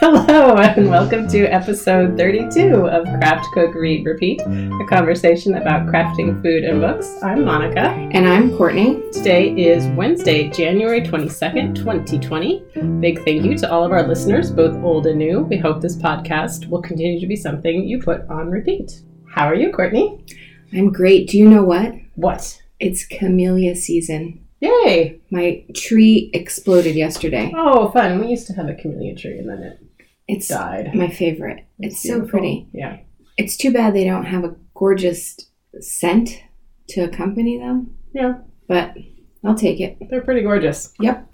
Hello, 0.00 0.56
and 0.56 0.88
welcome 0.88 1.28
to 1.28 1.44
episode 1.44 2.16
32 2.16 2.88
of 2.88 3.04
Craft, 3.04 3.46
Cook, 3.52 3.74
Read, 3.74 4.06
Repeat, 4.06 4.40
a 4.40 4.86
conversation 4.88 5.56
about 5.56 5.88
crafting 5.88 6.40
food 6.40 6.64
and 6.64 6.80
books. 6.80 7.22
I'm 7.22 7.44
Monica. 7.44 7.90
And 8.12 8.26
I'm 8.26 8.56
Courtney. 8.56 9.02
Today 9.12 9.50
is 9.54 9.86
Wednesday, 9.88 10.48
January 10.48 11.02
22nd, 11.02 11.74
2020. 11.74 12.64
Big 13.00 13.22
thank 13.26 13.44
you 13.44 13.58
to 13.58 13.70
all 13.70 13.84
of 13.84 13.92
our 13.92 14.08
listeners, 14.08 14.50
both 14.50 14.74
old 14.82 15.06
and 15.06 15.18
new. 15.18 15.40
We 15.40 15.58
hope 15.58 15.82
this 15.82 15.96
podcast 15.96 16.66
will 16.70 16.80
continue 16.80 17.20
to 17.20 17.26
be 17.26 17.36
something 17.36 17.86
you 17.86 18.00
put 18.00 18.26
on 18.30 18.48
repeat. 18.48 19.02
How 19.28 19.44
are 19.44 19.54
you, 19.54 19.70
Courtney? 19.70 20.24
I'm 20.72 20.90
great. 20.90 21.28
Do 21.28 21.36
you 21.36 21.46
know 21.46 21.62
what? 21.62 21.92
What? 22.14 22.62
It's 22.78 23.04
camellia 23.04 23.76
season. 23.76 24.46
Yay! 24.60 25.20
My 25.30 25.62
tree 25.74 26.30
exploded 26.32 26.96
yesterday. 26.96 27.52
Oh, 27.54 27.90
fun. 27.90 28.18
We 28.18 28.28
used 28.28 28.46
to 28.46 28.54
have 28.54 28.68
a 28.68 28.74
camellia 28.74 29.14
tree 29.14 29.38
and 29.38 29.48
then 29.48 29.62
it 29.62 29.89
It's 30.36 30.48
died. 30.48 30.94
my 30.94 31.08
favorite. 31.08 31.64
It's, 31.78 32.02
so 32.02 32.22
pretty. 32.22 32.68
Yeah. 32.72 32.98
It's 33.36 33.56
too 33.56 33.72
bad 33.72 33.94
they 33.94 34.04
don't 34.04 34.26
have 34.26 34.44
a 34.44 34.56
gorgeous 34.74 35.36
scent 35.80 36.42
to 36.90 37.02
accompany 37.02 37.58
them, 37.58 37.94
Yeah, 38.12 38.38
but 38.68 38.96
I'll 39.44 39.54
take 39.54 39.80
it. 39.80 39.96
they're 40.10 40.20
pretty 40.22 40.42
gorgeous. 40.42 40.92
Yep. 41.00 41.28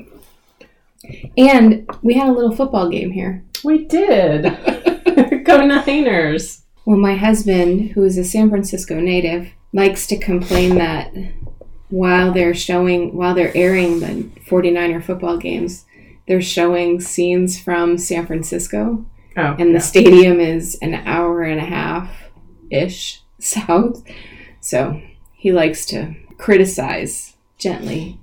And 1.37 1.89
we 2.03 2.15
had 2.15 2.29
a 2.29 2.33
little 2.33 2.55
football 2.55 2.89
game 2.91 3.11
here. 3.11 3.45
We 3.65 3.85
did. 3.87 4.43
Go 5.45 5.65
Niners. 5.67 6.63
Well, 6.85 6.99
my 6.99 7.15
husband, 7.17 7.91
who 7.93 8.05
is 8.05 8.19
a 8.19 8.25
San 8.25 8.51
Francisco 8.51 9.01
native, 9.01 9.49
likes 9.73 10.07
to 10.09 10.19
complain 10.19 10.77
that 10.77 11.13
while 11.89 12.33
they're 12.33 12.55
showing, 12.55 13.17
while 13.17 13.35
they're 13.35 13.57
airing 13.57 14.01
the 14.01 14.29
49er 14.49 15.03
football 15.03 15.39
games, 15.39 15.86
they're 16.27 16.43
showing 16.43 17.01
scenes 17.01 17.61
from 17.61 17.99
San 17.99 18.27
Francisco, 18.27 19.05
Oh, 19.39 19.55
and 19.59 19.69
the 19.69 19.75
yeah. 19.75 19.79
stadium 19.81 20.41
is 20.41 20.79
an 20.81 20.95
hour 20.95 21.43
and 21.43 21.61
a 21.61 21.65
half 21.65 22.11
ish 22.71 23.21
south. 23.39 24.03
So 24.61 25.01
he 25.35 25.53
likes 25.53 25.85
to 25.87 26.15
criticize 26.39 27.35
gently 27.59 28.19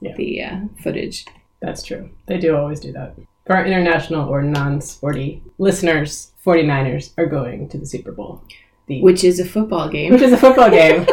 Yeah. 0.00 0.14
the 0.16 0.42
uh, 0.42 0.60
footage. 0.82 1.26
That's 1.60 1.82
true. 1.82 2.10
They 2.26 2.38
do 2.38 2.56
always 2.56 2.78
do 2.80 2.92
that. 2.92 3.16
For 3.46 3.56
our 3.56 3.66
international 3.66 4.28
or 4.28 4.42
non 4.42 4.80
sporty 4.80 5.42
listeners, 5.58 6.32
49ers 6.46 7.12
are 7.18 7.26
going 7.26 7.68
to 7.70 7.78
the 7.78 7.86
Super 7.86 8.12
Bowl, 8.12 8.42
the, 8.86 9.02
Which 9.02 9.24
is 9.24 9.40
a 9.40 9.44
football 9.44 9.88
game. 9.88 10.12
which 10.12 10.22
is 10.22 10.32
a 10.32 10.36
football 10.36 10.70
game. 10.80 11.04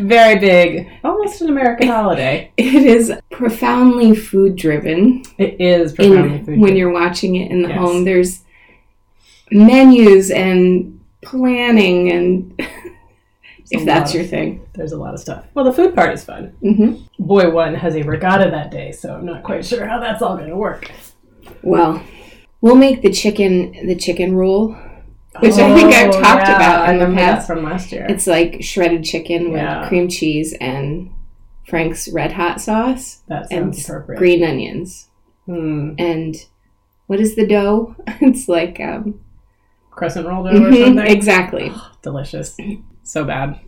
Very 0.00 0.38
big, 0.38 0.88
almost 1.02 1.40
an 1.42 1.48
American 1.48 1.88
holiday. 1.88 2.52
It 2.56 2.74
is 2.86 3.12
profoundly 3.30 4.14
food 4.14 4.54
driven. 4.56 5.22
It 5.38 5.60
is 5.60 5.92
profoundly 5.92 6.44
food. 6.44 6.60
when 6.60 6.76
you're 6.76 6.92
watching 6.92 7.34
it 7.36 7.50
in 7.50 7.62
the 7.62 7.68
Yes. 7.70 7.78
home. 7.78 8.04
There's 8.04 8.42
menus 9.50 10.30
and 10.30 11.00
planning, 11.22 12.10
and 12.12 12.54
if 13.70 13.84
that's 13.84 14.10
lot 14.10 14.14
your 14.14 14.24
of- 14.24 14.30
thing. 14.30 14.66
There's 14.74 14.92
a 14.92 14.96
lot 14.98 15.14
of 15.14 15.20
stuff. 15.20 15.44
Well, 15.54 15.64
the 15.64 15.72
food 15.72 15.94
part 15.94 16.12
is 16.14 16.24
fun. 16.24 16.48
hmm 16.60 16.94
Boy 17.18 17.50
one 17.50 17.74
has 17.74 17.94
a 17.96 18.02
regatta 18.02 18.50
that 18.50 18.70
day, 18.70 18.92
so 18.92 19.14
I'm 19.14 19.26
not 19.26 19.42
quite 19.42 19.64
sure 19.64 19.86
how 19.86 20.00
that's 20.00 20.22
all 20.22 20.36
going 20.36 20.50
to 20.50 20.56
work. 20.56 20.90
Well, 21.62 22.02
we'll 22.60 22.74
make 22.76 23.02
the 23.02 23.12
chicken 23.12 23.86
the 23.86 23.94
chicken 23.96 24.34
roll, 24.34 24.76
which 25.40 25.54
I 25.54 25.74
think 25.74 25.92
I've 25.92 26.08
Oh, 26.14 26.20
talked 26.20 26.46
yeah, 26.48 26.56
about 26.56 26.88
in 26.90 26.98
the 26.98 27.16
past. 27.16 27.46
from 27.46 27.62
last 27.64 27.90
year. 27.92 28.06
It's 28.08 28.26
like 28.26 28.62
shredded 28.62 29.04
chicken 29.04 29.50
with 29.52 29.88
cream 29.88 30.08
cheese 30.08 30.54
and 30.60 31.10
Frank's 31.68 32.08
Red 32.08 32.32
Hot 32.32 32.60
sauce 32.60 33.22
that 33.28 33.46
and 33.50 33.74
sounds 33.74 33.84
appropriate. 33.88 34.18
green 34.18 34.44
onions. 34.44 35.08
Hmm. 35.46 35.94
And 35.98 36.36
what 37.06 37.20
is 37.20 37.34
the 37.36 37.46
dough? 37.46 37.96
it's 38.20 38.48
like 38.48 38.78
um, 38.80 39.20
Crescent 39.90 40.26
roll 40.26 40.44
dough 40.44 40.50
or 40.50 40.72
something. 40.72 40.98
exactly. 40.98 41.72
Delicious. 42.02 42.56
So 43.02 43.24
bad. 43.24 43.58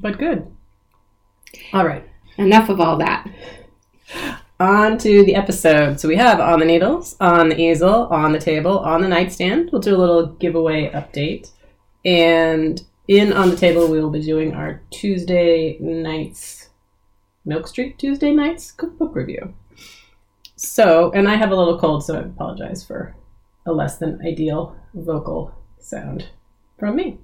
But 0.00 0.18
good. 0.18 0.46
All 1.72 1.86
right. 1.86 2.08
Enough 2.38 2.68
of 2.68 2.80
all 2.80 2.96
that. 2.98 3.26
On 4.60 4.98
to 4.98 5.24
the 5.24 5.36
episode. 5.36 5.98
So 5.98 6.06
we 6.06 6.16
have 6.16 6.38
on 6.38 6.60
the 6.60 6.66
needles, 6.66 7.16
on 7.18 7.48
the 7.48 7.58
easel, 7.58 8.08
on 8.08 8.32
the 8.32 8.38
table, 8.38 8.80
on 8.80 9.00
the 9.00 9.08
nightstand. 9.08 9.70
We'll 9.72 9.80
do 9.80 9.96
a 9.96 9.96
little 9.96 10.26
giveaway 10.26 10.90
update. 10.90 11.50
And 12.04 12.78
in 13.08 13.32
on 13.32 13.48
the 13.48 13.56
table, 13.56 13.88
we 13.88 14.02
will 14.02 14.10
be 14.10 14.20
doing 14.20 14.52
our 14.52 14.82
Tuesday 14.90 15.78
nights, 15.80 16.68
Milk 17.46 17.68
Street 17.68 17.98
Tuesday 17.98 18.32
nights 18.32 18.70
cookbook 18.70 19.14
review. 19.14 19.54
So, 20.56 21.10
and 21.12 21.26
I 21.26 21.36
have 21.36 21.52
a 21.52 21.56
little 21.56 21.78
cold, 21.78 22.04
so 22.04 22.18
I 22.18 22.20
apologize 22.20 22.84
for 22.84 23.16
a 23.64 23.72
less 23.72 23.96
than 23.96 24.20
ideal 24.26 24.76
vocal 24.92 25.54
sound 25.78 26.26
from 26.78 26.96
me. 26.96 27.16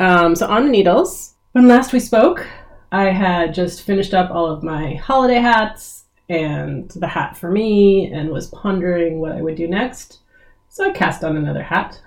Um, 0.00 0.34
so 0.34 0.48
on 0.48 0.64
the 0.64 0.72
needles, 0.72 1.34
when 1.52 1.68
last 1.68 1.92
we 1.92 2.00
spoke, 2.00 2.44
I 2.90 3.10
had 3.10 3.54
just 3.54 3.82
finished 3.82 4.14
up 4.14 4.32
all 4.32 4.46
of 4.50 4.64
my 4.64 4.94
holiday 4.94 5.38
hats 5.38 5.99
and 6.30 6.88
the 6.92 7.08
hat 7.08 7.36
for 7.36 7.50
me 7.50 8.06
and 8.06 8.30
was 8.30 8.46
pondering 8.46 9.18
what 9.18 9.32
I 9.32 9.42
would 9.42 9.56
do 9.56 9.66
next. 9.66 10.20
So 10.68 10.84
I 10.88 10.92
cast 10.92 11.24
on 11.24 11.36
another 11.36 11.64
hat, 11.64 12.00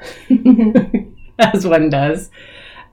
as 1.39 1.67
one 1.67 1.89
does. 1.89 2.31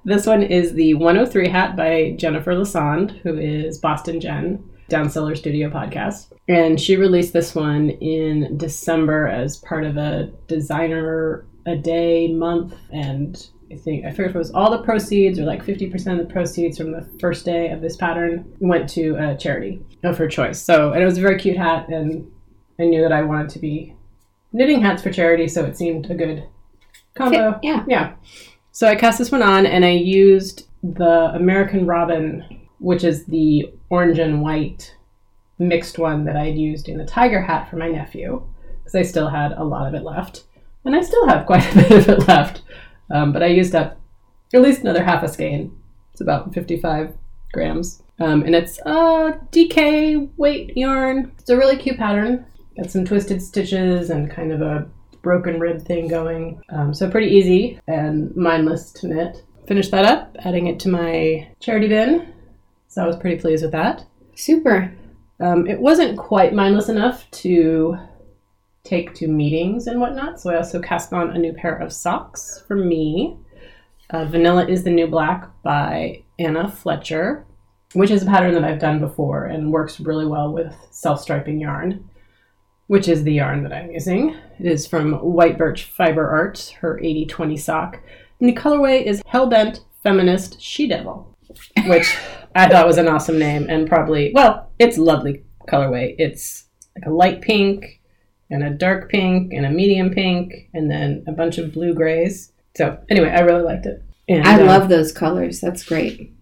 This 0.04 0.26
one 0.26 0.42
is 0.42 0.74
the 0.74 0.94
103 0.94 1.48
hat 1.48 1.76
by 1.76 2.16
Jennifer 2.18 2.52
Lassonde, 2.52 3.20
who 3.20 3.38
is 3.38 3.78
Boston 3.78 4.20
Jen, 4.20 4.68
Down 4.88 5.08
Cellar 5.08 5.36
Studio 5.36 5.70
podcast. 5.70 6.32
And 6.48 6.80
she 6.80 6.96
released 6.96 7.32
this 7.32 7.54
one 7.54 7.90
in 7.90 8.56
December 8.58 9.28
as 9.28 9.58
part 9.58 9.84
of 9.84 9.96
a 9.96 10.32
designer 10.48 11.46
a 11.64 11.76
day 11.76 12.32
month. 12.32 12.74
And 12.90 13.46
I 13.72 13.76
think, 13.76 14.04
I 14.04 14.10
forget 14.10 14.30
if 14.30 14.34
it 14.34 14.38
was 14.38 14.50
all 14.50 14.70
the 14.70 14.82
proceeds 14.82 15.38
or 15.38 15.44
like 15.44 15.64
50% 15.64 15.94
of 16.12 16.18
the 16.18 16.32
proceeds 16.32 16.76
from 16.76 16.90
the 16.90 17.06
first 17.20 17.44
day 17.44 17.70
of 17.70 17.80
this 17.80 17.96
pattern 17.96 18.52
went 18.58 18.88
to 18.90 19.14
a 19.16 19.36
charity 19.36 19.80
of 20.02 20.18
her 20.18 20.26
choice. 20.26 20.60
So, 20.60 20.92
and 20.92 21.02
it 21.02 21.06
was 21.06 21.18
a 21.18 21.20
very 21.20 21.38
cute 21.38 21.56
hat. 21.56 21.88
And 21.88 22.30
I 22.78 22.84
knew 22.84 23.00
that 23.02 23.12
I 23.12 23.22
wanted 23.22 23.50
to 23.50 23.58
be 23.60 23.94
knitting 24.52 24.80
hats 24.80 25.02
for 25.02 25.12
charity. 25.12 25.46
So 25.46 25.64
it 25.64 25.76
seemed 25.76 26.10
a 26.10 26.14
good 26.14 26.44
combo. 27.14 27.60
yeah. 27.62 27.84
Yeah. 27.86 28.14
So 28.72 28.88
I 28.88 28.96
cast 28.96 29.18
this 29.18 29.30
one 29.30 29.42
on 29.42 29.66
and 29.66 29.84
I 29.84 29.90
used 29.90 30.66
the 30.82 31.30
American 31.34 31.86
Robin, 31.86 32.44
which 32.78 33.04
is 33.04 33.24
the 33.26 33.72
orange 33.90 34.18
and 34.18 34.42
white 34.42 34.94
mixed 35.58 35.98
one 35.98 36.24
that 36.24 36.36
I'd 36.36 36.56
used 36.56 36.88
in 36.88 36.96
the 36.96 37.04
tiger 37.04 37.42
hat 37.42 37.68
for 37.68 37.76
my 37.76 37.88
nephew, 37.88 38.42
because 38.78 38.94
I 38.94 39.02
still 39.02 39.28
had 39.28 39.52
a 39.52 39.62
lot 39.62 39.86
of 39.86 39.94
it 39.94 40.02
left. 40.02 40.44
And 40.84 40.96
I 40.96 41.02
still 41.02 41.28
have 41.28 41.46
quite 41.46 41.70
a 41.72 41.74
bit 41.74 41.90
of 41.92 42.08
it 42.08 42.28
left. 42.28 42.62
Um, 43.10 43.32
but 43.32 43.42
I 43.42 43.46
used 43.46 43.74
up 43.74 44.00
at 44.52 44.62
least 44.62 44.82
another 44.82 45.02
half 45.02 45.22
a 45.22 45.28
skein. 45.28 45.76
It's 46.12 46.20
about 46.20 46.52
55 46.52 47.16
grams. 47.52 48.02
Um, 48.18 48.42
and 48.42 48.54
it's 48.54 48.78
a 48.80 49.38
DK 49.50 50.30
weight 50.36 50.76
yarn. 50.76 51.32
It's 51.38 51.50
a 51.50 51.56
really 51.56 51.76
cute 51.76 51.98
pattern. 51.98 52.44
Got 52.76 52.90
some 52.90 53.04
twisted 53.04 53.42
stitches 53.42 54.10
and 54.10 54.30
kind 54.30 54.52
of 54.52 54.60
a 54.60 54.88
broken 55.22 55.58
rib 55.58 55.82
thing 55.82 56.08
going. 56.08 56.62
Um, 56.70 56.94
so 56.94 57.10
pretty 57.10 57.28
easy 57.28 57.80
and 57.86 58.34
mindless 58.36 58.92
to 58.92 59.08
knit. 59.08 59.42
Finished 59.66 59.90
that 59.92 60.04
up, 60.04 60.36
adding 60.44 60.66
it 60.66 60.80
to 60.80 60.88
my 60.88 61.48
charity 61.60 61.88
bin. 61.88 62.32
So 62.88 63.02
I 63.02 63.06
was 63.06 63.16
pretty 63.16 63.40
pleased 63.40 63.62
with 63.62 63.72
that. 63.72 64.04
Super. 64.34 64.92
Um, 65.38 65.66
it 65.66 65.80
wasn't 65.80 66.18
quite 66.18 66.52
mindless 66.52 66.88
enough 66.88 67.30
to 67.30 67.96
take 68.84 69.14
to 69.14 69.28
meetings 69.28 69.86
and 69.86 70.00
whatnot, 70.00 70.40
so 70.40 70.50
I 70.50 70.56
also 70.56 70.80
cast 70.80 71.12
on 71.12 71.30
a 71.30 71.38
new 71.38 71.52
pair 71.52 71.76
of 71.76 71.92
socks 71.92 72.62
for 72.66 72.76
me. 72.76 73.36
Uh, 74.10 74.24
Vanilla 74.24 74.66
is 74.66 74.82
the 74.82 74.90
New 74.90 75.06
Black 75.06 75.48
by 75.62 76.22
Anna 76.38 76.70
Fletcher, 76.70 77.46
which 77.92 78.10
is 78.10 78.22
a 78.22 78.26
pattern 78.26 78.54
that 78.54 78.64
I've 78.64 78.80
done 78.80 78.98
before 78.98 79.44
and 79.44 79.72
works 79.72 80.00
really 80.00 80.26
well 80.26 80.52
with 80.52 80.74
self 80.90 81.20
striping 81.20 81.60
yarn, 81.60 82.08
which 82.86 83.06
is 83.06 83.22
the 83.22 83.34
yarn 83.34 83.62
that 83.62 83.72
I'm 83.72 83.90
using. 83.90 84.36
It 84.58 84.66
is 84.66 84.86
from 84.86 85.14
White 85.14 85.58
Birch 85.58 85.84
Fiber 85.84 86.28
Art, 86.28 86.76
her 86.80 86.98
80 86.98 87.26
20 87.26 87.56
sock. 87.56 88.00
And 88.40 88.48
the 88.48 88.54
colorway 88.54 89.04
is 89.04 89.22
Hellbent 89.24 89.80
Feminist 90.02 90.60
She 90.60 90.88
Devil, 90.88 91.36
which 91.86 92.16
I 92.54 92.68
thought 92.68 92.86
was 92.86 92.98
an 92.98 93.06
awesome 93.06 93.38
name 93.38 93.66
and 93.68 93.88
probably, 93.88 94.32
well, 94.34 94.72
it's 94.78 94.98
lovely 94.98 95.44
colorway. 95.68 96.14
It's 96.18 96.64
like 96.96 97.06
a 97.06 97.14
light 97.14 97.42
pink 97.42 97.99
and 98.50 98.62
a 98.64 98.70
dark 98.70 99.10
pink 99.10 99.52
and 99.52 99.64
a 99.64 99.70
medium 99.70 100.10
pink 100.10 100.68
and 100.74 100.90
then 100.90 101.24
a 101.26 101.32
bunch 101.32 101.58
of 101.58 101.72
blue 101.72 101.94
grays. 101.94 102.52
So 102.76 102.98
anyway, 103.08 103.30
I 103.30 103.40
really 103.40 103.62
liked 103.62 103.86
it. 103.86 104.02
And, 104.28 104.46
I 104.46 104.60
uh, 104.60 104.66
love 104.66 104.88
those 104.88 105.12
colors. 105.12 105.60
That's 105.60 105.84
great. 105.84 106.32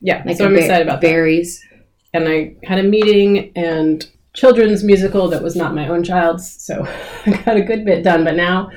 yeah. 0.00 0.22
Like 0.24 0.36
so 0.36 0.46
I'm 0.46 0.54
ba- 0.54 0.60
excited 0.60 0.86
about 0.86 1.00
that. 1.00 1.08
berries. 1.08 1.64
And 2.12 2.28
I 2.28 2.56
had 2.64 2.78
a 2.78 2.82
meeting 2.82 3.52
and 3.54 4.08
children's 4.34 4.82
musical 4.82 5.28
that 5.28 5.42
was 5.42 5.56
not 5.56 5.74
my 5.74 5.88
own 5.88 6.02
child's, 6.02 6.50
so 6.62 6.86
I 7.26 7.42
got 7.44 7.56
a 7.56 7.62
good 7.62 7.84
bit 7.84 8.02
done. 8.02 8.24
But 8.24 8.36
now 8.36 8.70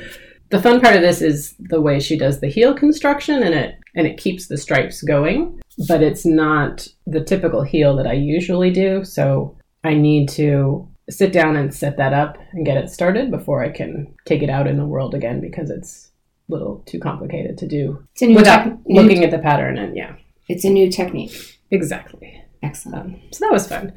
the 0.50 0.62
fun 0.62 0.82
part 0.82 0.96
of 0.96 1.02
this 1.02 1.22
is 1.22 1.56
the 1.60 1.82
way 1.82 2.00
she 2.00 2.18
does 2.18 2.40
the 2.40 2.48
heel 2.48 2.74
construction 2.76 3.42
and 3.42 3.56
it 3.56 3.76
and 3.96 4.08
it 4.08 4.18
keeps 4.18 4.48
the 4.48 4.58
stripes 4.58 5.04
going, 5.04 5.62
but 5.88 6.02
it's 6.02 6.26
not 6.26 6.88
the 7.06 7.24
typical 7.24 7.62
heel 7.64 7.96
that 7.96 8.08
I 8.08 8.14
usually 8.14 8.72
do. 8.72 9.04
So 9.04 9.56
I 9.84 9.94
need 9.94 10.30
to 10.30 10.88
sit 11.10 11.34
down 11.34 11.56
and 11.56 11.74
set 11.74 11.98
that 11.98 12.14
up 12.14 12.38
and 12.54 12.66
get 12.66 12.78
it 12.78 12.90
started 12.90 13.30
before 13.32 13.64
I 13.64 13.70
can 13.70 14.14
take 14.26 14.42
it 14.42 14.50
out 14.50 14.68
in 14.68 14.78
the 14.78 14.86
world 14.86 15.14
again 15.14 15.42
because 15.42 15.70
it's 15.70 16.12
a 16.50 16.54
little 16.54 16.84
too 16.86 17.00
complicated 17.00 17.58
to 17.58 17.68
do 17.68 18.06
It's 18.14 18.22
a 18.22 18.28
new, 18.28 18.36
without 18.36 18.78
looking 18.86 19.24
at 19.24 19.32
the 19.32 19.40
pattern 19.40 19.78
and 19.78 19.96
yeah, 19.96 20.16
It's 20.48 20.64
a 20.66 20.70
new 20.70 20.90
technique. 20.92 21.60
exactly. 21.72 22.42
Excellent. 22.62 23.16
Um, 23.16 23.22
so 23.32 23.46
that 23.46 23.52
was 23.52 23.68
fun. 23.68 23.92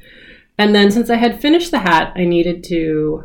And 0.59 0.75
then 0.75 0.91
since 0.91 1.09
I 1.11 1.17
had 1.17 1.41
finished 1.41 1.71
the 1.71 1.79
hat, 1.79 2.13
I 2.17 2.25
needed 2.25 2.65
to. 2.65 3.23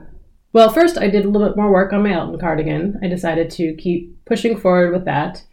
Well, 0.54 0.70
first 0.70 0.98
I 0.98 1.08
did 1.08 1.26
a 1.26 1.30
little 1.30 1.48
bit 1.48 1.58
more 1.58 1.72
work 1.72 1.94
on 1.94 2.04
my 2.04 2.12
Elton 2.14 2.40
cardigan. 2.40 3.00
I 3.02 3.08
decided 3.08 3.50
to 3.52 3.74
keep 3.76 4.24
pushing 4.26 4.56
forward 4.58 4.92
with 4.94 5.06
that. 5.06 5.44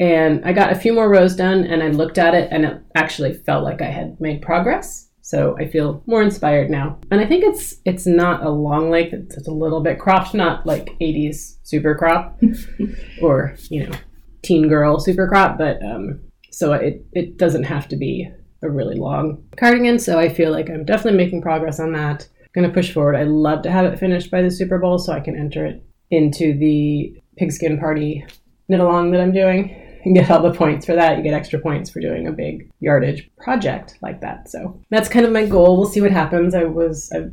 And 0.00 0.44
I 0.44 0.52
got 0.52 0.70
a 0.72 0.76
few 0.78 0.92
more 0.94 1.10
rows 1.10 1.34
done 1.34 1.64
and 1.64 1.82
I 1.82 1.88
looked 1.88 2.18
at 2.18 2.34
it 2.34 2.48
and 2.52 2.64
it 2.64 2.80
actually 2.94 3.34
felt 3.34 3.64
like 3.64 3.82
I 3.82 3.90
had 3.90 4.18
made 4.20 4.40
progress. 4.42 5.07
So 5.28 5.54
I 5.58 5.68
feel 5.68 6.02
more 6.06 6.22
inspired 6.22 6.70
now. 6.70 6.98
And 7.10 7.20
I 7.20 7.26
think 7.26 7.44
it's 7.44 7.76
it's 7.84 8.06
not 8.06 8.46
a 8.46 8.48
long 8.48 8.88
length, 8.88 9.12
it's, 9.12 9.36
it's 9.36 9.46
a 9.46 9.52
little 9.52 9.82
bit 9.82 9.98
cropped, 9.98 10.32
not 10.32 10.64
like 10.64 10.98
80s 11.02 11.58
super 11.64 11.94
crop 11.94 12.40
or, 13.22 13.54
you 13.68 13.86
know, 13.86 13.94
teen 14.42 14.70
girl 14.70 14.98
super 14.98 15.28
crop, 15.28 15.58
but 15.58 15.84
um 15.84 16.20
so 16.50 16.72
it 16.72 17.04
it 17.12 17.36
doesn't 17.36 17.64
have 17.64 17.88
to 17.88 17.96
be 17.96 18.26
a 18.62 18.70
really 18.70 18.96
long 18.96 19.44
cardigan, 19.58 19.98
so 19.98 20.18
I 20.18 20.30
feel 20.30 20.50
like 20.50 20.70
I'm 20.70 20.86
definitely 20.86 21.18
making 21.18 21.42
progress 21.42 21.78
on 21.78 21.92
that. 21.92 22.26
I'm 22.40 22.62
Gonna 22.62 22.72
push 22.72 22.94
forward. 22.94 23.14
I 23.14 23.24
love 23.24 23.60
to 23.64 23.70
have 23.70 23.84
it 23.84 23.98
finished 23.98 24.30
by 24.30 24.40
the 24.40 24.50
Super 24.50 24.78
Bowl 24.78 24.98
so 24.98 25.12
I 25.12 25.20
can 25.20 25.36
enter 25.36 25.66
it 25.66 25.84
into 26.10 26.56
the 26.56 27.14
pigskin 27.36 27.78
party 27.78 28.24
knit 28.68 28.80
along 28.80 29.10
that 29.10 29.20
I'm 29.20 29.32
doing 29.32 29.87
and 30.04 30.14
get 30.14 30.30
all 30.30 30.42
the 30.42 30.52
points 30.52 30.86
for 30.86 30.94
that. 30.94 31.16
You 31.16 31.24
get 31.24 31.34
extra 31.34 31.58
points 31.58 31.90
for 31.90 32.00
doing 32.00 32.26
a 32.26 32.32
big 32.32 32.70
yardage 32.80 33.30
project 33.38 33.98
like 34.02 34.20
that. 34.20 34.48
So 34.48 34.80
that's 34.90 35.08
kind 35.08 35.26
of 35.26 35.32
my 35.32 35.46
goal. 35.46 35.76
We'll 35.76 35.88
see 35.88 36.00
what 36.00 36.10
happens. 36.10 36.54
I 36.54 36.64
was, 36.64 37.10
I've, 37.12 37.32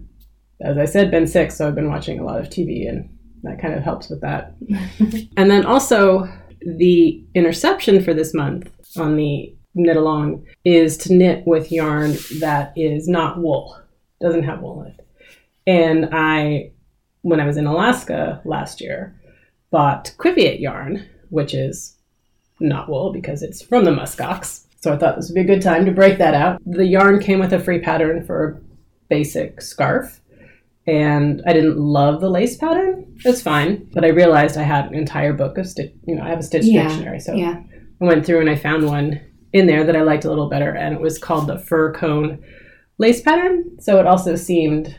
as 0.61 0.77
I 0.77 0.85
said, 0.85 1.11
been 1.11 1.27
sick, 1.27 1.51
so 1.51 1.67
I've 1.67 1.75
been 1.75 1.89
watching 1.89 2.19
a 2.19 2.23
lot 2.23 2.39
of 2.39 2.49
TV 2.49 2.87
and 2.87 3.09
that 3.43 3.61
kind 3.61 3.73
of 3.73 3.83
helps 3.83 4.09
with 4.09 4.21
that. 4.21 4.55
and 5.37 5.51
then 5.51 5.65
also 5.65 6.27
the 6.61 7.23
interception 7.35 8.03
for 8.03 8.13
this 8.13 8.33
month 8.33 8.69
on 8.97 9.17
the 9.17 9.55
knit 9.75 9.97
along 9.97 10.45
is 10.63 10.97
to 10.97 11.13
knit 11.13 11.45
with 11.45 11.71
yarn 11.71 12.15
that 12.39 12.73
is 12.75 13.07
not 13.07 13.39
wool, 13.39 13.79
doesn't 14.21 14.43
have 14.43 14.61
wool 14.61 14.81
in 14.81 14.87
it. 14.87 15.07
And 15.67 16.09
I, 16.11 16.71
when 17.21 17.39
I 17.39 17.45
was 17.45 17.57
in 17.57 17.67
Alaska 17.67 18.41
last 18.45 18.81
year, 18.81 19.19
bought 19.71 20.13
qiviut 20.17 20.59
yarn, 20.59 21.05
which 21.29 21.53
is 21.53 21.94
not 22.59 22.89
wool 22.89 23.11
because 23.11 23.41
it's 23.43 23.61
from 23.61 23.83
the 23.85 23.91
muskox. 23.91 24.65
So 24.81 24.93
I 24.93 24.97
thought 24.97 25.15
this 25.15 25.29
would 25.29 25.35
be 25.35 25.41
a 25.41 25.55
good 25.55 25.61
time 25.63 25.85
to 25.85 25.91
break 25.91 26.17
that 26.19 26.33
out. 26.33 26.61
The 26.65 26.85
yarn 26.85 27.19
came 27.19 27.39
with 27.39 27.53
a 27.53 27.59
free 27.59 27.79
pattern 27.79 28.23
for 28.25 28.45
a 28.45 28.61
basic 29.09 29.61
scarf. 29.61 30.21
And 30.87 31.41
I 31.47 31.53
didn't 31.53 31.77
love 31.79 32.21
the 32.21 32.29
lace 32.29 32.57
pattern. 32.57 33.11
It's 33.25 33.41
fine, 33.41 33.89
but 33.93 34.05
I 34.05 34.09
realized 34.09 34.55
I 34.57 34.61
had 34.63 34.85
an 34.85 34.93
entire 34.93 35.33
book 35.33 35.57
of 35.57 35.65
stitch. 35.65 35.91
You 36.05 36.15
know, 36.15 36.21
I 36.23 36.29
have 36.29 36.39
a 36.39 36.43
stitch 36.43 36.65
Yeah, 36.65 36.87
dictionary, 36.87 37.19
so 37.19 37.33
Yeah. 37.33 37.63
I 38.01 38.05
went 38.05 38.23
through 38.25 38.41
and 38.41 38.49
I 38.49 38.55
found 38.55 38.85
one 38.85 39.19
in 39.53 39.65
there 39.65 39.83
that 39.83 39.95
I 39.95 40.01
liked 40.01 40.25
a 40.25 40.29
little 40.29 40.49
better, 40.49 40.69
and 40.75 40.93
it 40.93 41.01
was 41.01 41.17
called 41.17 41.47
the 41.47 41.57
fir 41.57 41.91
cone 41.93 42.43
lace 42.99 43.21
pattern. 43.21 43.79
So 43.79 43.99
it 43.99 44.05
also 44.05 44.35
seemed, 44.35 44.95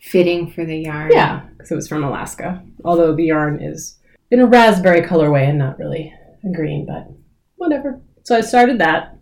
Fitting 0.00 0.48
for 0.52 0.64
the 0.64 0.78
yarn. 0.78 1.10
yeah, 1.12 1.40
because 1.56 1.72
it 1.72 1.74
was 1.76 1.88
from 1.88 2.04
Alaska. 2.04 2.62
Although 2.84 3.16
the 3.16 3.24
yarn 3.24 3.60
is 3.60 3.98
in 4.30 4.38
a 4.38 4.46
raspberry 4.46 5.00
colorway 5.00 5.48
and 5.48 5.58
not 5.58 5.78
really 5.80 6.12
green, 6.52 6.86
but 6.86 7.08
whatever. 7.56 8.00
So 8.24 8.36
I 8.36 8.40
started 8.40 8.78
that. 8.80 9.12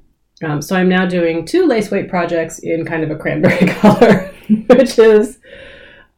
Um, 0.42 0.60
so 0.60 0.74
I'm 0.76 0.88
now 0.88 1.06
doing 1.06 1.44
two 1.44 1.66
lace 1.66 1.90
weight 1.90 2.08
projects 2.08 2.58
in 2.58 2.84
kind 2.84 3.02
of 3.04 3.10
a 3.10 3.16
cranberry 3.16 3.66
color, 3.80 4.32
which 4.68 4.98
is 4.98 5.38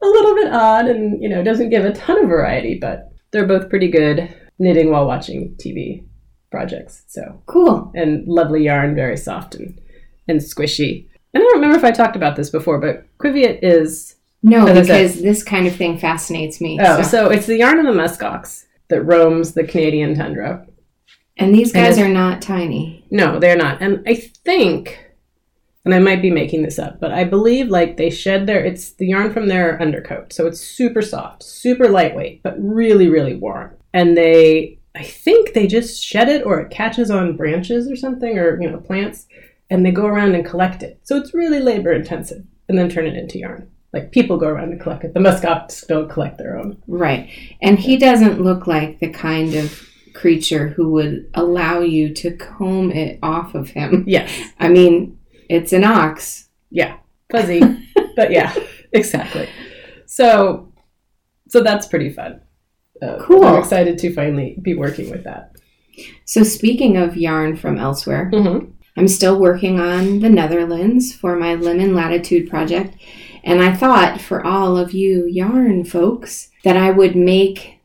a 0.02 0.06
little 0.06 0.34
bit 0.34 0.52
odd 0.52 0.86
and 0.86 1.22
you 1.22 1.28
know 1.28 1.42
doesn't 1.42 1.70
give 1.70 1.84
a 1.84 1.92
ton 1.92 2.22
of 2.22 2.28
variety, 2.28 2.78
but 2.78 3.10
they're 3.30 3.46
both 3.46 3.68
pretty 3.68 3.88
good 3.90 4.34
knitting 4.58 4.90
while 4.90 5.06
watching 5.06 5.54
TV 5.62 6.04
projects. 6.50 7.04
So 7.08 7.42
Cool. 7.46 7.92
and 7.94 8.26
lovely 8.26 8.64
yarn, 8.64 8.94
very 8.94 9.16
soft 9.16 9.54
and, 9.54 9.78
and 10.28 10.40
squishy. 10.40 11.08
And 11.34 11.42
I 11.42 11.44
don't 11.44 11.56
remember 11.56 11.76
if 11.76 11.84
I 11.84 11.90
talked 11.90 12.16
about 12.16 12.36
this 12.36 12.48
before, 12.48 12.80
but 12.80 13.04
qiviut 13.18 13.58
is 13.62 14.14
No, 14.42 14.64
because 14.64 15.20
this 15.20 15.42
kind 15.42 15.66
of 15.66 15.76
thing 15.76 15.98
fascinates 15.98 16.60
me. 16.60 16.78
oh, 16.80 17.02
so- 17.02 17.08
so 17.08 17.30
it's 17.30 17.46
the 17.46 17.58
yarn 17.58 17.78
of 17.78 17.84
the 17.94 18.00
muskox 18.00 18.64
that 18.88 19.02
roams 19.02 19.52
the 19.52 19.64
Canadian 19.64 20.14
tundra. 20.14 20.66
And 21.36 21.54
these 21.54 21.72
guys 21.72 21.98
it's- 21.98 22.04
are 22.04 22.12
not 22.12 22.42
tiny. 22.42 23.04
No, 23.10 23.38
they're 23.38 23.56
not. 23.56 23.80
And 23.80 24.02
I 24.06 24.14
think, 24.14 24.98
and 25.84 25.94
I 25.94 25.98
might 25.98 26.22
be 26.22 26.30
making 26.30 26.62
this 26.62 26.78
up, 26.78 26.98
but 27.00 27.12
I 27.12 27.24
believe 27.24 27.68
like 27.68 27.96
they 27.96 28.10
shed 28.10 28.46
their 28.46 28.64
it's 28.64 28.92
the 28.92 29.06
yarn 29.06 29.32
from 29.32 29.48
their 29.48 29.80
undercoat, 29.80 30.32
so 30.32 30.46
it's 30.46 30.60
super 30.60 31.02
soft, 31.02 31.42
super 31.42 31.88
lightweight, 31.88 32.42
but 32.42 32.54
really 32.58 33.08
really 33.08 33.34
warm. 33.34 33.74
And 33.94 34.16
they, 34.16 34.78
I 34.94 35.02
think 35.02 35.52
they 35.52 35.66
just 35.66 36.02
shed 36.02 36.28
it 36.28 36.44
or 36.44 36.60
it 36.60 36.70
catches 36.70 37.10
on 37.10 37.36
branches 37.36 37.90
or 37.90 37.96
something 37.96 38.38
or 38.38 38.60
you 38.60 38.68
know 38.70 38.78
plants, 38.78 39.26
and 39.70 39.84
they 39.84 39.92
go 39.92 40.06
around 40.06 40.34
and 40.34 40.44
collect 40.44 40.82
it. 40.82 41.00
So 41.04 41.16
it's 41.16 41.34
really 41.34 41.60
labor 41.60 41.92
intensive, 41.92 42.44
and 42.68 42.76
then 42.76 42.88
turn 42.88 43.06
it 43.06 43.16
into 43.16 43.38
yarn. 43.38 43.70
Like 43.92 44.10
people 44.10 44.36
go 44.36 44.48
around 44.48 44.72
and 44.72 44.80
collect 44.80 45.04
it. 45.04 45.14
The 45.14 45.20
muskox 45.20 45.86
don't 45.86 46.10
collect 46.10 46.36
their 46.36 46.58
own. 46.58 46.82
Right. 46.86 47.30
And 47.62 47.78
he 47.78 47.96
doesn't 47.96 48.42
look 48.42 48.66
like 48.66 48.98
the 48.98 49.08
kind 49.08 49.54
of 49.54 49.85
creature 50.20 50.68
who 50.68 50.90
would 50.92 51.30
allow 51.34 51.80
you 51.80 52.12
to 52.14 52.30
comb 52.36 52.90
it 52.90 53.18
off 53.22 53.54
of 53.54 53.70
him. 53.70 54.04
Yes, 54.08 54.30
I 54.58 54.68
mean, 54.68 55.18
it's 55.48 55.72
an 55.72 55.84
ox. 55.84 56.48
yeah, 56.70 56.96
fuzzy, 57.30 57.60
but 58.16 58.30
yeah, 58.30 58.54
exactly. 58.92 59.48
So, 60.06 60.72
so 61.48 61.62
that's 61.62 61.86
pretty 61.86 62.10
fun. 62.10 62.40
Uh, 63.02 63.18
Cool. 63.20 63.44
I'm 63.44 63.58
excited 63.60 63.98
to 63.98 64.14
finally 64.14 64.56
be 64.62 64.74
working 64.74 65.10
with 65.10 65.24
that. 65.24 65.52
So, 66.24 66.42
speaking 66.42 66.96
of 66.96 67.16
yarn 67.16 67.56
from 67.56 67.78
elsewhere, 67.78 68.30
Mm-hmm. 68.32 68.72
I'm 68.98 69.08
still 69.08 69.38
working 69.38 69.78
on 69.78 70.20
the 70.20 70.30
Netherlands 70.30 71.14
for 71.14 71.36
my 71.36 71.54
Lemon 71.54 71.94
Latitude 71.94 72.48
project. 72.48 72.96
And 73.44 73.60
I 73.62 73.74
thought 73.76 74.22
for 74.22 74.42
all 74.44 74.78
of 74.78 74.92
you 74.94 75.26
yarn 75.26 75.84
folks 75.84 76.48
that 76.64 76.78
I 76.78 76.90
would 76.92 77.14
make 77.14 77.78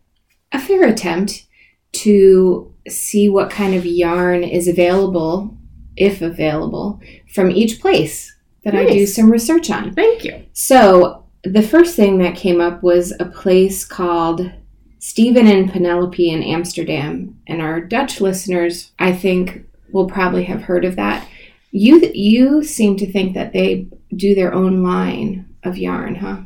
a 0.54 0.60
fair 0.60 0.88
attempt 0.88 1.48
to 1.94 2.74
see 2.88 3.30
what 3.30 3.50
kind 3.50 3.76
of 3.76 3.86
yarn 3.86 4.44
is 4.44 4.68
available, 4.68 5.58
if 5.96 6.22
available, 6.22 7.00
from 7.34 7.52
each 7.52 7.80
place 7.80 8.36
that 8.64 8.76
I 8.76 8.86
do 8.86 9.06
some 9.06 9.32
research 9.32 9.70
on. 9.70 9.94
Thank 9.94 10.24
you. 10.24 10.46
So 10.54 11.26
the 11.44 11.62
first 11.62 11.96
thing 11.96 12.20
that 12.20 12.36
came 12.36 12.62
up 12.62 12.84
was 12.84 13.14
a 13.20 13.26
place 13.26 13.84
called 13.86 14.52
Stephen 15.00 15.48
and 15.48 15.72
Penelope 15.72 16.30
in 16.30 16.44
Amsterdam, 16.44 17.40
and 17.48 17.62
our 17.62 17.82
Dutch 17.82 18.22
listeners, 18.22 18.92
I 19.00 19.14
think, 19.14 19.66
will 19.92 20.08
probably 20.08 20.44
have 20.44 20.62
heard 20.62 20.86
of 20.86 20.96
that. 20.96 21.28
You 21.72 22.00
you 22.14 22.64
seem 22.64 22.98
to 22.98 23.12
think 23.12 23.34
that 23.34 23.54
they 23.54 23.88
do 24.16 24.36
their 24.36 24.54
own 24.54 24.84
line 24.84 25.56
of 25.64 25.78
yarn, 25.78 26.16
huh? 26.16 26.42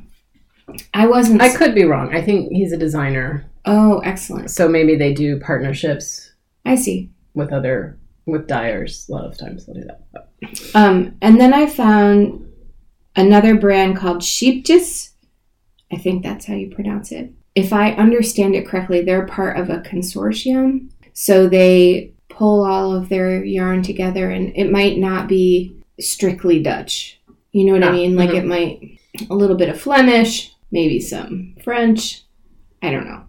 I 0.94 1.08
wasn't. 1.08 1.42
I 1.42 1.56
could 1.56 1.76
be 1.76 1.84
wrong. 1.86 2.14
I 2.16 2.22
think 2.22 2.52
he's 2.52 2.72
a 2.72 2.78
designer, 2.78 3.46
oh, 3.66 4.00
excellent. 4.00 4.50
so 4.52 4.68
maybe 4.68 4.96
they 4.96 5.14
do 5.14 5.40
partnerships 5.40 6.32
I 6.66 6.76
see. 6.76 7.12
with 7.34 7.52
other 7.54 7.98
with 8.26 8.48
dyers. 8.48 9.06
A 9.08 9.12
lot 9.12 9.26
of 9.26 9.38
times 9.38 9.66
they'll 9.66 9.76
do 9.76 9.84
that. 9.84 10.02
But- 10.12 10.32
Um, 10.74 11.16
and 11.22 11.40
then 11.40 11.54
I 11.54 11.68
found 11.68 12.48
another 13.16 13.56
brand 13.56 13.96
called 13.98 14.18
Sheepjes. 14.22 15.12
I 15.92 15.98
think 15.98 16.24
that's 16.24 16.46
how 16.46 16.56
you 16.56 16.70
pronounce 16.70 17.12
it. 17.12 17.32
If 17.54 17.72
I 17.72 17.92
understand 17.94 18.56
it 18.56 18.68
correctly, 18.68 19.02
they're 19.02 19.28
part 19.28 19.58
of 19.58 19.70
a 19.70 19.80
consortium. 19.82 20.90
So 21.14 21.48
they 21.48 22.12
pull 22.28 22.66
all 22.66 22.92
of 22.94 23.08
their 23.10 23.44
yarn 23.46 23.82
together, 23.84 24.30
and 24.32 24.52
it 24.58 24.72
might 24.72 24.98
not 24.98 25.28
be 25.30 25.76
strictly 26.00 26.62
Dutch. 26.62 27.22
You 27.54 27.66
know 27.66 27.74
what 27.74 27.84
I 27.84 27.88
Ah, 27.90 27.92
mean? 27.94 28.16
Like 28.18 28.32
mhm. 28.32 28.36
it 28.38 28.46
might, 28.46 29.00
a 29.30 29.36
little 29.36 29.56
bit 29.56 29.70
of 29.70 29.80
Flemish, 29.80 30.52
maybe 30.72 31.00
some 31.00 31.56
French. 31.64 32.24
I 32.82 32.92
don't 32.92 33.06
know. 33.08 33.24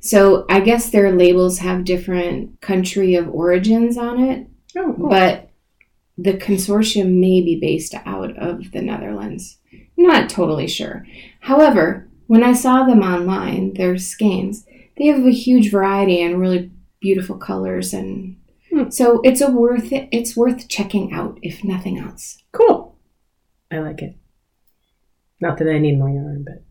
So 0.00 0.46
I 0.48 0.60
guess 0.60 0.90
their 0.90 1.12
labels 1.12 1.58
have 1.58 1.84
different 1.84 2.60
country 2.60 3.14
of 3.14 3.28
origins 3.28 3.98
on 3.98 4.20
it 4.22 4.46
Oh, 4.76 4.94
cool. 4.96 5.08
but 5.08 5.50
the 6.16 6.34
consortium 6.34 7.20
may 7.20 7.40
be 7.42 7.58
based 7.60 7.94
out 8.06 8.36
of 8.38 8.72
the 8.72 8.80
Netherlands. 8.82 9.58
Not 9.96 10.30
totally 10.30 10.68
sure. 10.68 11.06
However, 11.40 12.08
when 12.26 12.42
I 12.44 12.52
saw 12.52 12.84
them 12.84 13.00
online, 13.02 13.74
their 13.74 13.98
skeins, 13.98 14.64
they 14.96 15.06
have 15.06 15.24
a 15.24 15.30
huge 15.30 15.70
variety 15.70 16.20
and 16.20 16.40
really 16.40 16.70
beautiful 17.00 17.36
colors 17.36 17.92
and 17.94 18.36
Hmm. 18.70 18.90
so 18.90 19.20
it's 19.22 19.40
a 19.40 19.50
worth 19.50 19.92
it, 19.92 20.10
it's 20.12 20.36
worth 20.36 20.68
checking 20.68 21.10
out 21.12 21.38
if 21.42 21.64
nothing 21.64 21.98
else. 21.98 22.42
cool. 22.52 22.96
I 23.70 23.78
like 23.78 24.02
it. 24.02 24.14
Not 25.40 25.56
that 25.58 25.68
I 25.72 25.78
need 25.78 25.98
more 25.98 26.10
yarn, 26.10 26.44
but 26.46 26.62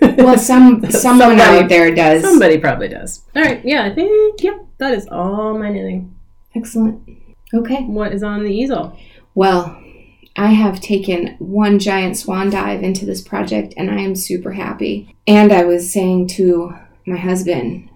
Well, 0.00 0.38
some 0.38 0.84
someone 0.90 1.38
Somebody- 1.38 1.40
out 1.40 1.68
there 1.68 1.94
does. 1.94 2.22
Somebody 2.22 2.58
probably 2.58 2.88
does. 2.88 3.22
All 3.34 3.42
right. 3.42 3.64
Yeah, 3.64 3.84
I 3.84 3.94
think 3.94 4.42
yep. 4.42 4.64
That 4.78 4.94
is 4.94 5.06
all 5.08 5.58
my 5.58 5.68
knitting. 5.70 6.14
Excellent. 6.54 7.02
Okay. 7.54 7.82
What 7.84 8.12
is 8.12 8.22
on 8.22 8.44
the 8.44 8.50
easel? 8.52 8.98
Well, 9.34 9.78
I 10.36 10.48
have 10.52 10.80
taken 10.80 11.36
one 11.38 11.78
giant 11.78 12.16
swan 12.16 12.50
dive 12.50 12.82
into 12.82 13.04
this 13.04 13.20
project 13.20 13.74
and 13.76 13.90
I 13.90 14.00
am 14.00 14.14
super 14.14 14.52
happy. 14.52 15.14
And 15.26 15.52
I 15.52 15.64
was 15.64 15.92
saying 15.92 16.28
to 16.28 16.74
my 17.06 17.16
husband, 17.16 17.88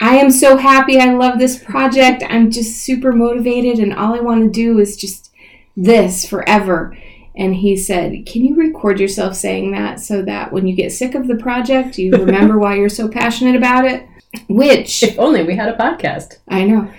I 0.00 0.16
am 0.16 0.30
so 0.30 0.56
happy. 0.56 0.98
I 0.98 1.12
love 1.14 1.38
this 1.38 1.58
project. 1.62 2.22
I'm 2.28 2.50
just 2.50 2.80
super 2.82 3.12
motivated 3.12 3.78
and 3.78 3.92
all 3.94 4.14
I 4.14 4.20
want 4.20 4.42
to 4.44 4.50
do 4.50 4.78
is 4.78 4.96
just 4.96 5.30
this 5.76 6.26
forever. 6.26 6.96
And 7.36 7.54
he 7.56 7.76
said, 7.76 8.26
Can 8.26 8.44
you 8.44 8.54
record 8.54 9.00
yourself 9.00 9.34
saying 9.34 9.72
that 9.72 10.00
so 10.00 10.22
that 10.22 10.52
when 10.52 10.66
you 10.66 10.76
get 10.76 10.92
sick 10.92 11.14
of 11.14 11.26
the 11.26 11.36
project, 11.36 11.98
you 11.98 12.12
remember 12.12 12.58
why 12.58 12.76
you're 12.76 12.88
so 12.88 13.08
passionate 13.08 13.56
about 13.56 13.84
it? 13.84 14.06
Which, 14.48 15.02
If 15.02 15.18
only 15.18 15.42
we 15.42 15.56
had 15.56 15.68
a 15.68 15.76
podcast. 15.76 16.38
I 16.48 16.64
know. 16.64 16.90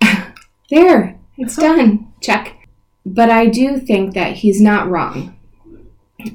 there, 0.70 1.18
it's 1.36 1.56
done. 1.56 2.12
Check. 2.20 2.56
But 3.04 3.30
I 3.30 3.46
do 3.46 3.78
think 3.78 4.14
that 4.14 4.36
he's 4.36 4.60
not 4.60 4.88
wrong 4.88 5.36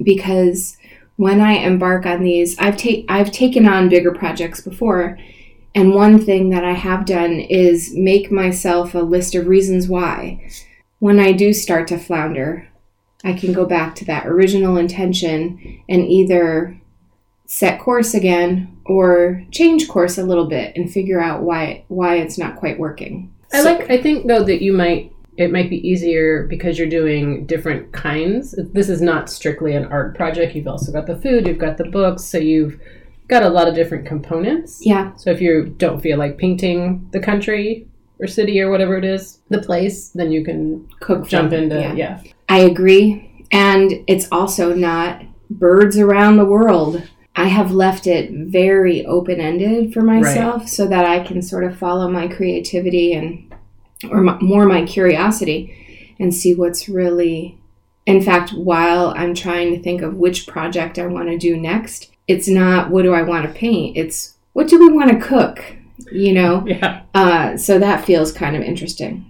because 0.03 0.77
when 1.15 1.41
I 1.41 1.53
embark 1.53 2.05
on 2.05 2.23
these, 2.23 2.57
I've 2.59 2.77
ta- 2.77 3.03
I've 3.09 3.31
taken 3.31 3.67
on 3.67 3.89
bigger 3.89 4.11
projects 4.13 4.61
before, 4.61 5.17
and 5.73 5.93
one 5.93 6.23
thing 6.23 6.49
that 6.49 6.63
I 6.63 6.73
have 6.73 7.05
done 7.05 7.39
is 7.39 7.93
make 7.95 8.31
myself 8.31 8.93
a 8.93 8.99
list 8.99 9.33
of 9.33 9.47
reasons 9.47 9.87
why. 9.87 10.47
When 10.99 11.19
I 11.19 11.31
do 11.31 11.53
start 11.53 11.87
to 11.89 11.97
flounder, 11.97 12.67
I 13.23 13.33
can 13.33 13.51
go 13.53 13.65
back 13.65 13.95
to 13.95 14.05
that 14.05 14.27
original 14.27 14.77
intention 14.77 15.81
and 15.89 16.01
either 16.07 16.79
set 17.45 17.79
course 17.79 18.13
again 18.13 18.77
or 18.85 19.43
change 19.51 19.87
course 19.87 20.17
a 20.17 20.23
little 20.23 20.47
bit 20.47 20.75
and 20.75 20.91
figure 20.91 21.19
out 21.19 21.41
why 21.43 21.83
why 21.87 22.15
it's 22.17 22.37
not 22.37 22.57
quite 22.57 22.79
working. 22.79 23.33
I 23.53 23.61
So- 23.63 23.73
like. 23.73 23.89
I 23.89 24.01
think 24.01 24.27
though 24.27 24.43
that 24.43 24.61
you 24.63 24.73
might. 24.73 25.11
It 25.37 25.51
might 25.51 25.69
be 25.69 25.87
easier 25.87 26.47
because 26.47 26.79
you're 26.79 26.89
doing 26.89 27.45
different 27.45 27.91
kinds. 27.91 28.55
This 28.73 28.89
is 28.89 29.03
not 29.03 29.29
strictly 29.29 29.75
an 29.75 29.85
art 29.85 30.15
project. 30.15 30.55
You've 30.55 30.67
also 30.67 30.91
got 30.91 31.05
the 31.05 31.15
food. 31.15 31.45
You've 31.45 31.59
got 31.59 31.77
the 31.77 31.83
books. 31.83 32.23
So 32.23 32.39
you've 32.39 32.79
got 33.27 33.43
a 33.43 33.49
lot 33.49 33.67
of 33.67 33.75
different 33.75 34.07
components. 34.07 34.79
yeah, 34.83 35.15
So 35.15 35.29
if 35.29 35.39
you 35.39 35.75
don't 35.77 36.01
feel 36.01 36.17
like 36.17 36.39
painting 36.39 37.07
the 37.11 37.19
country 37.19 37.85
or 38.19 38.27
city 38.27 38.59
or 38.61 38.69
whatever 38.69 38.97
it 38.97 39.05
is, 39.05 39.39
the 39.49 39.61
place, 39.61 40.09
then 40.09 40.31
you 40.31 40.43
can 40.43 40.87
cook 40.99 41.27
jump 41.27 41.51
from- 41.51 41.63
into 41.63 41.79
yeah. 41.79 41.93
yeah. 41.93 42.21
I 42.49 42.59
agree. 42.59 43.45
And 43.51 44.03
it's 44.07 44.27
also 44.31 44.73
not 44.73 45.23
birds 45.49 45.97
around 45.97 46.37
the 46.37 46.45
world. 46.45 47.03
I 47.35 47.45
have 47.45 47.71
left 47.71 48.07
it 48.07 48.31
very 48.31 49.05
open 49.05 49.39
ended 49.39 49.93
for 49.93 50.01
myself 50.01 50.67
so 50.67 50.87
that 50.87 51.05
I 51.05 51.19
can 51.19 51.41
sort 51.41 51.63
of 51.63 51.77
follow 51.77 52.09
my 52.09 52.27
creativity 52.27 53.13
and, 53.13 53.53
or 54.09 54.21
my, 54.21 54.37
more 54.39 54.65
my 54.65 54.83
curiosity 54.85 56.15
and 56.19 56.33
see 56.33 56.55
what's 56.55 56.89
really. 56.89 57.59
In 58.07 58.21
fact, 58.21 58.51
while 58.53 59.13
I'm 59.15 59.35
trying 59.35 59.75
to 59.75 59.81
think 59.81 60.01
of 60.01 60.15
which 60.15 60.47
project 60.47 60.97
I 60.97 61.07
want 61.07 61.27
to 61.27 61.37
do 61.37 61.57
next, 61.57 62.09
it's 62.27 62.47
not 62.47 62.89
what 62.89 63.03
do 63.03 63.13
I 63.13 63.21
want 63.21 63.45
to 63.45 63.53
paint, 63.53 63.97
it's 63.97 64.37
what 64.53 64.67
do 64.67 64.79
we 64.79 64.89
want 64.89 65.11
to 65.11 65.19
cook, 65.19 65.75
you 66.11 66.33
know? 66.33 66.65
Yeah. 66.67 67.01
Uh, 67.13 67.57
so 67.57 67.79
that 67.79 68.05
feels 68.05 68.31
kind 68.31 68.55
of 68.55 68.61
interesting. 68.61 69.29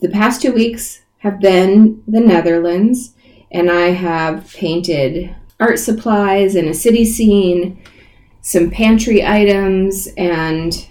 The 0.00 0.08
past 0.08 0.42
two 0.42 0.52
weeks 0.52 1.02
have 1.18 1.40
been 1.40 2.02
the 2.08 2.20
Netherlands, 2.20 3.14
and 3.52 3.70
I 3.70 3.90
have 3.90 4.52
painted 4.52 5.34
art 5.60 5.78
supplies 5.78 6.54
and 6.54 6.68
a 6.68 6.74
city 6.74 7.04
scene, 7.04 7.82
some 8.40 8.70
pantry 8.70 9.24
items, 9.24 10.08
and 10.16 10.88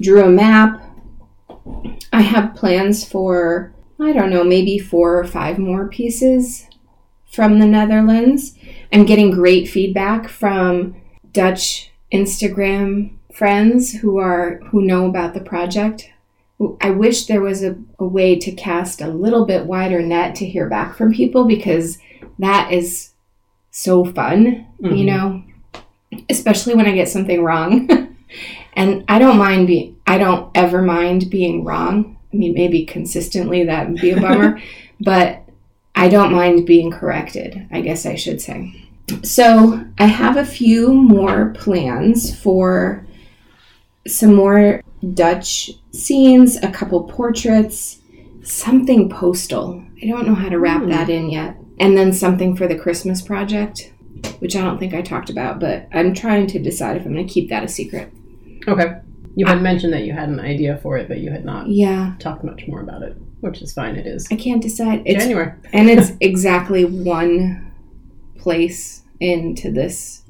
drew 0.00 0.24
a 0.24 0.30
map. 0.30 0.82
I 2.12 2.20
have 2.20 2.54
plans 2.54 3.04
for, 3.04 3.74
I 4.00 4.12
don't 4.12 4.30
know, 4.30 4.44
maybe 4.44 4.78
four 4.78 5.18
or 5.18 5.24
five 5.24 5.58
more 5.58 5.88
pieces 5.88 6.66
from 7.26 7.58
the 7.58 7.66
Netherlands. 7.66 8.56
I'm 8.92 9.04
getting 9.04 9.30
great 9.30 9.68
feedback 9.68 10.28
from 10.28 10.96
Dutch 11.32 11.90
Instagram 12.12 13.10
friends 13.36 13.92
who 13.92 14.18
are 14.18 14.60
who 14.70 14.82
know 14.82 15.06
about 15.06 15.34
the 15.34 15.40
project. 15.40 16.10
I 16.80 16.90
wish 16.90 17.26
there 17.26 17.42
was 17.42 17.62
a, 17.62 17.76
a 17.98 18.06
way 18.06 18.34
to 18.38 18.50
cast 18.52 19.02
a 19.02 19.08
little 19.08 19.44
bit 19.44 19.66
wider 19.66 20.00
net 20.00 20.34
to 20.36 20.46
hear 20.46 20.70
back 20.70 20.96
from 20.96 21.12
people 21.12 21.44
because 21.44 21.98
that 22.38 22.72
is 22.72 23.10
so 23.70 24.06
fun, 24.06 24.66
you 24.80 24.88
Mhm. 24.88 25.04
know, 25.04 25.42
especially 26.30 26.74
when 26.74 26.86
I 26.86 26.94
get 26.94 27.10
something 27.10 27.42
wrong. 27.44 27.90
and 28.74 29.04
I 29.06 29.18
don't 29.18 29.36
mind 29.36 29.66
being 29.66 29.96
I 30.06 30.16
don't 30.16 30.50
ever 30.54 30.80
mind 30.80 31.28
being 31.28 31.62
wrong. 31.62 32.16
I 32.32 32.36
mean, 32.36 32.54
maybe 32.54 32.86
consistently 32.86 33.64
that 33.64 33.90
would 33.90 34.00
be 34.00 34.12
a 34.12 34.20
bummer, 34.20 34.58
but 35.00 35.42
I 35.94 36.08
don't 36.08 36.32
mind 36.32 36.66
being 36.66 36.90
corrected, 36.90 37.66
I 37.70 37.82
guess 37.82 38.06
I 38.06 38.14
should 38.14 38.40
say. 38.40 38.72
So, 39.22 39.84
I 39.98 40.06
have 40.06 40.36
a 40.36 40.44
few 40.44 40.92
more 40.92 41.54
plans 41.56 42.34
for 42.36 43.05
some 44.06 44.34
more 44.34 44.82
Dutch 45.14 45.70
scenes, 45.92 46.56
a 46.62 46.70
couple 46.70 47.04
portraits, 47.04 47.98
something 48.42 49.08
postal. 49.08 49.82
I 50.02 50.06
don't 50.06 50.26
know 50.26 50.34
how 50.34 50.48
to 50.48 50.58
wrap 50.58 50.82
Hmm. 50.82 50.88
that 50.90 51.08
in 51.10 51.30
yet. 51.30 51.56
And 51.78 51.96
then 51.96 52.12
something 52.12 52.56
for 52.56 52.66
the 52.66 52.78
Christmas 52.78 53.20
project, 53.20 53.92
which 54.38 54.56
I 54.56 54.62
don't 54.62 54.78
think 54.78 54.94
I 54.94 55.02
talked 55.02 55.28
about, 55.30 55.60
but 55.60 55.86
I'm 55.92 56.14
trying 56.14 56.46
to 56.48 56.58
decide 56.58 56.96
if 56.96 57.04
I'm 57.04 57.12
going 57.12 57.26
to 57.26 57.32
keep 57.32 57.50
that 57.50 57.64
a 57.64 57.68
secret. 57.68 58.10
Okay. 58.66 58.96
You 59.34 59.44
had 59.46 59.60
mentioned 59.60 59.92
that 59.92 60.04
you 60.04 60.14
had 60.14 60.30
an 60.30 60.40
idea 60.40 60.78
for 60.78 60.96
it, 60.96 61.08
but 61.08 61.18
you 61.18 61.30
had 61.30 61.44
not 61.44 61.68
Yeah, 61.68 62.14
talked 62.18 62.42
much 62.42 62.66
more 62.66 62.80
about 62.80 63.02
it, 63.02 63.14
which 63.40 63.60
is 63.60 63.74
fine. 63.74 63.96
It 63.96 64.06
is 64.06 64.26
I 64.32 64.36
can't 64.36 64.62
decide. 64.62 65.02
It's 65.04 65.24
January. 65.24 65.52
and 65.74 65.90
it's 65.90 66.12
exactly 66.20 66.86
one 66.86 67.70
place 68.38 69.02
into 69.20 69.70
this 69.70 70.22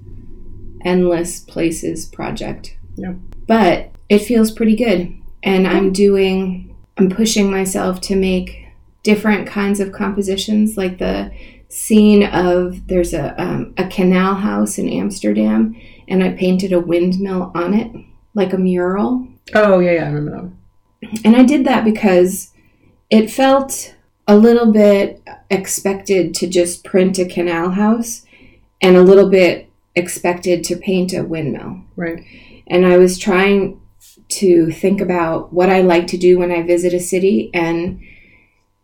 endless 0.85 1.41
places 1.41 2.07
project. 2.07 2.77
Yeah. 2.97 3.15
But 3.47 3.91
it 4.09 4.21
feels 4.21 4.51
pretty 4.51 4.77
good. 4.77 5.17
And 5.43 5.67
I'm 5.67 5.93
doing 5.93 6.77
I'm 6.99 7.11
pushing 7.11 7.51
myself 7.51 8.01
to 8.03 8.17
make 8.17 8.67
different 9.03 9.47
kinds 9.47 9.81
of 9.81 9.93
compositions 9.93 10.77
like 10.77 10.99
the 10.99 11.31
scene 11.69 12.25
of 12.25 12.87
there's 12.87 13.13
a 13.13 13.41
um, 13.41 13.75
a 13.77 13.87
canal 13.89 14.35
house 14.35 14.79
in 14.79 14.89
Amsterdam 14.89 15.77
and 16.09 16.23
I 16.23 16.31
painted 16.33 16.73
a 16.73 16.81
windmill 16.81 17.53
on 17.55 17.75
it 17.75 17.93
like 18.35 18.53
a 18.53 18.59
mural 18.59 19.29
Oh 19.55 19.79
yeah, 19.79 19.93
yeah, 19.93 20.05
I 20.05 20.07
remember 20.09 20.31
that. 20.31 20.43
One. 20.43 20.59
and 21.25 21.37
I 21.37 21.45
did 21.45 21.65
that 21.67 21.85
because 21.85 22.53
it 23.11 23.31
felt 23.31 23.95
a 24.27 24.37
little 24.37 24.73
bit 24.73 25.23
expected 25.51 26.35
to 26.35 26.49
just 26.49 26.85
print 26.85 27.19
a 27.19 27.27
canal 27.27 27.71
house 27.71 28.27
and 28.83 28.97
a 28.97 29.03
little 29.03 29.31
bit 29.31 29.71
expected 29.95 30.65
to 30.65 30.77
paint 30.77 31.13
a 31.13 31.23
windmill. 31.23 31.83
Right. 31.95 32.25
And 32.69 32.85
I 32.85 32.99
was 32.99 33.19
trying 33.19 33.81
to 34.29 34.71
think 34.73 35.01
about 35.01 35.53
what 35.53 35.71
I 35.71 35.81
like 35.81 36.07
to 36.09 36.17
do 36.17 36.39
when 36.39 36.51
I 36.51 36.63
visit 36.63 36.93
a 36.93 37.01
city 37.01 37.51
and 37.55 38.01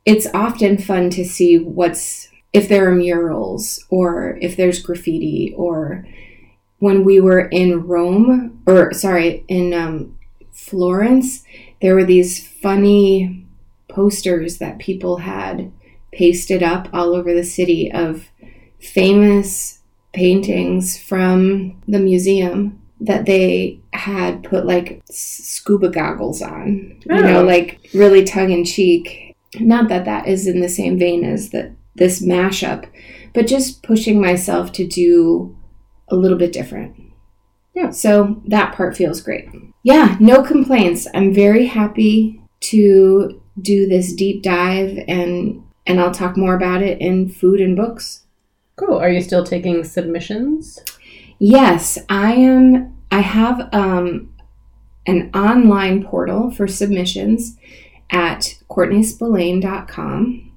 it's 0.05 0.27
often 0.35 0.79
fun 0.79 1.11
to 1.11 1.25
see 1.25 1.59
what's 1.59 2.29
if 2.53 2.69
there 2.69 2.89
are 2.89 2.95
murals 2.95 3.85
or 3.89 4.39
if 4.41 4.57
there's 4.57 4.83
graffiti 4.83 5.55
or 5.57 6.07
when 6.79 7.05
we 7.05 7.21
were 7.21 7.49
in 7.49 7.87
Rome 7.87 8.63
or 8.67 8.93
sorry 8.93 9.45
in 9.49 9.73
um, 9.73 10.19
Florence 10.53 11.45
there 11.81 11.95
were 11.95 12.05
these 12.05 12.47
funny 12.47 13.47
posters 13.89 14.59
that 14.59 14.79
people 14.79 15.19
had 15.19 15.73
pasted 16.13 16.63
up 16.63 16.89
all 16.93 17.15
over 17.15 17.35
the 17.35 17.45
city 17.45 17.91
of 17.91 18.29
famous 18.81 19.81
paintings 20.13 20.99
from 20.99 21.81
the 21.89 21.99
museum 21.99 22.82
that 23.05 23.27
they 23.27 23.81
had 23.93 24.43
put 24.45 24.65
like 24.67 25.03
scuba 25.11 25.89
goggles 25.89 26.41
on 26.43 27.01
you 27.05 27.23
know 27.23 27.41
Oh. 27.41 27.45
like 27.45 27.81
really 27.95 28.25
tongue 28.25 28.51
in 28.51 28.65
cheek 28.65 29.35
not 29.61 29.89
that 29.89 30.05
that 30.05 30.29
is 30.29 30.47
in 30.47 30.61
the 30.61 30.69
same 30.69 30.99
vein 30.99 31.25
as 31.25 31.51
the 31.51 31.75
this 31.97 32.23
mashup 32.23 32.89
but 33.35 33.47
just 33.47 33.83
pushing 33.83 34.21
myself 34.21 34.73
to 34.73 34.87
do 34.87 35.57
a 36.09 36.17
little 36.17 36.39
bit 36.39 36.53
different 36.53 36.95
Yeah. 37.75 37.91
so 37.91 38.41
that 38.49 38.75
part 38.75 38.97
feels 38.97 39.21
great 39.21 39.47
yeah 39.83 40.17
no 40.21 40.43
complaints 40.43 41.07
i'm 41.15 41.35
very 41.35 41.67
happy 41.67 42.41
to 42.61 43.43
do 43.61 43.87
this 43.89 44.13
deep 44.15 44.43
dive 44.43 44.97
and 45.09 45.63
and 45.87 46.01
i'll 46.01 46.15
talk 46.15 46.37
more 46.37 46.55
about 46.55 46.83
it 46.83 47.01
in 47.01 47.29
food 47.29 47.61
and 47.61 47.77
books 47.77 48.21
Cool. 48.77 48.97
Are 48.97 49.11
you 49.11 49.21
still 49.21 49.45
taking 49.45 49.85
submissions? 49.85 50.79
Yes, 51.39 51.99
I 52.09 52.33
am. 52.33 52.92
I 53.13 53.21
have 53.21 53.69
um, 53.75 54.33
an 55.07 55.31
online 55.35 56.03
portal 56.03 56.51
for 56.51 56.67
submissions 56.67 57.59
at 58.11 58.59
CourtneySpillane.com. 58.71 60.53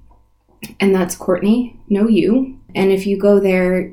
And 0.80 0.96
that's 0.96 1.16
Courtney, 1.16 1.78
no 1.90 2.08
you. 2.08 2.58
And 2.74 2.92
if 2.92 3.06
you 3.06 3.18
go 3.18 3.42
there, 3.42 3.92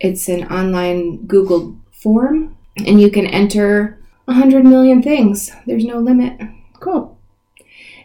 it's 0.00 0.28
an 0.28 0.44
online 0.48 1.24
Google 1.26 1.76
form, 1.92 2.56
and 2.84 3.00
you 3.00 3.10
can 3.10 3.26
enter 3.26 4.02
100 4.24 4.64
million 4.64 5.02
things. 5.02 5.52
There's 5.66 5.84
no 5.84 6.00
limit. 6.00 6.40
Cool. 6.80 7.16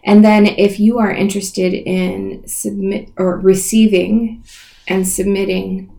And 0.03 0.23
then 0.23 0.45
if 0.45 0.79
you 0.79 0.99
are 0.99 1.11
interested 1.11 1.73
in 1.73 2.47
submit 2.47 3.09
or 3.17 3.39
receiving 3.39 4.43
and 4.87 5.07
submitting 5.07 5.91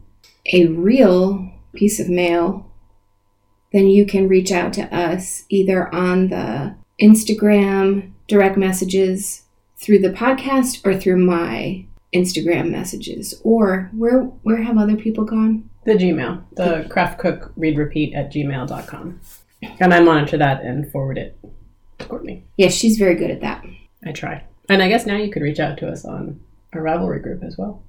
a 0.53 0.67
real 0.67 1.51
piece 1.73 1.99
of 1.99 2.09
mail, 2.09 2.71
then 3.73 3.87
you 3.87 4.07
can 4.07 4.29
reach 4.29 4.53
out 4.53 4.73
to 4.75 4.95
us 4.95 5.45
either 5.49 5.93
on 5.95 6.29
the 6.29 6.75
Instagram 7.01 8.13
direct 8.29 8.57
messages 8.57 9.43
through 9.77 9.99
the 9.99 10.11
podcast 10.11 10.85
or 10.87 10.99
through 10.99 11.19
my 11.19 11.85
Instagram 12.15 12.71
messages. 12.71 13.41
Or 13.45 13.91
where 13.93 14.21
where 14.21 14.63
have 14.63 14.79
other 14.79 14.97
people 14.97 15.25
gone? 15.25 15.69
The 15.85 15.93
Gmail, 15.93 16.43
the 16.53 16.87
craft 16.89 17.19
cook 17.19 17.53
read 17.57 17.79
repeat 17.79 18.15
at 18.15 18.33
gmail.com. 18.33 19.21
And 19.81 19.95
I 19.95 20.01
monitor 20.01 20.37
that 20.39 20.63
and 20.63 20.91
forward 20.91 21.19
it 21.19 21.39
to 21.99 22.07
Courtney. 22.07 22.45
Yes, 22.57 22.75
she's 22.75 22.99
very 22.99 23.15
good 23.15 23.31
at 23.31 23.41
that. 23.41 23.65
I 24.05 24.13
try. 24.13 24.45
And 24.69 24.83
I 24.83 24.89
guess 24.89 25.07
now 25.07 25.17
you 25.17 25.31
could 25.31 25.43
reach 25.43 25.61
out 25.61 25.79
to 25.79 25.89
us 25.89 26.05
on 26.05 26.41
our 26.73 26.81
Ravelry 26.81 27.23
group 27.23 27.43
as 27.43 27.57
well. 27.57 27.83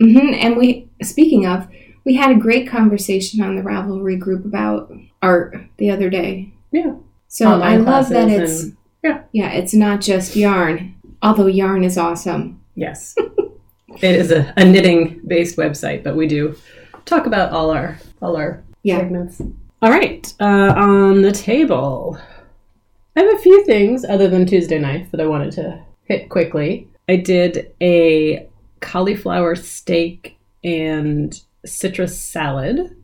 hmm 0.00 0.32
And 0.32 0.56
we, 0.56 0.88
speaking 1.02 1.46
of, 1.46 1.66
we 2.04 2.14
had 2.14 2.30
a 2.30 2.38
great 2.40 2.68
conversation 2.68 3.42
on 3.42 3.56
the 3.56 3.62
Ravelry 3.62 4.18
group 4.18 4.44
about 4.44 4.92
art 5.22 5.56
the 5.76 5.90
other 5.90 6.08
day. 6.10 6.52
Yeah. 6.72 6.94
So 7.28 7.60
I 7.60 7.76
love 7.76 8.08
that 8.10 8.28
it's 8.28 8.62
and- 8.64 8.76
yeah. 9.02 9.22
yeah, 9.32 9.50
it's 9.52 9.74
not 9.74 10.00
just 10.00 10.36
yarn. 10.36 10.94
Although 11.22 11.46
yarn 11.46 11.84
is 11.84 11.96
awesome. 11.98 12.60
Yes. 12.74 13.14
it 14.00 14.14
is 14.16 14.30
a, 14.30 14.52
a 14.56 14.64
knitting 14.64 15.20
based 15.26 15.56
website, 15.56 16.02
but 16.02 16.16
we 16.16 16.26
do 16.26 16.56
talk 17.04 17.26
about 17.26 17.52
all 17.52 17.70
our 17.70 17.98
all 18.22 18.36
our 18.36 18.62
Yeah. 18.82 18.98
segments. 18.98 19.40
All 19.82 19.90
right. 19.90 20.32
Uh, 20.40 20.74
on 20.76 21.22
the 21.22 21.32
table. 21.32 22.18
I 23.16 23.20
have 23.22 23.34
a 23.34 23.38
few 23.42 23.64
things 23.64 24.04
other 24.04 24.28
than 24.28 24.46
Tuesday 24.46 24.78
night 24.78 25.10
that 25.10 25.20
I 25.20 25.26
wanted 25.26 25.52
to 25.52 25.82
hit 26.04 26.28
quickly. 26.28 26.88
I 27.08 27.16
did 27.16 27.72
a 27.80 28.46
cauliflower 28.80 29.56
steak 29.56 30.36
and 30.62 31.40
citrus 31.64 32.18
salad 32.18 32.96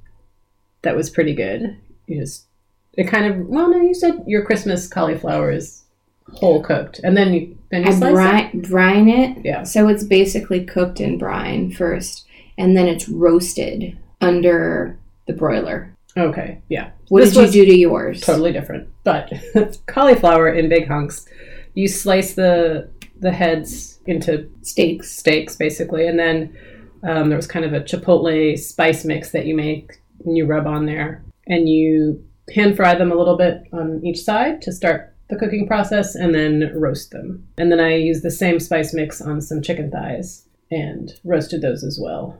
that 0.82 0.96
was 0.96 1.10
pretty 1.10 1.34
good. 1.34 1.76
You 2.06 2.20
just 2.20 2.46
it 2.94 3.04
kind 3.08 3.26
of 3.26 3.46
well 3.46 3.70
no, 3.70 3.80
you 3.80 3.94
said 3.94 4.24
your 4.26 4.44
Christmas 4.44 4.88
cauliflower 4.88 5.50
is 5.50 5.82
whole 6.34 6.62
cooked. 6.62 7.00
And 7.02 7.16
then 7.16 7.34
you 7.34 7.58
then 7.70 7.82
you 7.82 7.88
I 7.88 7.92
slice 7.92 8.10
it. 8.10 8.14
brine, 8.14 8.60
brine 8.62 9.08
it. 9.08 9.44
Yeah. 9.44 9.64
So 9.64 9.88
it's 9.88 10.04
basically 10.04 10.64
cooked 10.64 11.00
in 11.00 11.18
brine 11.18 11.70
first, 11.70 12.26
and 12.56 12.76
then 12.76 12.86
it's 12.86 13.08
roasted 13.08 13.98
under 14.20 14.98
the 15.26 15.32
broiler. 15.32 15.92
Okay, 16.16 16.62
yeah. 16.68 16.90
What 17.08 17.20
This 17.20 17.34
did 17.34 17.54
you 17.54 17.64
do 17.66 17.72
to 17.72 17.78
yours? 17.78 18.20
Totally 18.22 18.52
different. 18.52 18.88
But 19.04 19.32
cauliflower 19.86 20.48
in 20.48 20.68
big 20.68 20.88
hunks. 20.88 21.26
You 21.74 21.88
slice 21.88 22.34
the 22.34 22.88
the 23.18 23.32
heads 23.32 23.98
into 24.06 24.48
Steaks. 24.62 25.10
steaks 25.10 25.56
basically, 25.56 26.06
and 26.06 26.18
then 26.18 26.56
um, 27.02 27.28
there 27.28 27.36
was 27.36 27.46
kind 27.46 27.64
of 27.64 27.72
a 27.72 27.80
chipotle 27.80 28.58
spice 28.58 29.04
mix 29.04 29.30
that 29.32 29.46
you 29.46 29.54
make 29.54 30.00
and 30.24 30.36
you 30.36 30.46
rub 30.46 30.66
on 30.66 30.86
there, 30.86 31.24
and 31.46 31.68
you 31.68 32.24
pan 32.50 32.74
fry 32.74 32.94
them 32.94 33.12
a 33.12 33.16
little 33.16 33.36
bit 33.36 33.62
on 33.72 34.00
each 34.04 34.20
side 34.20 34.62
to 34.62 34.72
start 34.72 35.14
the 35.28 35.36
cooking 35.36 35.66
process, 35.66 36.14
and 36.14 36.34
then 36.34 36.72
roast 36.74 37.10
them. 37.10 37.46
And 37.58 37.70
then 37.70 37.80
I 37.80 37.96
used 37.96 38.22
the 38.22 38.30
same 38.30 38.60
spice 38.60 38.94
mix 38.94 39.20
on 39.20 39.40
some 39.40 39.60
chicken 39.60 39.90
thighs 39.90 40.46
and 40.70 41.12
roasted 41.24 41.62
those 41.62 41.82
as 41.82 41.98
well 42.00 42.38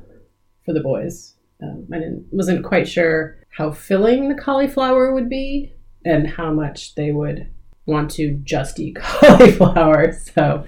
for 0.64 0.72
the 0.72 0.80
boys. 0.80 1.34
Um, 1.62 1.86
I 1.92 2.00
wasn't 2.30 2.64
quite 2.64 2.86
sure 2.86 3.38
how 3.50 3.72
filling 3.72 4.28
the 4.28 4.40
cauliflower 4.40 5.14
would 5.14 5.28
be 5.28 5.72
and 6.04 6.28
how 6.28 6.52
much 6.52 6.94
they 6.94 7.10
would 7.10 7.50
want 7.86 8.10
to 8.12 8.38
just 8.44 8.78
eat 8.78 8.96
cauliflower. 9.00 10.12
So, 10.12 10.64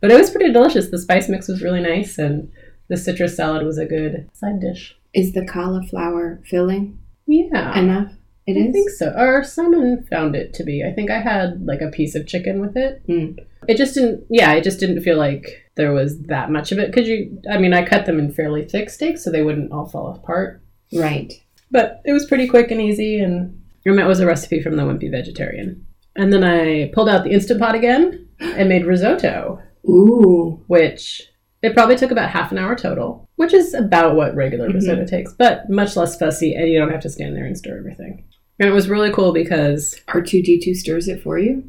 but 0.00 0.10
it 0.10 0.18
was 0.18 0.30
pretty 0.30 0.52
delicious. 0.52 0.88
The 0.88 0.98
spice 0.98 1.28
mix 1.28 1.46
was 1.48 1.62
really 1.62 1.80
nice, 1.80 2.18
and 2.18 2.50
the 2.90 2.96
citrus 2.98 3.34
salad 3.36 3.64
was 3.64 3.78
a 3.78 3.86
good 3.86 4.28
side 4.34 4.60
dish. 4.60 4.96
Is 5.14 5.32
the 5.32 5.46
cauliflower 5.46 6.42
filling 6.44 6.98
Yeah, 7.26 7.78
enough? 7.78 8.12
It 8.46 8.56
I 8.56 8.66
is. 8.68 8.72
think 8.72 8.90
so. 8.90 9.12
Our 9.16 9.42
Simon 9.44 10.06
found 10.10 10.34
it 10.34 10.52
to 10.54 10.64
be. 10.64 10.82
I 10.84 10.92
think 10.92 11.10
I 11.10 11.20
had 11.20 11.64
like 11.64 11.80
a 11.80 11.90
piece 11.90 12.14
of 12.14 12.26
chicken 12.26 12.60
with 12.60 12.76
it. 12.76 13.02
Mm. 13.08 13.38
It 13.68 13.76
just 13.76 13.94
didn't. 13.94 14.24
Yeah, 14.28 14.52
it 14.54 14.64
just 14.64 14.80
didn't 14.80 15.02
feel 15.02 15.16
like 15.18 15.64
there 15.76 15.92
was 15.92 16.20
that 16.22 16.50
much 16.50 16.72
of 16.72 16.78
it. 16.78 16.90
Because 16.92 17.08
you, 17.08 17.40
I 17.50 17.58
mean, 17.58 17.72
I 17.72 17.84
cut 17.86 18.06
them 18.06 18.18
in 18.18 18.32
fairly 18.32 18.64
thick 18.66 18.90
steaks 18.90 19.22
so 19.22 19.30
they 19.30 19.42
wouldn't 19.42 19.70
all 19.72 19.86
fall 19.88 20.12
apart. 20.14 20.62
Right. 20.92 21.32
But 21.70 22.00
it 22.04 22.12
was 22.12 22.26
pretty 22.26 22.48
quick 22.48 22.70
and 22.72 22.80
easy, 22.80 23.20
and 23.20 23.60
and 23.84 23.98
that 23.98 24.08
was 24.08 24.20
a 24.20 24.26
recipe 24.26 24.60
from 24.62 24.76
the 24.76 24.82
Wimpy 24.82 25.10
Vegetarian. 25.10 25.86
And 26.16 26.32
then 26.32 26.42
I 26.42 26.90
pulled 26.92 27.08
out 27.08 27.22
the 27.24 27.30
Instant 27.30 27.60
Pot 27.60 27.74
again 27.76 28.26
and 28.40 28.68
made 28.68 28.84
risotto, 28.84 29.60
Ooh. 29.88 30.60
which 30.66 31.22
it 31.62 31.74
probably 31.74 31.96
took 31.96 32.10
about 32.10 32.30
half 32.30 32.52
an 32.52 32.58
hour 32.58 32.74
total, 32.74 33.28
which 33.36 33.52
is 33.52 33.74
about 33.74 34.16
what 34.16 34.34
regular 34.34 34.68
Mhm. 34.68 34.74
risotto 34.74 35.04
takes, 35.04 35.32
but 35.34 35.68
much 35.68 35.96
less 35.96 36.18
fussy, 36.18 36.54
and 36.54 36.68
you 36.68 36.78
don't 36.78 36.90
have 36.90 37.00
to 37.02 37.08
stand 37.10 37.36
there 37.36 37.44
and 37.44 37.56
stir 37.56 37.78
everything. 37.78 38.24
And 38.58 38.68
it 38.68 38.72
was 38.72 38.88
really 38.90 39.10
cool 39.10 39.32
because 39.32 39.94
R2D2 40.08 40.74
stirs 40.74 41.08
it 41.08 41.20
for 41.22 41.38
you, 41.38 41.64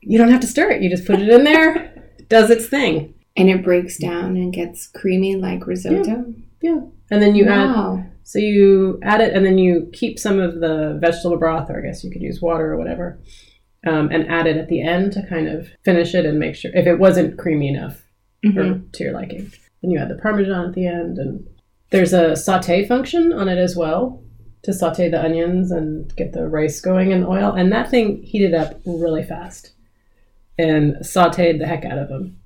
you 0.00 0.18
don't 0.18 0.30
have 0.30 0.40
to 0.40 0.46
stir 0.46 0.70
it; 0.70 0.82
you 0.82 0.90
just 0.90 1.06
put 1.06 1.20
it 1.20 1.28
in 1.28 1.44
there, 1.44 1.92
does 2.28 2.50
its 2.50 2.66
thing, 2.66 3.14
and 3.36 3.48
it 3.48 3.62
breaks 3.64 3.98
down 3.98 4.36
and 4.36 4.52
gets 4.52 4.86
creamy 4.86 5.36
like 5.36 5.66
risotto. 5.66 6.34
Yeah. 6.60 6.80
And 7.10 7.22
then 7.22 7.34
you 7.34 7.44
add. 7.46 8.08
So 8.24 8.38
you 8.38 8.98
add 9.02 9.20
it, 9.20 9.34
and 9.34 9.44
then 9.44 9.58
you 9.58 9.88
keep 9.92 10.18
some 10.18 10.38
of 10.38 10.60
the 10.60 10.96
vegetable 11.00 11.36
broth, 11.38 11.68
or 11.70 11.78
I 11.78 11.82
guess 11.86 12.04
you 12.04 12.10
could 12.10 12.22
use 12.22 12.40
water 12.40 12.72
or 12.72 12.78
whatever, 12.78 13.18
um, 13.86 14.10
and 14.12 14.28
add 14.28 14.46
it 14.46 14.56
at 14.56 14.68
the 14.68 14.80
end 14.80 15.12
to 15.12 15.26
kind 15.28 15.48
of 15.48 15.68
finish 15.84 16.14
it 16.14 16.24
and 16.24 16.38
make 16.38 16.54
sure 16.54 16.70
if 16.74 16.86
it 16.86 16.98
wasn't 17.00 17.36
creamy 17.36 17.68
enough 17.68 18.01
Mhm. 18.44 18.56
or 18.56 18.82
to 18.92 19.04
your 19.04 19.12
liking. 19.12 19.50
And 19.82 19.92
you 19.92 19.98
add 19.98 20.08
the 20.08 20.16
parmesan 20.16 20.68
at 20.68 20.74
the 20.74 20.86
end, 20.86 21.18
and 21.18 21.44
there's 21.90 22.12
a 22.12 22.36
saute 22.36 22.84
function 22.86 23.32
on 23.32 23.48
it 23.48 23.58
as 23.58 23.76
well 23.76 24.22
to 24.62 24.72
saute 24.72 25.08
the 25.08 25.22
onions 25.22 25.70
and 25.72 26.14
get 26.16 26.32
the 26.32 26.46
rice 26.48 26.80
going 26.80 27.10
in 27.10 27.24
oil, 27.24 27.52
and 27.52 27.72
that 27.72 27.90
thing 27.90 28.22
heated 28.22 28.54
up 28.54 28.80
really 28.86 29.22
fast 29.24 29.72
and 30.58 30.96
sauteed 30.96 31.58
the 31.58 31.66
heck 31.66 31.84
out 31.84 31.98
of 31.98 32.08
them. 32.08 32.36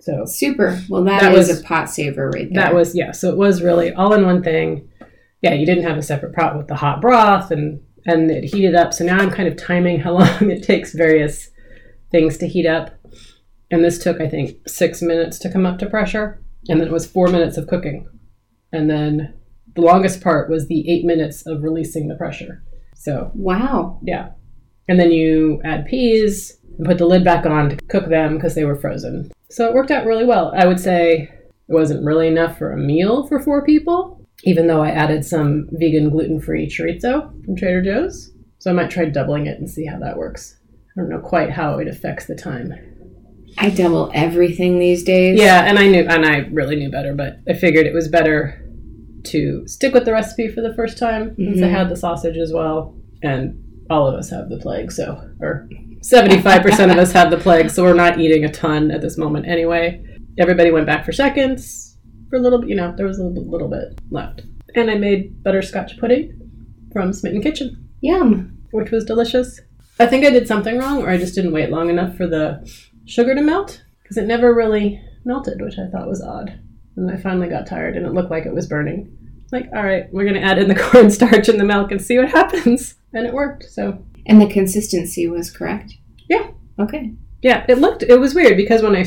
So 0.00 0.24
Super. 0.26 0.78
Well, 0.88 1.02
That 1.04 1.32
was- 1.32 1.60
a 1.60 1.62
pot 1.64 1.88
saver 1.90 2.28
right 2.30 2.48
there. 2.52 2.62
that 2.64 2.74
was 2.74 2.94
yeah. 2.94 3.10
So 3.12 3.30
it 3.30 3.36
was 3.38 3.62
really 3.62 3.92
all 3.92 4.12
in 4.12 4.24
one 4.26 4.42
thing. 4.42 4.88
Yeah, 5.40 5.54
you 5.54 5.64
didn't 5.66 5.84
have 5.84 5.96
a 5.98 6.02
separate 6.02 6.34
pot 6.34 6.56
with 6.56 6.68
the 6.68 6.74
hot 6.76 7.00
broth 7.00 7.50
and 7.50 7.80
and 8.06 8.30
it 8.30 8.44
heated 8.44 8.74
up. 8.74 8.92
So 8.92 9.02
now 9.04 9.18
I'm 9.18 9.30
kind 9.30 9.48
of 9.48 9.56
timing 9.56 9.98
how 10.00 10.12
long 10.18 10.50
it 10.50 10.62
takes 10.62 10.92
various 10.94 11.50
things 12.12 12.36
to 12.38 12.46
heat 12.46 12.66
up. 12.66 12.90
And 13.74 13.84
this 13.84 13.98
took 13.98 14.20
I 14.20 14.28
think 14.28 14.56
six 14.68 15.02
minutes 15.02 15.36
to 15.40 15.50
come 15.50 15.66
up 15.66 15.80
to 15.80 15.90
pressure, 15.90 16.40
and 16.68 16.80
then 16.80 16.86
it 16.86 16.92
was 16.92 17.10
four 17.10 17.26
minutes 17.26 17.56
of 17.56 17.66
cooking, 17.66 18.08
and 18.72 18.88
then 18.88 19.34
the 19.74 19.80
longest 19.80 20.20
part 20.20 20.48
was 20.48 20.68
the 20.68 20.88
eight 20.88 21.04
minutes 21.04 21.44
of 21.44 21.64
releasing 21.64 22.06
the 22.06 22.14
pressure. 22.14 22.62
So 22.94 23.32
wow. 23.34 23.98
yeah, 24.04 24.30
and 24.86 25.00
then 25.00 25.10
you 25.10 25.60
add 25.64 25.86
peas 25.86 26.56
and 26.78 26.86
put 26.86 26.98
the 26.98 27.04
lid 27.04 27.24
back 27.24 27.46
on 27.46 27.70
to 27.70 27.76
cook 27.88 28.08
them 28.08 28.34
because 28.34 28.54
they 28.54 28.64
were 28.64 28.76
frozen. 28.76 29.32
So 29.50 29.66
it 29.68 29.74
worked 29.74 29.90
out 29.90 30.06
really 30.06 30.24
well. 30.24 30.54
I 30.56 30.66
would 30.66 30.78
say 30.78 31.22
it 31.22 31.52
wasn't 31.66 32.06
really 32.06 32.28
enough 32.28 32.56
for 32.56 32.70
a 32.70 32.78
meal 32.78 33.26
for 33.26 33.40
four 33.40 33.66
people, 33.66 34.24
even 34.44 34.68
though 34.68 34.82
I 34.82 34.90
added 34.90 35.24
some 35.24 35.68
vegan 35.72 36.10
gluten 36.10 36.40
free 36.40 36.68
chorizo 36.68 37.44
from 37.44 37.56
Trader 37.56 37.82
Joe's. 37.82 38.30
So 38.60 38.70
I 38.70 38.74
might 38.74 38.90
try 38.92 39.06
doubling 39.06 39.46
it 39.46 39.58
and 39.58 39.68
see 39.68 39.84
how 39.84 39.98
that 39.98 40.16
works. 40.16 40.60
I 40.96 41.00
don't 41.00 41.10
know 41.10 41.18
quite 41.18 41.50
how 41.50 41.78
it 41.78 41.88
affects 41.88 42.26
the 42.26 42.36
time. 42.36 42.72
I 43.58 43.70
double 43.70 44.10
everything 44.14 44.78
these 44.78 45.04
days. 45.04 45.38
Yeah, 45.38 45.64
and 45.64 45.78
I 45.78 45.86
knew, 45.88 46.06
and 46.08 46.24
I 46.24 46.48
really 46.50 46.76
knew 46.76 46.90
better, 46.90 47.14
but 47.14 47.38
I 47.48 47.54
figured 47.54 47.86
it 47.86 47.94
was 47.94 48.08
better 48.08 48.60
to 49.24 49.66
stick 49.66 49.94
with 49.94 50.04
the 50.04 50.12
recipe 50.12 50.48
for 50.48 50.60
the 50.60 50.74
first 50.74 50.98
time 50.98 51.34
since 51.36 51.58
I 51.58 51.66
mm-hmm. 51.66 51.74
had 51.74 51.88
the 51.88 51.96
sausage 51.96 52.36
as 52.36 52.52
well. 52.52 52.94
And 53.22 53.60
all 53.90 54.06
of 54.06 54.14
us 54.14 54.30
have 54.30 54.48
the 54.48 54.58
plague, 54.58 54.92
so, 54.92 55.30
or 55.40 55.68
75% 56.00 56.92
of 56.92 56.98
us 56.98 57.12
have 57.12 57.30
the 57.30 57.38
plague, 57.38 57.70
so 57.70 57.82
we're 57.82 57.94
not 57.94 58.20
eating 58.20 58.44
a 58.44 58.52
ton 58.52 58.90
at 58.90 59.00
this 59.00 59.16
moment 59.16 59.46
anyway. 59.46 60.04
Everybody 60.38 60.70
went 60.70 60.86
back 60.86 61.04
for 61.04 61.12
seconds 61.12 61.96
for 62.28 62.36
a 62.36 62.40
little, 62.40 62.66
you 62.68 62.74
know, 62.74 62.94
there 62.96 63.06
was 63.06 63.18
a 63.18 63.24
little, 63.24 63.48
little 63.48 63.68
bit 63.68 63.98
left. 64.10 64.42
And 64.74 64.90
I 64.90 64.96
made 64.96 65.42
butterscotch 65.42 65.98
pudding 65.98 66.40
from 66.92 67.12
Smitten 67.12 67.42
Kitchen 67.42 67.88
Yum. 68.00 68.58
which 68.72 68.90
was 68.90 69.04
delicious. 69.04 69.60
I 69.98 70.06
think 70.06 70.24
I 70.24 70.30
did 70.30 70.48
something 70.48 70.78
wrong, 70.78 71.02
or 71.02 71.08
I 71.08 71.16
just 71.16 71.34
didn't 71.34 71.52
wait 71.52 71.70
long 71.70 71.88
enough 71.88 72.16
for 72.16 72.26
the 72.26 72.68
sugar 73.06 73.34
to 73.34 73.40
melt 73.42 73.82
because 74.02 74.16
it 74.16 74.26
never 74.26 74.54
really 74.54 75.00
melted, 75.24 75.60
which 75.60 75.78
I 75.78 75.88
thought 75.88 76.08
was 76.08 76.22
odd. 76.22 76.58
And 76.96 77.10
I 77.10 77.16
finally 77.16 77.48
got 77.48 77.66
tired, 77.66 77.96
and 77.96 78.06
it 78.06 78.12
looked 78.12 78.30
like 78.30 78.46
it 78.46 78.54
was 78.54 78.66
burning. 78.68 79.16
Like, 79.52 79.68
all 79.74 79.82
right, 79.84 80.06
we're 80.12 80.24
gonna 80.24 80.40
add 80.40 80.58
in 80.58 80.68
the 80.68 80.74
cornstarch 80.90 81.48
and 81.48 81.58
the 81.60 81.64
milk 81.64 81.90
and 81.90 82.00
see 82.00 82.18
what 82.18 82.30
happens, 82.30 82.94
and 83.12 83.26
it 83.26 83.34
worked. 83.34 83.64
So 83.70 84.04
And 84.26 84.40
the 84.40 84.46
consistency 84.48 85.26
was 85.28 85.50
correct? 85.50 85.94
Yeah. 86.28 86.50
Okay. 86.78 87.12
yeah, 87.42 87.64
it 87.68 87.78
looked 87.78 88.02
it 88.02 88.18
was 88.18 88.34
weird 88.34 88.56
because 88.56 88.82
when 88.82 88.96
I 88.96 89.04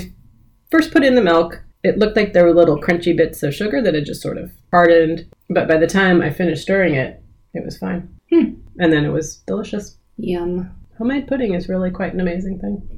first 0.71 0.91
put 0.91 1.03
in 1.03 1.15
the 1.15 1.21
milk, 1.21 1.63
it 1.83 1.97
looked 1.97 2.15
like 2.15 2.31
there 2.33 2.45
were 2.45 2.53
little 2.53 2.79
crunchy 2.79 3.15
bits 3.15 3.43
of 3.43 3.53
sugar 3.53 3.81
that 3.81 3.93
had 3.93 4.05
just 4.05 4.21
sort 4.21 4.37
of 4.37 4.51
hardened. 4.71 5.25
But 5.49 5.67
by 5.67 5.77
the 5.77 5.87
time 5.87 6.21
I 6.21 6.29
finished 6.29 6.61
stirring 6.63 6.93
it, 6.95 7.21
it 7.53 7.63
was 7.65 7.77
fine, 7.77 8.09
Hmm. 8.31 8.53
and 8.79 8.91
then 8.93 9.05
it 9.05 9.09
was 9.11 9.37
delicious. 9.47 9.97
Yum. 10.17 10.71
Homemade 10.97 11.27
pudding 11.27 11.53
is 11.53 11.67
really 11.69 11.91
quite 11.91 12.13
an 12.13 12.19
amazing 12.21 12.59
thing. 12.59 12.96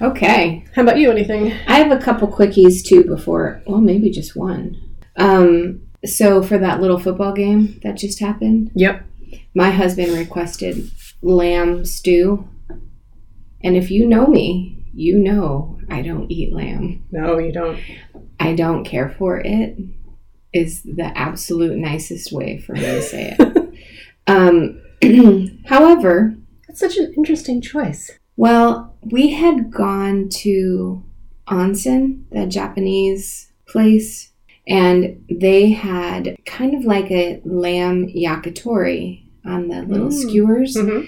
Okay. 0.00 0.64
How 0.74 0.82
about 0.82 0.98
you? 0.98 1.10
Anything? 1.10 1.52
I 1.66 1.76
have 1.78 1.92
a 1.92 2.02
couple 2.02 2.28
quickies 2.28 2.84
too 2.84 3.04
before, 3.04 3.62
well, 3.66 3.80
maybe 3.80 4.10
just 4.10 4.34
one. 4.36 4.80
Um, 5.16 5.82
so 6.04 6.42
for 6.42 6.58
that 6.58 6.80
little 6.80 6.98
football 6.98 7.32
game 7.32 7.80
that 7.82 7.96
just 7.96 8.18
happened, 8.20 8.70
Yep. 8.74 9.04
my 9.54 9.70
husband 9.70 10.12
requested 10.12 10.90
lamb 11.22 11.84
stew. 11.84 12.48
And 13.62 13.76
if 13.76 13.90
you 13.90 14.06
know 14.06 14.26
me, 14.26 14.84
you 14.92 15.18
know 15.18 15.78
I 15.88 16.02
don't 16.02 16.30
eat 16.30 16.52
lamb. 16.52 17.04
No, 17.10 17.38
you 17.38 17.52
don't. 17.52 17.78
I 18.40 18.54
don't 18.54 18.84
care 18.84 19.08
for 19.18 19.38
it 19.38 19.76
is 20.52 20.82
the 20.82 21.16
absolute 21.18 21.76
nicest 21.78 22.30
way 22.32 22.58
for 22.58 22.74
me 22.74 22.80
to 22.80 23.02
say 23.02 23.34
it. 23.38 23.74
um, 24.26 24.80
however, 25.66 26.36
That's 26.68 26.78
such 26.80 26.96
an 26.96 27.12
interesting 27.16 27.60
choice. 27.60 28.10
well, 28.36 28.93
we 29.10 29.30
had 29.32 29.70
gone 29.70 30.28
to 30.30 31.02
onsen, 31.48 32.24
the 32.30 32.46
Japanese 32.46 33.52
place, 33.66 34.30
and 34.66 35.22
they 35.30 35.70
had 35.70 36.36
kind 36.46 36.74
of 36.74 36.84
like 36.84 37.10
a 37.10 37.40
lamb 37.44 38.06
yakitori 38.08 39.22
on 39.44 39.68
the 39.68 39.82
little 39.82 40.08
Mm. 40.08 40.12
skewers, 40.12 40.76
Mm-hmm. 40.76 41.04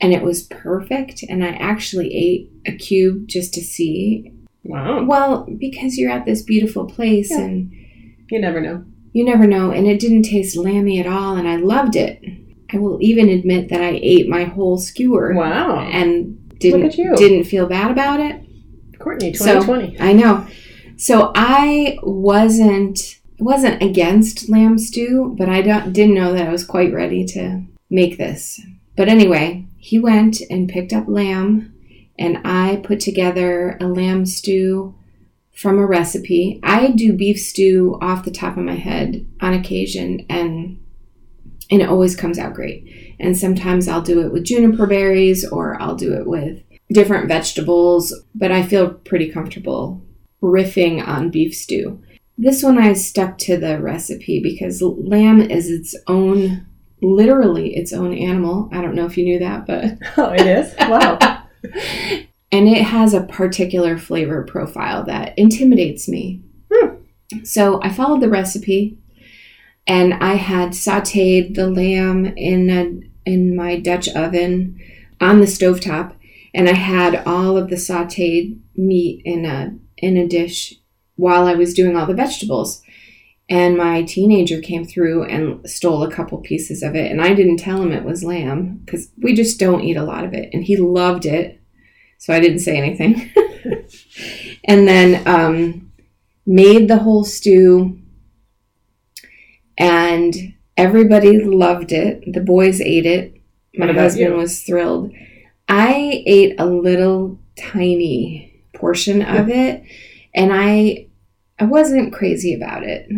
and 0.00 0.12
it 0.14 0.22
was 0.22 0.44
perfect. 0.44 1.22
And 1.28 1.44
I 1.44 1.48
actually 1.48 2.14
ate 2.14 2.50
a 2.66 2.72
cube 2.72 3.28
just 3.28 3.52
to 3.54 3.60
see. 3.60 4.32
Wow. 4.64 5.04
Well, 5.04 5.46
because 5.58 5.98
you're 5.98 6.10
at 6.10 6.24
this 6.26 6.42
beautiful 6.42 6.86
place 6.86 7.30
Yeah. 7.30 7.42
and 7.44 7.70
You 8.30 8.40
never 8.40 8.60
know. 8.60 8.84
you 9.12 9.24
never 9.24 9.46
know, 9.46 9.70
and 9.70 9.86
it 9.86 10.00
didn't 10.00 10.22
taste 10.22 10.56
lammy 10.56 10.98
at 11.00 11.06
all, 11.06 11.36
and 11.36 11.48
I 11.48 11.56
loved 11.56 11.96
it. 11.96 12.22
I 12.72 12.76
will 12.78 12.98
even 13.00 13.28
admit 13.30 13.68
that 13.70 13.80
I 13.80 13.98
ate 14.02 14.28
my 14.28 14.44
whole 14.44 14.76
skewer 14.78 15.34
Wow. 15.34 15.80
and 15.90 16.36
didn't 16.58 16.82
Look 16.82 16.92
at 16.92 16.98
you. 16.98 17.16
didn't 17.16 17.44
feel 17.44 17.66
bad 17.66 17.90
about 17.90 18.20
it. 18.20 18.42
Courtney, 18.98 19.32
So- 19.34 19.60
2020. 19.60 19.96
I 20.00 20.12
know. 20.12 20.46
So 20.96 21.30
I 21.34 21.98
wasn't 22.02 23.16
wasn't 23.40 23.80
against 23.80 24.48
lamb 24.48 24.76
stew, 24.78 25.36
but 25.38 25.48
I 25.48 25.62
don't, 25.62 25.92
didn't 25.92 26.16
know 26.16 26.32
that 26.32 26.48
I 26.48 26.50
was 26.50 26.64
quite 26.64 26.92
ready 26.92 27.24
to 27.26 27.62
make 27.88 28.18
this. 28.18 28.60
But 28.96 29.08
anyway, 29.08 29.64
he 29.76 29.96
went 29.96 30.40
and 30.50 30.68
picked 30.68 30.92
up 30.92 31.06
lamb, 31.06 31.72
and 32.18 32.38
I 32.44 32.80
put 32.82 32.98
together 32.98 33.76
a 33.80 33.86
lamb 33.86 34.26
stew 34.26 34.96
from 35.54 35.78
a 35.78 35.86
recipe. 35.86 36.58
I 36.64 36.90
do 36.90 37.12
beef 37.12 37.38
stew 37.38 37.96
off 38.00 38.24
the 38.24 38.32
top 38.32 38.56
of 38.56 38.64
my 38.64 38.74
head 38.74 39.24
on 39.40 39.54
occasion, 39.54 40.26
and 40.28 40.80
and 41.70 41.82
it 41.82 41.88
always 41.88 42.16
comes 42.16 42.38
out 42.38 42.54
great. 42.54 43.16
And 43.20 43.36
sometimes 43.36 43.88
I'll 43.88 44.02
do 44.02 44.20
it 44.20 44.32
with 44.32 44.44
juniper 44.44 44.86
berries, 44.86 45.46
or 45.46 45.80
I'll 45.80 45.96
do 45.96 46.14
it 46.14 46.26
with 46.26 46.62
different 46.90 47.28
vegetables, 47.28 48.14
but 48.34 48.50
I 48.50 48.62
feel 48.62 48.94
pretty 48.94 49.30
comfortable 49.30 50.02
riffing 50.42 51.06
on 51.06 51.30
beef 51.30 51.54
stew. 51.54 52.02
This 52.36 52.62
one 52.62 52.78
I 52.78 52.92
stuck 52.92 53.36
to 53.38 53.56
the 53.56 53.80
recipe 53.80 54.40
because 54.40 54.80
lamb 54.80 55.40
is 55.40 55.68
its 55.68 55.96
own, 56.06 56.66
literally 57.02 57.76
its 57.76 57.92
own 57.92 58.14
animal. 58.16 58.68
I 58.72 58.80
don't 58.80 58.94
know 58.94 59.06
if 59.06 59.18
you 59.18 59.24
knew 59.24 59.40
that, 59.40 59.66
but. 59.66 59.98
Oh, 60.16 60.32
it 60.32 60.46
is? 60.46 60.74
Wow. 60.78 61.18
and 62.52 62.68
it 62.68 62.82
has 62.82 63.12
a 63.12 63.24
particular 63.24 63.98
flavor 63.98 64.44
profile 64.44 65.04
that 65.06 65.36
intimidates 65.36 66.08
me. 66.08 66.42
Hmm. 66.72 67.02
So 67.42 67.80
I 67.82 67.90
followed 67.90 68.20
the 68.20 68.28
recipe 68.28 68.98
and 69.88 70.12
I 70.14 70.34
had 70.34 70.70
sauteed 70.70 71.54
the 71.54 71.68
lamb 71.68 72.26
in 72.26 72.70
a, 72.70 73.28
in 73.28 73.56
my 73.56 73.80
Dutch 73.80 74.08
oven 74.10 74.78
on 75.20 75.40
the 75.40 75.46
stovetop 75.46 76.14
and 76.54 76.68
I 76.68 76.74
had 76.74 77.22
all 77.26 77.56
of 77.56 77.70
the 77.70 77.76
sauteed 77.76 78.60
meat 78.76 79.22
in 79.24 79.44
a 79.44 79.74
in 79.96 80.16
a 80.16 80.28
dish 80.28 80.74
while 81.16 81.46
I 81.46 81.54
was 81.54 81.74
doing 81.74 81.96
all 81.96 82.06
the 82.06 82.14
vegetables. 82.14 82.82
And 83.50 83.78
my 83.78 84.02
teenager 84.02 84.60
came 84.60 84.84
through 84.84 85.24
and 85.24 85.68
stole 85.68 86.02
a 86.02 86.12
couple 86.12 86.38
pieces 86.38 86.82
of 86.82 86.94
it 86.94 87.10
and 87.10 87.20
I 87.22 87.32
didn't 87.32 87.56
tell 87.56 87.80
him 87.82 87.92
it 87.92 88.04
was 88.04 88.22
lamb 88.22 88.82
cuz 88.86 89.08
we 89.16 89.34
just 89.34 89.58
don't 89.58 89.82
eat 89.82 89.96
a 89.96 90.04
lot 90.04 90.24
of 90.24 90.34
it 90.34 90.50
and 90.52 90.64
he 90.64 90.76
loved 90.76 91.24
it. 91.24 91.58
So 92.18 92.34
I 92.34 92.40
didn't 92.40 92.58
say 92.58 92.76
anything. 92.76 93.30
and 94.64 94.86
then 94.86 95.26
um, 95.26 95.92
made 96.44 96.88
the 96.88 96.98
whole 96.98 97.24
stew 97.24 97.98
and 99.78 100.54
everybody 100.76 101.40
loved 101.40 101.92
it. 101.92 102.22
The 102.30 102.40
boys 102.40 102.80
ate 102.80 103.06
it. 103.06 103.34
My 103.74 103.92
husband 103.92 104.30
you? 104.30 104.36
was 104.36 104.62
thrilled. 104.62 105.12
I 105.68 106.22
ate 106.26 106.58
a 106.58 106.66
little 106.66 107.38
tiny 107.56 108.62
portion 108.74 109.22
of 109.22 109.48
it 109.48 109.82
and 110.34 110.52
I 110.52 111.06
I 111.60 111.64
wasn't 111.64 112.12
crazy 112.12 112.54
about 112.54 112.84
it. 112.84 113.08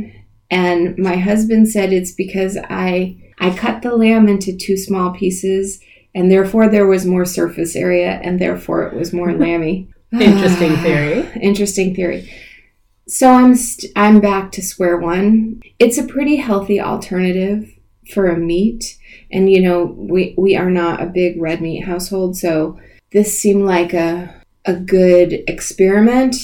And 0.51 0.99
my 0.99 1.17
husband 1.17 1.69
said 1.69 1.93
it's 1.93 2.13
because 2.13 2.59
I 2.69 3.17
I 3.39 3.57
cut 3.57 3.83
the 3.83 3.97
lamb 3.97 4.29
into 4.29 4.57
too 4.57 4.77
small 4.77 5.13
pieces 5.13 5.81
and 6.15 6.31
therefore 6.31 6.69
there 6.69 6.87
was 6.87 7.07
more 7.07 7.25
surface 7.25 7.77
area 7.77 8.21
and 8.23 8.39
therefore 8.39 8.85
it 8.85 8.95
was 8.95 9.13
more 9.13 9.33
lammy. 9.37 9.89
Interesting 10.13 10.77
theory. 10.79 11.29
Interesting 11.41 11.95
theory. 11.95 12.31
So 13.11 13.29
I'm 13.33 13.57
st- 13.57 13.93
I'm 13.97 14.21
back 14.21 14.53
to 14.53 14.63
square 14.63 14.97
one. 14.97 15.61
It's 15.81 15.99
a 15.99 16.07
pretty 16.07 16.37
healthy 16.37 16.81
alternative 16.81 17.69
for 18.15 18.29
a 18.29 18.39
meat, 18.39 18.97
and 19.33 19.51
you 19.51 19.61
know 19.61 19.85
we 19.99 20.33
we 20.39 20.55
are 20.57 20.71
not 20.71 21.03
a 21.03 21.07
big 21.07 21.41
red 21.43 21.61
meat 21.61 21.81
household, 21.87 22.37
so 22.37 22.79
this 23.11 23.37
seemed 23.37 23.65
like 23.65 23.93
a 23.93 24.33
a 24.65 24.75
good 24.75 25.43
experiment. 25.49 26.37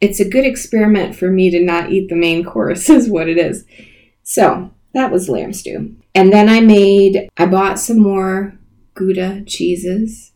It's 0.00 0.18
a 0.18 0.28
good 0.28 0.46
experiment 0.46 1.14
for 1.14 1.30
me 1.30 1.50
to 1.50 1.60
not 1.62 1.92
eat 1.92 2.08
the 2.08 2.16
main 2.16 2.42
course, 2.42 2.88
is 2.98 3.10
what 3.10 3.28
it 3.28 3.36
is. 3.36 3.66
So 4.22 4.70
that 4.94 5.12
was 5.12 5.28
lamb 5.28 5.52
stew, 5.52 5.94
and 6.14 6.32
then 6.32 6.48
I 6.48 6.60
made 6.60 7.28
I 7.36 7.44
bought 7.44 7.78
some 7.78 7.98
more 8.00 8.58
Gouda 8.94 9.44
cheeses 9.46 10.32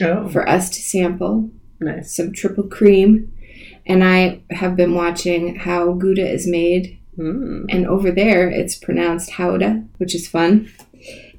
Oh, 0.00 0.28
for 0.28 0.48
us 0.48 0.70
to 0.70 0.80
sample 0.80 1.50
nice. 1.80 2.14
some 2.14 2.32
triple 2.32 2.68
cream, 2.68 3.32
and 3.86 4.04
I 4.04 4.42
have 4.50 4.76
been 4.76 4.94
watching 4.94 5.56
how 5.56 5.92
Gouda 5.92 6.28
is 6.28 6.46
made. 6.46 6.98
Mm. 7.16 7.66
And 7.68 7.86
over 7.86 8.10
there, 8.10 8.50
it's 8.50 8.76
pronounced 8.76 9.30
Howda, 9.30 9.88
which 9.98 10.14
is 10.14 10.28
fun. 10.28 10.70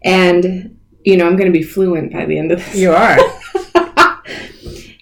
And 0.03 0.77
you 1.07 1.15
know, 1.15 1.25
I'm 1.25 1.37
going 1.37 1.51
to 1.51 1.57
be 1.57 1.63
fluent 1.63 2.11
by 2.11 2.25
the 2.25 2.37
end 2.37 2.51
of 2.51 2.59
this. 2.59 2.75
You 2.75 2.91
are. 2.91 3.17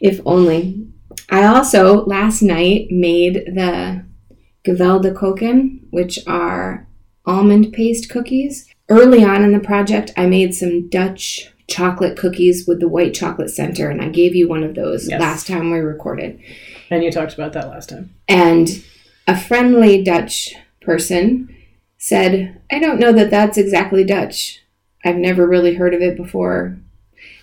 if 0.02 0.22
only. 0.26 0.88
I 1.32 1.46
also 1.46 2.06
last 2.06 2.44
night 2.44 2.92
made 2.92 3.46
the 3.48 4.06
Gevulde 4.64 5.16
Koeken, 5.16 5.80
which 5.90 6.20
are 6.28 6.88
almond 7.26 7.74
paste 7.74 8.10
cookies. 8.10 8.70
Early 8.88 9.24
on 9.24 9.44
in 9.44 9.52
the 9.52 9.60
project, 9.60 10.12
I 10.16 10.28
made 10.28 10.54
some 10.54 10.90
Dutch 10.90 11.52
chocolate 11.68 12.18
cookies 12.18 12.68
with 12.68 12.80
the 12.80 12.88
white 12.88 13.16
chocolate 13.16 13.50
center, 13.50 13.90
and 13.90 14.00
I 14.02 14.10
gave 14.10 14.36
you 14.36 14.48
one 14.48 14.64
of 14.64 14.76
those 14.76 15.10
Yes. 15.10 15.20
last 15.20 15.48
time 15.48 15.72
we 15.72 15.80
recorded. 15.80 16.40
And 16.90 17.04
you 17.04 17.12
talked 17.12 17.34
about 17.34 17.54
that 17.54 17.70
last 17.70 17.90
time. 17.90 18.16
And 18.28 18.84
a 19.28 19.38
friendly 19.38 20.04
Dutch 20.04 20.54
person 20.82 21.56
said, 21.98 22.62
I 22.72 22.80
don't 22.80 23.00
know 23.00 23.12
that 23.12 23.32
that's 23.32 23.58
exactly 23.58 24.04
Dutch. 24.04 24.62
I've 25.04 25.18
never 25.18 25.48
really 25.48 25.76
heard 25.76 25.94
of 25.94 26.02
it 26.02 26.18
before. 26.18 26.78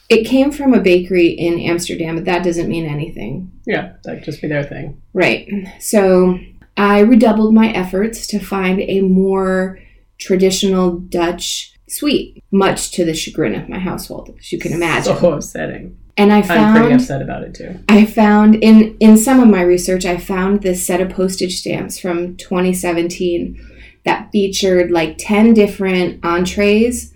It 0.09 0.25
came 0.25 0.53
from 0.53 0.75
a 0.75 0.81
bakery 0.81 1.29
in 1.29 1.59
Amsterdam, 1.59 2.17
but 2.17 2.25
that 2.27 2.45
doesn't 2.45 2.69
mean 2.69 2.85
anything. 2.87 3.51
Yeah, 3.67 3.95
that'd 4.05 4.25
just 4.25 4.43
be 4.43 4.49
their 4.49 4.65
thing. 4.65 5.01
Right. 5.15 5.49
So 5.81 6.39
I 6.77 7.01
redoubled 7.01 7.55
my 7.55 7.69
efforts 7.69 8.27
to 8.29 8.39
find 8.39 8.81
a 8.81 9.01
more 9.01 9.79
traditional 10.19 10.99
Dutch 10.99 11.75
sweet, 11.89 12.43
much 12.51 12.91
to 12.93 13.05
the 13.05 13.15
chagrin 13.15 13.55
of 13.55 13.69
my 13.69 13.79
household, 13.79 14.35
as 14.39 14.53
you 14.53 14.59
can 14.59 14.73
imagine. 14.73 15.17
So 15.17 15.33
upsetting. 15.33 15.99
And 16.17 16.33
I 16.33 16.43
found 16.43 16.77
I'm 16.77 16.83
pretty 16.83 16.95
upset 16.95 17.23
about 17.23 17.43
it 17.43 17.55
too. 17.55 17.81
I 17.89 18.05
found 18.05 18.57
in 18.57 18.97
in 19.01 19.17
some 19.17 19.41
of 19.41 19.49
my 19.49 19.63
research, 19.63 20.05
I 20.05 20.19
found 20.19 20.63
this 20.63 20.87
set 20.87 21.01
of 21.01 21.11
postage 21.11 21.61
stamps 21.61 21.99
from 21.99 22.37
2017 22.37 23.69
that 24.05 24.31
featured 24.33 24.91
like 24.91 25.17
10 25.19 25.55
different 25.55 26.25
entrees, 26.25 27.15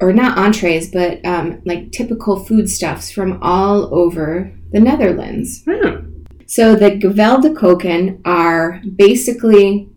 or 0.00 0.12
not 0.12 0.38
entrees, 0.38 0.90
but 0.90 1.24
um, 1.26 1.60
like 1.64 1.92
typical 1.92 2.44
foodstuffs 2.44 3.10
from 3.10 3.38
all 3.42 3.94
over 3.94 4.52
the 4.70 4.80
Netherlands. 4.80 5.62
Hmm. 5.68 6.12
So 6.46 6.74
the 6.74 6.90
Gevulde 6.90 7.54
Koeken 7.54 8.20
are 8.24 8.80
basically 8.96 9.88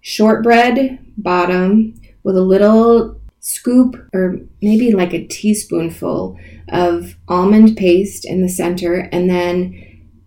shortbread 0.00 0.98
bottom 1.16 2.00
with 2.22 2.36
a 2.36 2.42
little 2.42 3.20
scoop 3.46 3.94
or 4.14 4.38
maybe 4.62 4.92
like 4.92 5.12
a 5.12 5.26
teaspoonful 5.26 6.38
of 6.70 7.14
almond 7.28 7.76
paste 7.76 8.24
in 8.24 8.40
the 8.40 8.48
center, 8.48 8.94
and 9.12 9.28
then 9.28 9.74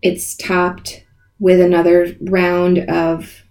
it's 0.04 0.36
topped 0.36 1.04
with 1.40 1.60
another 1.60 2.16
round 2.22 2.78
of 2.78 3.42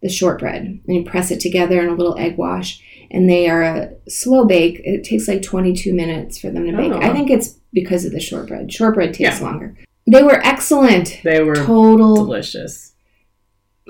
the 0.00 0.08
shortbread. 0.08 0.62
And 0.62 0.96
you 0.96 1.02
press 1.04 1.32
it 1.32 1.40
together 1.40 1.80
in 1.80 1.88
a 1.88 1.94
little 1.94 2.16
egg 2.18 2.36
wash, 2.38 2.80
and 3.10 3.28
they 3.28 3.48
are 3.48 3.62
a 3.62 3.90
slow 4.08 4.44
bake. 4.46 4.80
It 4.84 5.02
takes 5.02 5.26
like 5.26 5.42
22 5.42 5.92
minutes 5.92 6.38
for 6.38 6.50
them 6.50 6.66
to 6.66 6.76
bake. 6.76 6.92
Oh. 6.92 7.00
I 7.00 7.12
think 7.12 7.30
it's 7.30 7.58
because 7.72 8.04
of 8.04 8.12
the 8.12 8.20
shortbread. 8.20 8.72
Shortbread 8.72 9.12
takes 9.12 9.40
Yeah. 9.40 9.44
longer. 9.44 9.76
They 10.06 10.22
were 10.22 10.40
excellent. 10.44 11.18
They 11.24 11.42
were 11.42 11.56
Total 11.56 12.14
delicious. 12.14 12.89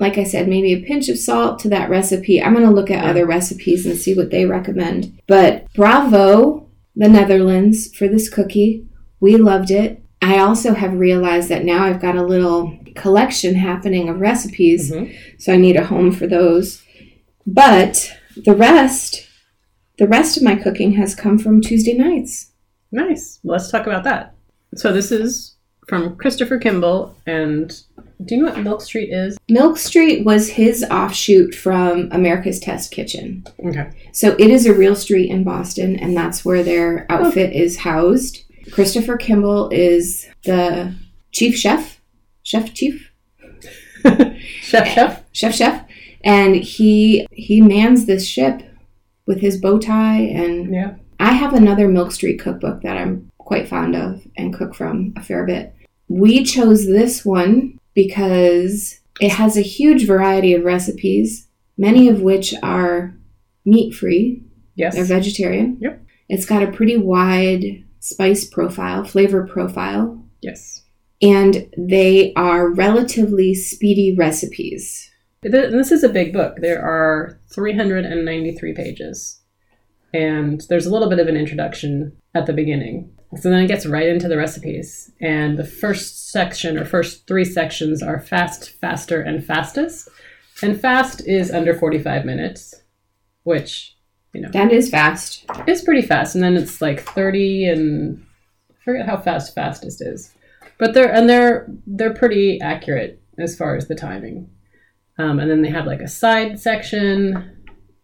Like 0.01 0.17
I 0.17 0.23
said, 0.23 0.47
maybe 0.47 0.73
a 0.73 0.81
pinch 0.81 1.09
of 1.09 1.17
salt 1.19 1.59
to 1.59 1.69
that 1.69 1.89
recipe. 1.89 2.41
I'm 2.41 2.55
going 2.55 2.65
to 2.65 2.73
look 2.73 2.89
at 2.89 3.05
other 3.05 3.25
recipes 3.25 3.85
and 3.85 3.95
see 3.95 4.15
what 4.15 4.31
they 4.31 4.45
recommend. 4.45 5.21
But 5.27 5.71
bravo, 5.75 6.67
the 6.95 7.07
Netherlands, 7.07 7.93
for 7.95 8.07
this 8.07 8.27
cookie. 8.27 8.87
We 9.19 9.37
loved 9.37 9.69
it. 9.69 10.03
I 10.19 10.39
also 10.39 10.73
have 10.73 10.99
realized 10.99 11.49
that 11.49 11.63
now 11.63 11.85
I've 11.85 12.01
got 12.01 12.15
a 12.15 12.23
little 12.23 12.77
collection 12.95 13.53
happening 13.53 14.09
of 14.09 14.19
recipes, 14.19 14.91
Mhm. 14.91 15.13
so 15.37 15.53
I 15.53 15.57
need 15.57 15.75
a 15.75 15.85
home 15.85 16.11
for 16.11 16.25
those. 16.25 16.81
But 17.45 18.11
the 18.35 18.55
rest, 18.55 19.27
the 19.99 20.07
rest 20.07 20.35
of 20.35 20.41
my 20.43 20.55
cooking 20.55 20.93
has 20.93 21.13
come 21.13 21.37
from 21.37 21.61
Tuesday 21.61 21.93
nights. 21.93 22.51
Nice. 22.91 23.39
Let's 23.43 23.69
talk 23.69 23.85
about 23.85 24.03
that. 24.05 24.33
So 24.75 24.91
this 24.91 25.11
is 25.11 25.55
from 25.87 26.15
Christopher 26.15 26.57
Kimball, 26.57 27.15
and 27.27 27.71
do 28.25 28.35
you 28.35 28.43
know 28.43 28.51
what 28.51 28.59
Milk 28.63 28.81
Street 28.81 29.09
is? 29.11 29.37
Milk 29.49 29.77
Street 29.77 30.25
was 30.25 30.49
his 30.49 30.83
offshoot 30.91 31.55
from 31.55 32.09
America's 32.11 32.59
Test 32.59 32.91
Kitchen. 32.91 33.43
Okay. 33.65 33.89
So 34.11 34.35
it 34.37 34.49
is 34.49 34.65
a 34.65 34.73
real 34.73 34.95
street 34.95 35.29
in 35.29 35.43
Boston, 35.43 35.95
and 35.97 36.15
that's 36.15 36.43
where 36.45 36.63
their 36.63 37.05
outfit 37.09 37.53
is 37.53 37.77
housed. 37.77 38.43
Christopher 38.71 39.17
Kimball 39.17 39.69
is 39.69 40.27
the 40.43 40.93
chief 41.31 41.55
chef, 41.57 41.99
chef 42.43 42.73
chief, 42.73 43.11
chef, 44.61 44.87
chef. 44.87 45.23
chef 45.31 45.55
chef, 45.55 45.85
and 46.23 46.55
he 46.55 47.27
he 47.31 47.61
mans 47.61 48.05
this 48.05 48.27
ship 48.27 48.61
with 49.25 49.39
his 49.41 49.59
bow 49.59 49.79
tie. 49.79 50.19
And 50.21 50.73
Yeah. 50.73 50.95
I 51.19 51.33
have 51.33 51.53
another 51.53 51.87
Milk 51.87 52.11
Street 52.11 52.39
cookbook 52.39 52.81
that 52.81 52.97
I'm 52.97 53.29
quite 53.37 53.67
fond 53.67 53.95
of 53.95 54.25
and 54.37 54.53
cook 54.53 54.73
from 54.75 55.13
a 55.15 55.23
fair 55.23 55.45
bit. 55.45 55.73
We 56.07 56.43
chose 56.43 56.85
this 56.87 57.23
one 57.25 57.79
because 57.93 58.99
it 59.19 59.31
has 59.31 59.57
a 59.57 59.61
huge 59.61 60.05
variety 60.05 60.53
of 60.53 60.63
recipes, 60.63 61.47
many 61.77 62.07
of 62.07 62.21
which 62.21 62.53
are 62.63 63.15
meat 63.65 63.93
free. 63.93 64.43
Yes. 64.75 64.95
They're 64.95 65.05
vegetarian. 65.05 65.77
Yep. 65.81 66.03
It's 66.29 66.45
got 66.45 66.63
a 66.63 66.71
pretty 66.71 66.97
wide 66.97 67.83
spice 67.99 68.45
profile, 68.45 69.03
flavor 69.03 69.45
profile, 69.45 70.25
yes. 70.41 70.81
and 71.21 71.69
they 71.77 72.33
are 72.35 72.69
relatively 72.69 73.53
speedy 73.53 74.15
recipes. 74.17 75.11
This 75.43 75.91
is 75.91 76.03
a 76.03 76.09
big 76.09 76.33
book. 76.33 76.57
There 76.61 76.81
are 76.81 77.39
393 77.53 78.73
pages. 78.73 79.41
And 80.13 80.61
there's 80.69 80.85
a 80.85 80.91
little 80.91 81.09
bit 81.09 81.19
of 81.19 81.27
an 81.27 81.37
introduction 81.37 82.15
at 82.35 82.45
the 82.45 82.53
beginning. 82.53 83.11
So 83.39 83.49
then 83.49 83.63
it 83.63 83.67
gets 83.67 83.85
right 83.85 84.07
into 84.07 84.27
the 84.27 84.37
recipes. 84.37 85.11
And 85.21 85.57
the 85.57 85.65
first 85.65 86.31
section 86.31 86.77
or 86.77 86.85
first 86.85 87.27
three 87.27 87.45
sections 87.45 88.03
are 88.03 88.19
fast, 88.19 88.71
faster, 88.71 89.21
and 89.21 89.43
fastest. 89.43 90.09
And 90.61 90.79
fast 90.79 91.25
is 91.27 91.51
under 91.51 91.73
45 91.73 92.25
minutes, 92.25 92.75
which, 93.43 93.95
you 94.33 94.41
know, 94.41 94.49
That 94.51 94.71
is 94.71 94.89
fast. 94.89 95.45
It's 95.65 95.83
pretty 95.83 96.01
fast. 96.01 96.35
And 96.35 96.43
then 96.43 96.57
it's 96.57 96.81
like 96.81 97.01
30 97.01 97.69
and 97.69 98.25
I 98.69 98.73
forget 98.83 99.05
how 99.05 99.17
fast 99.17 99.55
fastest 99.55 100.01
is. 100.01 100.33
But 100.77 100.93
they're 100.93 101.13
and 101.13 101.29
they're 101.29 101.67
they're 101.85 102.13
pretty 102.13 102.59
accurate 102.59 103.21
as 103.37 103.55
far 103.55 103.75
as 103.75 103.87
the 103.87 103.95
timing. 103.95 104.49
Um, 105.17 105.39
and 105.39 105.49
then 105.49 105.61
they 105.61 105.69
have 105.69 105.85
like 105.85 106.01
a 106.01 106.07
side 106.07 106.59
section, 106.59 107.57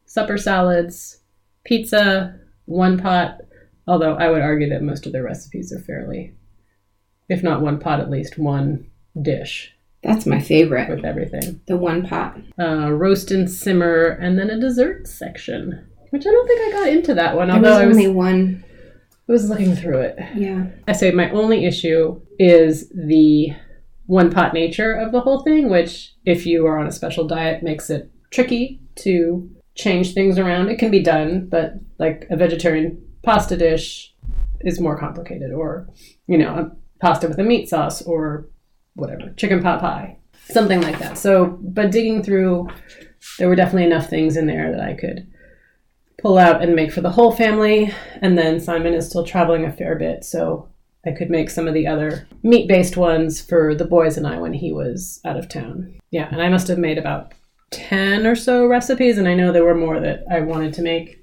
supper 0.05 0.37
salads, 0.37 1.21
pizza, 1.65 2.39
one 2.65 2.99
pot. 2.99 3.41
Although 3.87 4.15
I 4.15 4.29
would 4.29 4.41
argue 4.41 4.69
that 4.69 4.81
most 4.83 5.05
of 5.05 5.13
their 5.13 5.23
recipes 5.23 5.71
are 5.71 5.79
fairly, 5.79 6.35
if 7.29 7.41
not 7.43 7.61
one 7.61 7.79
pot, 7.79 7.99
at 7.99 8.09
least 8.09 8.37
one 8.37 8.89
dish 9.21 9.73
That's 10.03 10.25
my 10.25 10.39
favorite. 10.41 10.89
with 10.89 11.05
everything. 11.05 11.61
The 11.67 11.77
one 11.77 12.05
pot. 12.05 12.37
Uh, 12.59 12.91
roast 12.91 13.31
and 13.31 13.49
simmer, 13.49 14.07
and 14.21 14.37
then 14.37 14.49
a 14.49 14.59
dessert 14.59 15.07
section, 15.07 15.87
which 16.09 16.25
I 16.25 16.31
don't 16.31 16.47
think 16.47 16.61
I 16.61 16.77
got 16.79 16.89
into 16.89 17.13
that 17.15 17.35
one. 17.35 17.47
There 17.47 17.57
Although 17.57 17.69
was 17.69 17.79
I 17.79 17.85
was, 17.85 17.97
only 17.97 18.07
one. 18.09 18.63
I 19.29 19.31
was 19.31 19.49
looking 19.49 19.75
through 19.75 19.99
it. 20.01 20.17
Yeah. 20.35 20.67
I 20.87 20.93
say 20.93 21.11
my 21.11 21.29
only 21.31 21.65
issue 21.65 22.21
is 22.39 22.89
the 22.89 23.49
one 24.05 24.31
pot 24.31 24.53
nature 24.53 24.93
of 24.93 25.11
the 25.11 25.19
whole 25.21 25.41
thing, 25.43 25.69
which, 25.69 26.13
if 26.25 26.45
you 26.45 26.65
are 26.65 26.79
on 26.79 26.87
a 26.87 26.91
special 26.93 27.27
diet, 27.27 27.61
makes 27.63 27.89
it 27.89 28.09
tricky 28.31 28.81
to 28.95 29.49
change 29.75 30.13
things 30.13 30.39
around. 30.39 30.69
It 30.69 30.79
can 30.79 30.91
be 30.91 31.03
done, 31.03 31.47
but 31.49 31.73
like 31.99 32.25
a 32.29 32.37
vegetarian 32.37 33.01
pasta 33.27 33.57
dish 33.57 34.15
is 34.61 34.79
more 34.79 34.97
complicated, 34.97 35.51
or, 35.51 35.89
you 36.27 36.37
know, 36.37 36.71
pasta 37.01 37.27
with 37.27 37.37
a 37.37 37.43
meat 37.43 37.67
sauce, 37.67 38.01
or 38.03 38.47
whatever, 38.95 39.33
chicken 39.35 39.61
pot 39.61 39.81
pie, 39.81 40.17
something 40.49 40.79
like 40.81 40.97
that. 40.99 41.17
So, 41.17 41.59
but 41.61 41.91
digging 41.91 42.23
through, 42.23 42.69
there 43.37 43.49
were 43.49 43.55
definitely 43.57 43.83
enough 43.83 44.09
things 44.09 44.37
in 44.37 44.47
there 44.47 44.71
that 44.71 44.79
I 44.79 44.93
could 44.93 45.27
pull 46.21 46.37
out 46.37 46.61
and 46.61 46.73
make 46.73 46.89
for 46.93 47.01
the 47.01 47.11
whole 47.11 47.33
family. 47.33 47.93
And 48.21 48.37
then 48.37 48.61
Simon 48.61 48.93
is 48.93 49.09
still 49.09 49.25
traveling 49.25 49.65
a 49.65 49.73
fair 49.73 49.95
bit, 49.95 50.23
so 50.23 50.69
I 51.05 51.11
could 51.11 51.29
make 51.29 51.49
some 51.49 51.67
of 51.67 51.73
the 51.73 51.85
other 51.85 52.29
meat 52.43 52.69
based 52.69 52.95
ones 52.95 53.41
for 53.41 53.75
the 53.75 53.83
boys 53.83 54.15
and 54.15 54.25
I 54.25 54.39
when 54.39 54.53
he 54.53 54.71
was 54.71 55.19
out 55.25 55.35
of 55.35 55.49
town. 55.49 55.93
Yeah, 56.11 56.29
and 56.31 56.41
I 56.41 56.47
must 56.47 56.69
have 56.69 56.77
made 56.77 56.97
about 56.97 57.33
10 57.71 58.25
or 58.25 58.35
so 58.35 58.65
recipes, 58.65 59.17
and 59.17 59.27
I 59.27 59.35
know 59.35 59.51
there 59.51 59.65
were 59.65 59.75
more 59.75 59.99
that 59.99 60.23
I 60.31 60.39
wanted 60.39 60.73
to 60.75 60.81
make 60.81 61.16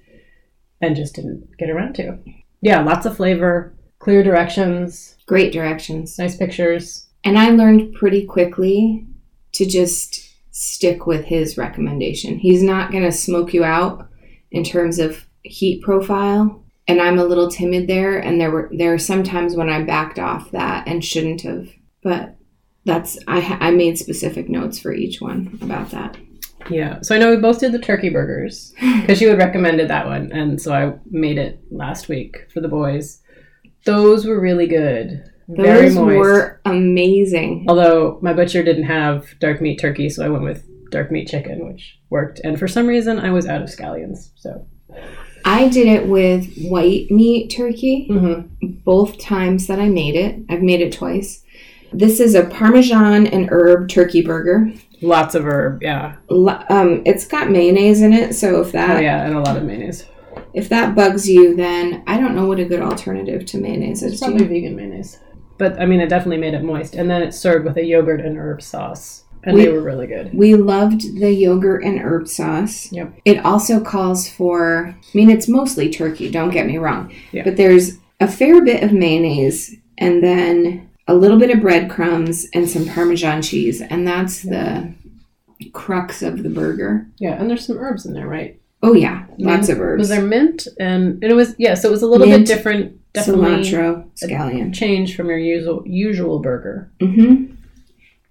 and 0.80 0.96
just 0.96 1.14
didn't 1.14 1.48
get 1.58 1.70
around 1.70 1.94
to. 1.96 2.18
Yeah, 2.60 2.82
lots 2.82 3.06
of 3.06 3.16
flavor, 3.16 3.74
clear 3.98 4.22
directions, 4.22 5.16
Great 5.26 5.52
directions. 5.52 6.18
nice 6.18 6.36
pictures. 6.36 7.06
And 7.24 7.38
I 7.38 7.50
learned 7.50 7.94
pretty 7.94 8.26
quickly 8.26 9.06
to 9.52 9.64
just 9.64 10.30
stick 10.50 11.06
with 11.06 11.24
his 11.24 11.56
recommendation. 11.56 12.38
He's 12.38 12.62
not 12.62 12.92
going 12.92 13.04
to 13.04 13.12
smoke 13.12 13.54
you 13.54 13.64
out 13.64 14.08
in 14.50 14.62
terms 14.64 14.98
of 14.98 15.26
heat 15.42 15.82
profile. 15.82 16.62
And 16.86 17.00
I'm 17.00 17.18
a 17.18 17.24
little 17.24 17.50
timid 17.50 17.86
there. 17.86 18.18
And 18.18 18.38
there 18.38 18.50
were 18.50 18.68
there 18.72 18.92
are 18.92 18.98
some 18.98 19.24
times 19.24 19.56
when 19.56 19.70
I 19.70 19.82
backed 19.82 20.18
off 20.18 20.50
that 20.50 20.86
and 20.86 21.02
shouldn't 21.02 21.40
have. 21.40 21.70
But 22.02 22.36
that's 22.84 23.18
I 23.26 23.56
I 23.60 23.70
made 23.70 23.98
specific 23.98 24.50
notes 24.50 24.78
for 24.78 24.92
each 24.92 25.22
one 25.22 25.58
about 25.62 25.90
that. 25.92 26.18
Yeah, 26.70 27.00
so 27.02 27.14
I 27.14 27.18
know 27.18 27.30
we 27.30 27.36
both 27.36 27.60
did 27.60 27.72
the 27.72 27.78
turkey 27.78 28.08
burgers 28.08 28.72
because 29.00 29.20
you 29.20 29.28
had 29.28 29.38
recommended 29.38 29.88
that 29.88 30.06
one, 30.06 30.32
and 30.32 30.60
so 30.60 30.72
I 30.72 30.94
made 31.10 31.38
it 31.38 31.60
last 31.70 32.08
week 32.08 32.48
for 32.52 32.60
the 32.60 32.68
boys. 32.68 33.20
Those 33.84 34.24
were 34.24 34.40
really 34.40 34.66
good, 34.66 35.30
very 35.48 35.88
Those 35.90 35.98
were 35.98 36.60
amazing. 36.64 37.66
Although 37.68 38.18
my 38.22 38.32
butcher 38.32 38.62
didn't 38.62 38.84
have 38.84 39.38
dark 39.40 39.60
meat 39.60 39.78
turkey, 39.78 40.08
so 40.08 40.24
I 40.24 40.28
went 40.28 40.44
with 40.44 40.66
dark 40.90 41.10
meat 41.10 41.28
chicken, 41.28 41.66
which 41.66 41.98
worked. 42.08 42.40
And 42.44 42.58
for 42.58 42.68
some 42.68 42.86
reason, 42.86 43.18
I 43.18 43.30
was 43.30 43.46
out 43.46 43.62
of 43.62 43.68
scallions. 43.68 44.30
So 44.36 44.66
I 45.44 45.68
did 45.68 45.86
it 45.86 46.06
with 46.06 46.56
white 46.62 47.10
meat 47.10 47.48
turkey. 47.48 48.08
mm-hmm. 48.10 48.68
both 48.84 49.18
times 49.18 49.66
that 49.66 49.78
I 49.78 49.88
made 49.88 50.14
it. 50.14 50.40
I've 50.48 50.62
made 50.62 50.80
it 50.80 50.92
twice. 50.92 51.42
This 51.92 52.20
is 52.20 52.34
a 52.34 52.46
Parmesan 52.46 53.26
and 53.26 53.48
herb 53.50 53.88
turkey 53.88 54.22
burger. 54.22 54.72
Lots 55.04 55.34
of 55.34 55.44
herb, 55.46 55.82
yeah, 55.82 56.16
Um, 56.30 57.02
it's 57.04 57.26
got 57.26 57.50
mayonnaise 57.50 58.02
in 58.02 58.12
it, 58.12 58.34
so 58.34 58.60
if 58.60 58.72
that 58.72 58.96
oh 58.96 59.00
yeah, 59.00 59.24
and 59.26 59.34
a 59.36 59.40
lot 59.40 59.56
of 59.56 59.64
mayonnaise. 59.64 60.06
if 60.52 60.68
that 60.68 60.94
bugs 60.94 61.28
you, 61.28 61.54
then 61.54 62.02
I 62.06 62.18
don't 62.18 62.34
know 62.34 62.46
what 62.46 62.58
a 62.60 62.64
good 62.64 62.80
alternative 62.80 63.44
to 63.46 63.58
mayonnaise 63.58 64.02
is. 64.02 64.12
It's 64.14 64.20
probably 64.22 64.46
vegan 64.46 64.76
mayonnaise, 64.76 65.18
but 65.58 65.80
I 65.80 65.86
mean, 65.86 66.00
it 66.00 66.08
definitely 66.08 66.38
made 66.38 66.54
it 66.54 66.62
moist. 66.62 66.94
And 66.94 67.08
then 67.10 67.22
it's 67.22 67.38
served 67.38 67.64
with 67.64 67.76
a 67.76 67.84
yogurt 67.84 68.20
and 68.20 68.36
herb 68.38 68.62
sauce, 68.62 69.24
and 69.44 69.54
We- 69.54 69.64
they 69.66 69.72
were 69.72 69.80
really 69.82 70.06
good. 70.06 70.30
We 70.34 70.54
loved 70.54 71.20
the 71.20 71.32
yogurt 71.32 71.84
and 71.84 71.98
herb 72.00 72.26
sauce. 72.28 72.90
Yep. 72.92 73.12
It 73.24 73.44
also 73.44 73.80
calls 73.80 74.28
for, 74.28 74.94
I 74.96 75.16
mean, 75.16 75.30
it's 75.30 75.48
mostly 75.48 75.90
turkey, 75.90 76.30
don't 76.30 76.50
get 76.50 76.66
me 76.66 76.78
wrong. 76.78 77.12
Yeah. 77.32 77.44
But 77.44 77.56
there's 77.56 77.98
a 78.20 78.28
fair 78.28 78.64
bit 78.64 78.82
of 78.82 78.92
mayonnaise 78.92 79.76
and 79.98 80.22
then 80.22 80.88
a 81.06 81.14
little 81.14 81.38
bit 81.38 81.50
of 81.50 81.60
breadcrumbs 81.60 82.46
and 82.54 82.68
some 82.68 82.86
Parmesan 82.86 83.42
cheese. 83.42 83.80
And 83.82 84.06
that's 84.06 84.42
the 84.42 84.92
crux 85.72 86.22
of 86.22 86.42
the 86.42 86.48
burger. 86.50 87.06
Yeah, 87.18 87.34
and 87.40 87.48
there's 87.48 87.66
some 87.66 87.78
herbs 87.78 88.06
in 88.06 88.14
there, 88.14 88.26
right? 88.28 88.60
Oh, 88.82 88.92
yeah. 88.92 89.24
Lots 89.38 89.68
Mint- 89.68 89.70
of 89.70 89.80
herbs. 89.80 90.00
Was 90.00 90.08
there 90.10 90.22
mint 90.22 90.66
and, 90.78 91.22
and 91.22 91.32
it 91.32 91.34
was 91.34 91.54
yeah, 91.58 91.74
so 91.74 91.88
it 91.88 91.90
was 91.92 92.02
a 92.02 92.06
little 92.06 92.26
Mint, 92.26 92.46
bit 92.46 92.54
different. 92.56 93.00
Definitely 93.14 93.62
cilantro, 93.62 94.10
scallion. 94.22 94.74
change 94.74 95.16
from 95.16 95.28
your 95.28 95.38
usual 95.38 95.82
usual 95.86 96.40
burger. 96.40 96.90
hmm 97.00 97.46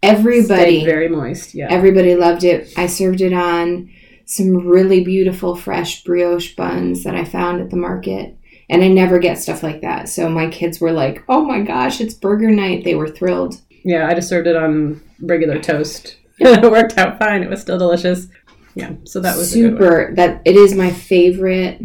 Everybody, 0.03 0.79
Stayed 0.81 0.85
very 0.85 1.07
moist. 1.07 1.53
Yeah, 1.55 1.67
everybody 1.71 2.15
loved 2.15 2.43
it. 2.43 2.73
I 2.77 2.87
served 2.87 3.21
it 3.21 3.31
on 3.33 3.89
some 4.25 4.67
really 4.67 5.03
beautiful 5.03 5.55
fresh 5.55 6.03
brioche 6.03 6.55
buns 6.55 7.03
that 7.05 7.15
I 7.15 7.23
found 7.23 7.61
at 7.61 7.69
the 7.69 7.77
market. 7.77 8.37
And 8.73 8.83
I 8.83 8.87
never 8.87 9.19
get 9.19 9.37
stuff 9.37 9.63
like 9.63 9.81
that. 9.81 10.09
So 10.09 10.29
my 10.29 10.49
kids 10.49 10.79
were 10.79 10.91
like, 10.91 11.23
oh 11.29 11.43
my 11.45 11.61
gosh, 11.61 12.01
it's 12.01 12.13
burger 12.13 12.49
night. 12.49 12.83
They 12.83 12.95
were 12.95 13.07
thrilled. 13.07 13.61
yeah. 13.69 14.07
I 14.07 14.13
just 14.13 14.29
served 14.29 14.47
it 14.47 14.55
on 14.55 15.01
regular 15.21 15.59
toast. 15.59 16.17
it 16.39 16.71
worked 16.71 16.97
out 16.97 17.19
fine. 17.19 17.43
It 17.43 17.49
was 17.49 17.61
still 17.61 17.77
delicious. 17.77 18.27
Yeah, 18.75 18.93
so 19.03 19.19
that 19.19 19.37
was 19.37 19.55
a 19.55 19.59
good 19.59 19.73
one. 19.73 19.81
super. 19.81 20.15
That 20.15 20.41
it 20.45 20.55
is 20.55 20.73
my 20.73 20.91
favorite 20.91 21.81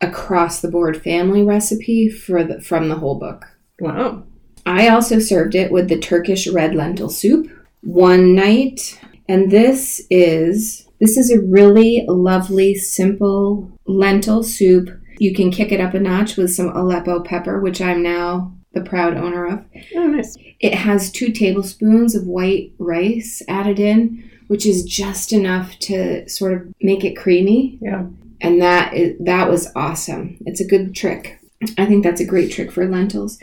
across 0.00 0.60
the 0.60 0.70
board 0.70 1.02
family 1.02 1.42
recipe 1.42 2.08
for 2.08 2.42
the 2.42 2.60
from 2.60 2.88
the 2.88 2.96
whole 2.96 3.18
book. 3.18 3.44
Wow. 3.80 4.24
I 4.66 4.88
also 4.88 5.18
served 5.18 5.54
it 5.54 5.70
with 5.70 5.88
the 5.88 5.98
Turkish 5.98 6.48
red 6.48 6.74
lentil 6.74 7.10
soup 7.10 7.50
one 7.82 8.34
night. 8.34 8.98
And 9.28 9.50
this 9.50 10.02
is 10.10 10.88
this 11.00 11.16
is 11.16 11.30
a 11.30 11.40
really 11.40 12.04
lovely 12.08 12.74
simple 12.74 13.70
lentil 13.86 14.42
soup. 14.42 14.90
You 15.18 15.34
can 15.34 15.50
kick 15.50 15.72
it 15.72 15.80
up 15.80 15.94
a 15.94 16.00
notch 16.00 16.36
with 16.36 16.52
some 16.54 16.68
Aleppo 16.76 17.20
pepper, 17.20 17.60
which 17.60 17.80
I'm 17.80 18.02
now 18.02 18.52
the 18.72 18.80
proud 18.80 19.16
owner 19.16 19.46
of. 19.46 19.64
Oh, 19.94 20.06
nice. 20.06 20.36
It 20.60 20.74
has 20.74 21.10
2 21.12 21.30
tablespoons 21.32 22.14
of 22.14 22.26
white 22.26 22.72
rice 22.78 23.42
added 23.48 23.78
in, 23.78 24.28
which 24.48 24.66
is 24.66 24.84
just 24.84 25.32
enough 25.32 25.78
to 25.80 26.28
sort 26.28 26.52
of 26.54 26.74
make 26.82 27.04
it 27.04 27.16
creamy 27.16 27.78
Yeah. 27.80 28.06
and 28.40 28.60
that 28.60 28.94
is 28.94 29.16
that 29.20 29.48
was 29.48 29.70
awesome. 29.76 30.36
It's 30.44 30.60
a 30.60 30.66
good 30.66 30.94
trick. 30.94 31.38
I 31.78 31.86
think 31.86 32.02
that's 32.02 32.20
a 32.20 32.26
great 32.26 32.50
trick 32.52 32.70
for 32.72 32.86
lentils. 32.86 33.38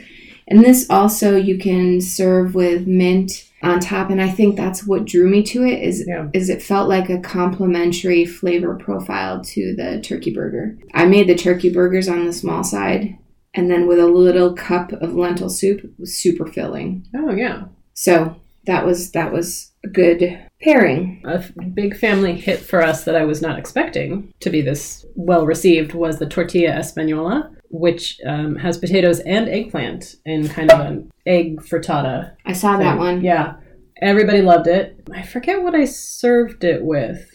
And 0.48 0.62
this 0.62 0.86
also 0.90 1.36
you 1.36 1.58
can 1.58 2.00
serve 2.00 2.54
with 2.54 2.86
mint 2.86 3.48
on 3.62 3.80
top, 3.80 4.10
and 4.10 4.20
I 4.20 4.28
think 4.28 4.56
that's 4.56 4.86
what 4.86 5.04
drew 5.04 5.28
me 5.28 5.42
to 5.44 5.64
it 5.64 5.82
is 5.82 6.04
Yeah. 6.06 6.28
is 6.32 6.48
it 6.48 6.62
felt 6.62 6.88
like 6.88 7.08
a 7.08 7.18
complementary 7.20 8.24
flavor 8.24 8.74
profile 8.74 9.42
to 9.44 9.74
the 9.76 10.00
turkey 10.00 10.32
burger. 10.32 10.76
I 10.94 11.06
made 11.06 11.28
the 11.28 11.34
turkey 11.34 11.70
burgers 11.72 12.08
on 12.08 12.24
the 12.26 12.32
small 12.32 12.64
side, 12.64 13.16
and 13.54 13.70
then 13.70 13.86
with 13.86 13.98
a 13.98 14.06
little 14.06 14.52
cup 14.54 14.92
of 14.92 15.14
lentil 15.14 15.50
soup, 15.50 15.84
it 15.84 15.90
was 15.98 16.16
super 16.16 16.46
filling. 16.46 17.06
Oh, 17.16 17.32
yeah. 17.32 17.64
So 17.94 18.36
that 18.66 18.86
was 18.86 19.10
that 19.12 19.32
was 19.32 19.70
a 19.84 19.88
good 19.88 20.38
pairing. 20.62 21.20
A 21.26 21.34
f- 21.34 21.52
big 21.74 21.96
family 21.96 22.34
hit 22.34 22.60
for 22.60 22.80
us 22.82 23.04
that 23.04 23.16
I 23.16 23.24
was 23.24 23.42
not 23.42 23.58
expecting 23.58 24.32
to 24.40 24.50
be 24.50 24.60
this 24.62 25.04
well 25.16 25.44
received 25.46 25.92
was 25.92 26.18
the 26.18 26.26
tortilla 26.28 26.72
española, 26.72 27.50
which 27.72 28.20
um, 28.26 28.54
has 28.56 28.76
potatoes 28.78 29.20
and 29.20 29.48
eggplant 29.48 30.16
in 30.26 30.46
kind 30.48 30.70
of 30.70 30.80
an 30.80 31.10
egg 31.26 31.60
frittata. 31.62 32.34
I 32.44 32.52
saw 32.52 32.76
that 32.76 32.98
one. 32.98 33.22
Yeah. 33.22 33.54
Everybody 34.02 34.42
loved 34.42 34.66
it. 34.66 35.00
I 35.12 35.22
forget 35.22 35.62
what 35.62 35.74
I 35.74 35.86
served 35.86 36.64
it 36.64 36.84
with. 36.84 37.28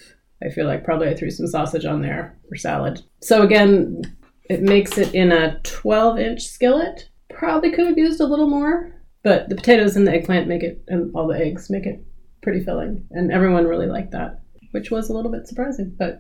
I 0.44 0.50
feel 0.50 0.68
like 0.68 0.84
probably 0.84 1.10
I 1.10 1.16
threw 1.16 1.32
some 1.32 1.48
sausage 1.48 1.86
on 1.86 2.02
there 2.02 2.38
for 2.48 2.56
salad. 2.56 3.02
So 3.22 3.42
again, 3.42 4.04
it 4.50 4.62
makes 4.62 4.98
it 5.00 5.16
in 5.16 5.32
a 5.32 5.60
12 5.64 6.20
inch 6.20 6.44
skillet. 6.46 7.10
Probably 7.30 7.72
could 7.72 7.88
have 7.88 7.98
used 7.98 8.22
a 8.22 8.26
little 8.26 8.48
more, 8.50 8.94
but 9.24 9.50
the 9.50 9.56
potatoes 9.56 9.96
and 9.96 10.06
the 10.06 10.12
eggplant 10.14 10.48
make 10.48 10.62
it, 10.64 10.84
and 10.88 11.12
all 11.16 11.28
the 11.28 11.38
eggs 11.38 11.70
make 11.72 11.86
it 11.88 12.04
pretty 12.44 12.60
filling. 12.64 13.08
And 13.12 13.32
everyone 13.32 13.66
really 13.66 13.88
liked 13.88 14.12
that, 14.12 14.42
which 14.72 14.92
was 14.92 15.10
a 15.10 15.14
little 15.14 15.32
bit 15.32 15.48
surprising. 15.48 15.96
But 15.98 16.20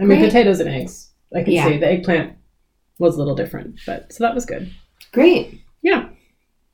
I 0.00 0.04
mean, 0.04 0.18
Great. 0.18 0.30
potatoes 0.30 0.58
and 0.58 0.68
eggs. 0.68 1.12
I 1.34 1.44
can 1.44 1.52
Yeah. 1.52 1.68
see 1.68 1.78
the 1.78 1.86
eggplant 1.88 2.32
was 2.98 3.14
a 3.16 3.18
little 3.18 3.34
different, 3.34 3.80
but 3.86 4.12
so 4.12 4.24
that 4.24 4.34
was 4.34 4.46
good. 4.46 4.70
Great. 5.12 5.60
Yeah. 5.82 6.08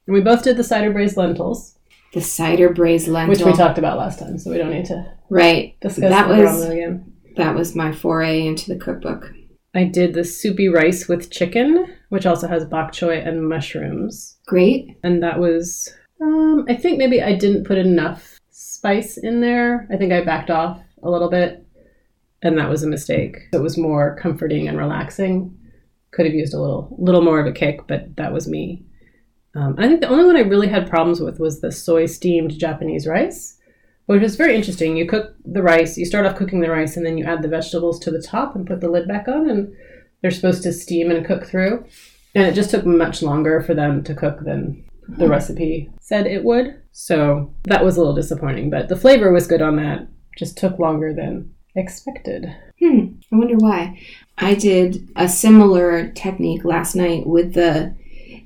And 0.07 0.15
we 0.15 0.21
both 0.21 0.43
did 0.43 0.57
the 0.57 0.65
cider 0.65 0.93
braised 0.93 1.17
lentils, 1.17 1.79
The 2.15 2.21
cider 2.21 2.71
braised 2.73 3.09
lentil. 3.09 3.31
which 3.31 3.45
we 3.45 3.53
talked 3.53 3.79
about 3.79 3.99
last 3.99 4.19
time, 4.19 4.39
so 4.39 4.51
we 4.51 4.59
don't 4.59 4.71
need 4.71 4.87
to 4.87 5.05
Right. 5.29 5.77
discuss 5.81 6.11
That 6.11 6.29
was- 6.29 6.65
again. 6.69 7.13
That 7.37 7.55
was 7.55 7.77
my 7.77 7.93
foray 7.93 8.47
into 8.47 8.73
the 8.73 8.79
cookbook. 8.79 9.33
I 9.75 9.85
did 9.85 10.15
the 10.15 10.25
soupy 10.25 10.69
rice 10.69 11.07
with 11.09 11.31
chicken, 11.31 11.87
which 12.09 12.27
also 12.27 12.49
has 12.49 12.65
bok 12.65 12.93
choy 12.93 13.25
and 13.27 13.49
mushrooms. 13.49 14.37
Great. 14.47 14.97
And 15.05 15.23
that 15.23 15.39
was, 15.39 15.95
um, 16.21 16.65
I 16.69 16.75
think 16.75 16.99
maybe 16.99 17.23
I 17.23 17.35
didn't 17.37 17.65
put 17.65 17.79
enough 17.79 18.41
spice 18.51 19.17
in 19.17 19.41
there. 19.41 19.87
I 19.91 19.97
think 19.97 20.13
I 20.13 20.25
backed 20.25 20.51
off 20.51 20.81
a 21.05 21.09
little 21.11 21.31
bit, 21.31 21.65
and 22.43 22.59
that 22.59 22.69
was 22.69 22.83
a 22.83 22.89
mistake. 22.89 23.37
It 23.53 23.63
was 23.63 23.79
more 23.79 24.17
comforting 24.21 24.67
and 24.67 24.77
relaxing. 24.77 25.57
Could 26.13 26.27
have 26.27 26.35
used 26.35 26.55
a 26.55 26.61
little, 26.61 26.95
little 26.99 27.23
more 27.23 27.41
of 27.41 27.47
a 27.47 27.53
kick, 27.53 27.87
but 27.87 28.17
that 28.17 28.33
was 28.33 28.49
me. 28.49 28.85
Um, 29.55 29.75
I 29.79 29.89
think 29.89 30.01
the 30.01 30.09
only 30.09 30.25
one 30.25 30.37
I 30.37 30.41
really 30.41 30.69
had 30.69 30.91
problems 30.91 31.21
with 31.21 31.41
was 31.41 31.61
the 31.61 31.73
soy 31.73 32.07
steamed 32.07 32.59
Japanese 32.59 33.07
rice, 33.07 33.59
which 34.07 34.23
was 34.23 34.37
very 34.37 34.55
interesting. 34.55 34.97
You 34.97 35.07
cook 35.07 35.35
the 35.45 35.63
rice, 35.63 35.97
you 35.99 36.05
start 36.05 36.27
off 36.27 36.37
cooking 36.37 36.61
the 36.61 36.71
rice, 36.71 36.97
and 36.97 37.05
then 37.05 37.19
you 37.19 37.25
add 37.25 37.43
the 37.43 37.49
vegetables 37.49 37.99
to 38.01 38.11
the 38.11 38.23
top 38.23 38.55
and 38.55 38.67
put 38.67 38.81
the 38.81 38.89
lid 38.89 39.09
back 39.09 39.29
on, 39.29 39.49
and 39.51 39.75
they're 40.23 40.31
supposed 40.31 40.63
to 40.65 40.73
steam 40.73 41.11
and 41.11 41.27
cook 41.27 41.47
through. 41.47 41.85
And 42.35 42.47
it 42.47 42.55
just 42.55 42.71
took 42.71 42.87
much 42.87 43.23
longer 43.23 43.61
for 43.61 43.75
them 43.75 44.05
to 44.05 44.15
cook 44.15 44.41
than 44.45 44.85
the 45.09 45.29
recipe 45.29 45.91
said 46.01 46.27
it 46.27 46.45
would. 46.45 46.81
So 46.93 47.55
that 47.65 47.85
was 47.85 47.97
a 47.97 48.01
little 48.01 48.15
disappointing, 48.15 48.69
but 48.69 48.89
the 48.89 48.97
flavor 48.97 49.33
was 49.33 49.47
good 49.47 49.63
on 49.63 49.77
that. 49.77 50.09
Just 50.37 50.59
took 50.59 50.79
longer 50.79 51.15
than 51.15 51.55
expected. 51.77 52.55
Hmm. 52.79 53.15
I 53.33 53.37
wonder 53.37 53.57
why. 53.57 53.99
I 54.39 54.55
did 54.55 55.09
a 55.17 55.29
similar 55.29 56.09
technique 56.13 56.65
last 56.65 56.95
night 56.95 57.27
with 57.27 57.55
the 57.55 57.95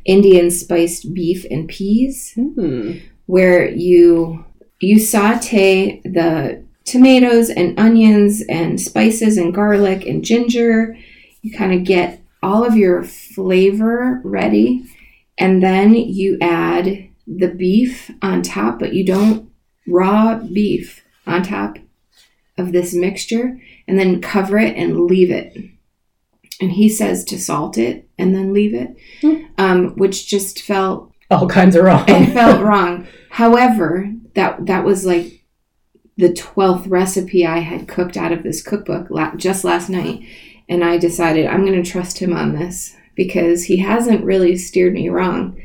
Indian 0.05 0.51
spiced 0.51 1.15
beef 1.15 1.47
and 1.51 1.69
peas, 1.69 2.33
Hmm. 2.35 2.93
where 3.27 3.69
you 3.71 4.45
you 4.81 4.99
saute 4.99 6.01
the 6.05 6.63
tomatoes 6.85 7.49
and 7.49 7.79
onions 7.81 8.43
and 8.51 8.79
spices 8.79 9.39
and 9.39 9.55
garlic 9.55 10.05
and 10.05 10.23
ginger. 10.25 10.97
You 11.41 11.57
kind 11.57 11.73
of 11.73 11.85
get 11.85 12.21
all 12.43 12.65
of 12.65 12.77
your 12.77 13.03
flavor 13.05 14.21
ready, 14.25 14.85
and 15.39 15.63
then 15.63 15.95
you 15.95 16.37
add 16.43 17.09
the 17.27 17.49
beef 17.49 18.11
on 18.21 18.43
top, 18.43 18.79
but 18.79 18.93
you 18.93 19.07
don't 19.07 19.49
raw 19.89 20.37
beef 20.39 21.03
on 21.27 21.43
top 21.43 21.79
of 22.59 22.73
this 22.73 22.95
mixture 22.95 23.61
and 23.88 23.99
then 23.99 24.21
cover 24.21 24.59
it 24.59 24.77
and 24.77 25.01
leave 25.07 25.31
it. 25.31 25.57
And 26.61 26.73
he 26.73 26.88
says 26.88 27.25
to 27.27 27.38
salt 27.38 27.77
it 27.79 28.09
and 28.17 28.35
then 28.35 28.53
leave 28.53 28.75
it, 28.75 28.97
Hmm. 29.21 29.35
um, 29.59 29.88
which 29.97 30.29
just 30.29 30.62
felt 30.62 31.12
All 31.31 31.49
kinds 31.49 31.75
of 31.75 31.85
wrong. 31.85 32.05
it 32.09 32.33
felt 32.33 32.62
wrong. 32.64 33.07
However, 33.31 34.12
that 34.35 34.67
that 34.67 34.85
was 34.85 35.05
like 35.05 35.43
the 36.17 36.33
twelfth 36.33 36.87
recipe 36.87 37.45
I 37.45 37.59
had 37.59 37.88
cooked 37.88 38.17
out 38.17 38.31
of 38.31 38.45
this 38.45 38.62
cookbook 38.62 39.11
la- 39.11 39.35
just 39.35 39.64
last 39.64 39.88
night, 39.90 40.23
and 40.69 40.85
I 40.85 40.97
decided 40.97 41.47
I'm 41.47 41.67
going 41.67 41.83
to 41.83 41.90
trust 41.90 42.19
him 42.19 42.33
on 42.33 42.55
this 42.55 42.95
because 43.17 43.64
he 43.64 43.79
hasn't 43.79 44.25
really 44.25 44.57
steered 44.57 44.95
me 44.95 45.09
wrong. 45.09 45.61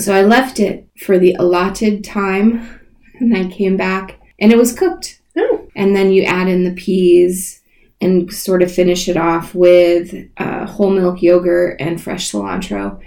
So 0.00 0.12
I 0.12 0.22
left 0.22 0.58
it 0.58 0.88
for 0.98 1.16
the 1.18 1.34
allotted 1.34 2.02
time, 2.02 2.80
and 3.20 3.36
I 3.36 3.48
came 3.48 3.76
back, 3.76 4.18
and 4.40 4.50
it 4.50 4.58
was 4.58 4.72
cooked. 4.72 5.20
Oh. 5.36 5.68
And 5.76 5.94
then 5.96 6.12
you 6.12 6.22
add 6.24 6.48
in 6.48 6.64
the 6.64 6.72
peas 6.72 7.60
and 8.00 8.32
sort 8.32 8.62
of 8.62 8.72
finish 8.72 9.08
it 9.08 9.16
off 9.16 9.54
with 9.54 10.14
uh, 10.36 10.66
whole 10.66 10.90
milk 10.90 11.22
yogurt 11.22 11.80
and 11.80 12.00
fresh 12.00 12.30
cilantro 12.30 13.00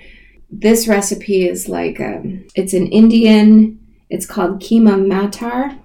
this 0.50 0.88
recipe 0.88 1.48
is 1.48 1.68
like 1.68 2.00
um, 2.00 2.46
it's 2.56 2.74
an 2.74 2.88
Indian. 2.88 3.80
It's 4.10 4.26
called 4.26 4.62
keema 4.62 4.96
matar, 5.06 5.78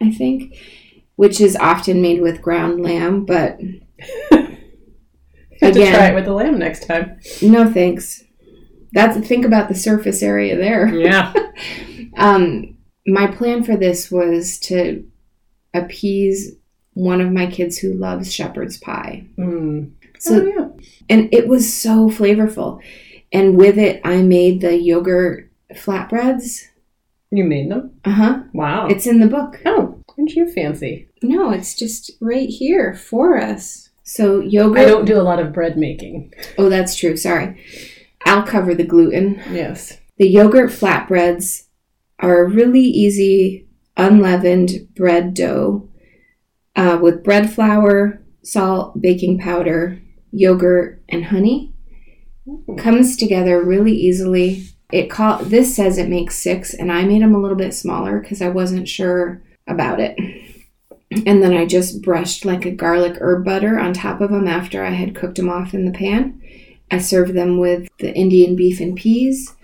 I 0.00 0.10
think, 0.12 0.56
which 1.16 1.40
is 1.40 1.56
often 1.56 2.00
made 2.00 2.20
with 2.20 2.42
ground 2.42 2.82
lamb. 2.82 3.24
But 3.24 3.58
Have 4.30 5.72
to 5.72 5.80
Again. 5.80 5.94
try 5.94 6.08
it 6.08 6.14
with 6.14 6.26
the 6.26 6.34
lamb 6.34 6.58
next 6.58 6.86
time. 6.86 7.18
no 7.42 7.70
thanks. 7.70 8.22
That's 8.92 9.26
think 9.26 9.44
about 9.44 9.68
the 9.68 9.74
surface 9.74 10.22
area 10.22 10.56
there. 10.56 10.94
Yeah. 10.94 11.32
Um, 12.18 12.78
my 13.06 13.26
plan 13.26 13.62
for 13.62 13.76
this 13.76 14.10
was 14.10 14.58
to 14.60 15.06
appease 15.76 16.56
one 16.94 17.20
of 17.20 17.32
my 17.32 17.46
kids 17.46 17.78
who 17.78 17.92
loves 17.92 18.32
shepherd's 18.32 18.78
pie. 18.78 19.26
Mm. 19.38 19.92
So 20.18 20.40
oh, 20.40 20.46
yeah. 20.46 20.86
and 21.08 21.32
it 21.32 21.46
was 21.46 21.72
so 21.72 22.08
flavorful. 22.08 22.80
And 23.32 23.56
with 23.56 23.76
it, 23.76 24.00
I 24.04 24.22
made 24.22 24.60
the 24.60 24.76
yogurt 24.76 25.50
flatbreads. 25.74 26.62
You 27.30 27.44
made 27.44 27.70
them? 27.70 27.98
Uh 28.04 28.12
huh. 28.12 28.42
Wow. 28.54 28.86
It's 28.88 29.06
in 29.06 29.20
the 29.20 29.26
book. 29.26 29.60
oh, 29.66 30.02
aren't 30.16 30.34
you 30.34 30.50
fancy? 30.50 31.08
No, 31.22 31.50
it's 31.50 31.74
just 31.74 32.12
right 32.20 32.48
here 32.48 32.94
for 32.94 33.36
us. 33.36 33.90
So 34.04 34.40
yogurt. 34.40 34.78
I 34.78 34.84
don't 34.84 35.04
do 35.04 35.20
a 35.20 35.22
lot 35.22 35.40
of 35.40 35.52
bread 35.52 35.76
making. 35.76 36.32
Oh, 36.56 36.68
that's 36.68 36.94
true. 36.94 37.16
Sorry. 37.16 37.60
I'll 38.24 38.44
cover 38.44 38.74
the 38.74 38.84
gluten. 38.84 39.42
Yes. 39.50 39.98
The 40.18 40.28
yogurt 40.28 40.70
flatbreads 40.70 41.66
are 42.20 42.46
really 42.46 42.80
easy, 42.80 43.65
unleavened 43.96 44.88
bread 44.94 45.34
dough 45.34 45.88
uh, 46.74 46.98
with 47.00 47.24
bread 47.24 47.50
flour, 47.50 48.22
salt, 48.42 49.00
baking 49.00 49.38
powder, 49.38 50.00
yogurt, 50.30 51.02
and 51.08 51.26
honey. 51.26 51.72
Comes 52.78 53.16
together 53.16 53.62
really 53.62 53.94
easily. 53.94 54.66
It 54.92 55.10
call 55.10 55.42
this 55.42 55.74
says 55.74 55.98
it 55.98 56.08
makes 56.08 56.36
six, 56.36 56.72
and 56.72 56.92
I 56.92 57.04
made 57.04 57.22
them 57.22 57.34
a 57.34 57.40
little 57.40 57.56
bit 57.56 57.74
smaller 57.74 58.20
because 58.20 58.40
I 58.40 58.48
wasn't 58.48 58.88
sure 58.88 59.42
about 59.66 59.98
it. 59.98 60.16
And 61.26 61.42
then 61.42 61.54
I 61.54 61.66
just 61.66 62.02
brushed 62.02 62.44
like 62.44 62.64
a 62.64 62.70
garlic 62.70 63.16
herb 63.20 63.44
butter 63.44 63.78
on 63.78 63.92
top 63.92 64.20
of 64.20 64.30
them 64.30 64.46
after 64.46 64.84
I 64.84 64.90
had 64.90 65.14
cooked 65.14 65.36
them 65.36 65.48
off 65.48 65.74
in 65.74 65.86
the 65.86 65.96
pan. 65.96 66.40
I 66.90 66.98
served 66.98 67.34
them 67.34 67.58
with 67.58 67.88
the 67.98 68.14
Indian 68.14 68.54
beef 68.54 68.80
and 68.80 68.94
peas, 68.94 69.54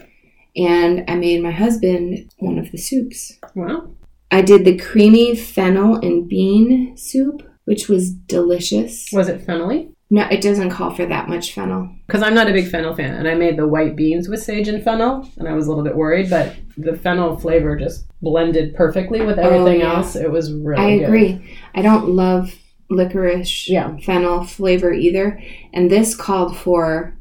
and 0.56 1.04
I 1.08 1.14
made 1.14 1.42
my 1.42 1.52
husband 1.52 2.30
one 2.38 2.58
of 2.58 2.72
the 2.72 2.78
soups. 2.78 3.38
Wow. 3.54 3.90
I 4.32 4.40
did 4.40 4.64
the 4.64 4.78
creamy 4.78 5.36
fennel 5.36 5.96
and 5.96 6.26
bean 6.28 6.96
soup, 6.96 7.42
which 7.66 7.88
was 7.88 8.10
delicious. 8.12 9.08
Was 9.12 9.28
it 9.28 9.46
fennelly? 9.46 9.92
No, 10.10 10.26
it 10.30 10.42
doesn't 10.42 10.70
call 10.70 10.90
for 10.90 11.06
that 11.06 11.28
much 11.28 11.54
fennel. 11.54 11.88
Because 12.06 12.22
I'm 12.22 12.34
not 12.34 12.48
a 12.48 12.52
big 12.52 12.68
fennel 12.68 12.94
fan, 12.94 13.14
and 13.14 13.28
I 13.28 13.34
made 13.34 13.56
the 13.56 13.66
white 13.66 13.96
beans 13.96 14.28
with 14.28 14.42
sage 14.42 14.68
and 14.68 14.82
fennel, 14.82 15.28
and 15.38 15.48
I 15.48 15.52
was 15.52 15.66
a 15.66 15.68
little 15.70 15.84
bit 15.84 15.96
worried, 15.96 16.28
but 16.28 16.54
the 16.76 16.96
fennel 16.96 17.38
flavor 17.38 17.76
just 17.76 18.06
blended 18.20 18.74
perfectly 18.74 19.24
with 19.24 19.38
oh, 19.38 19.42
everything 19.42 19.80
yeah. 19.80 19.94
else. 19.94 20.16
It 20.16 20.30
was 20.30 20.52
really 20.52 20.82
I 20.82 20.98
good. 20.98 21.04
agree. 21.04 21.56
I 21.74 21.82
don't 21.82 22.10
love 22.10 22.54
licorice 22.90 23.68
Yeah. 23.68 23.96
fennel 24.04 24.44
flavor 24.44 24.92
either. 24.92 25.40
And 25.72 25.90
this 25.90 26.14
called 26.14 26.56
for 26.56 27.14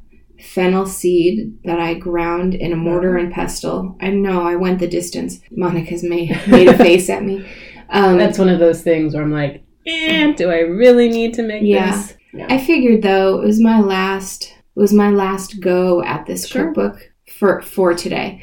fennel 0.44 0.86
seed 0.86 1.58
that 1.66 1.80
I 1.80 1.94
ground 1.94 2.56
in 2.56 2.72
a 2.74 2.76
mortar 2.76 3.18
and 3.18 3.32
pestle. 3.32 3.96
I 4.02 4.10
know 4.10 4.42
I 4.42 4.56
went 4.56 4.80
the 4.80 4.88
distance. 4.88 5.40
Monica's 5.52 6.04
made 6.04 6.40
made 6.48 6.68
a 6.68 6.78
face 6.78 7.10
at 7.10 7.24
me. 7.24 7.46
Um, 7.94 8.18
That's 8.18 8.40
one 8.40 8.48
of 8.48 8.60
those 8.60 8.82
things 8.84 9.14
where 9.14 9.22
I'm 9.22 9.34
like, 9.34 9.66
eh, 9.86 10.32
do 10.32 10.50
I 10.50 10.60
really 10.60 11.10
need 11.10 11.34
to 11.34 11.44
make 11.44 11.62
Yeah. 11.62 11.92
this? 11.92 12.16
I 12.48 12.58
figured 12.58 13.02
though 13.02 13.42
it 13.42 13.46
was 13.46 13.60
my 13.60 13.82
last 13.82 14.44
it 14.44 14.80
was 14.80 14.94
my 14.94 15.10
last 15.10 15.60
go 15.60 16.02
at 16.02 16.26
this 16.26 16.48
Sure. 16.48 16.68
cookbook 16.68 17.12
for 17.38 17.62
for 17.64 17.94
today. 17.94 18.42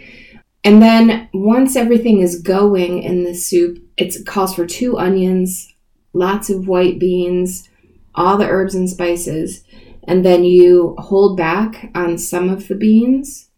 And 0.65 0.83
then 0.83 1.31
once 1.33 1.77
everything 1.77 2.21
is 2.21 2.43
going 2.43 3.03
in 3.03 3.25
the 3.25 3.33
soup, 3.33 3.79
it 3.97 4.15
calls 4.27 4.55
for 4.55 4.67
two 4.67 4.99
onions, 4.99 5.73
lots 6.13 6.51
of 6.51 6.69
white 6.69 6.99
beans, 6.99 7.71
all 8.15 8.37
the 8.37 8.47
herbs 8.47 8.75
and 8.75 8.91
spices, 8.91 9.65
and 10.09 10.25
then 10.25 10.43
you 10.43 10.97
hold 10.99 11.37
back 11.37 11.91
on 11.95 12.17
some 12.17 12.49
of 12.49 12.67
the 12.67 12.75
beans 12.75 13.51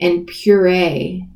and 0.00 0.26
puree 0.26 1.26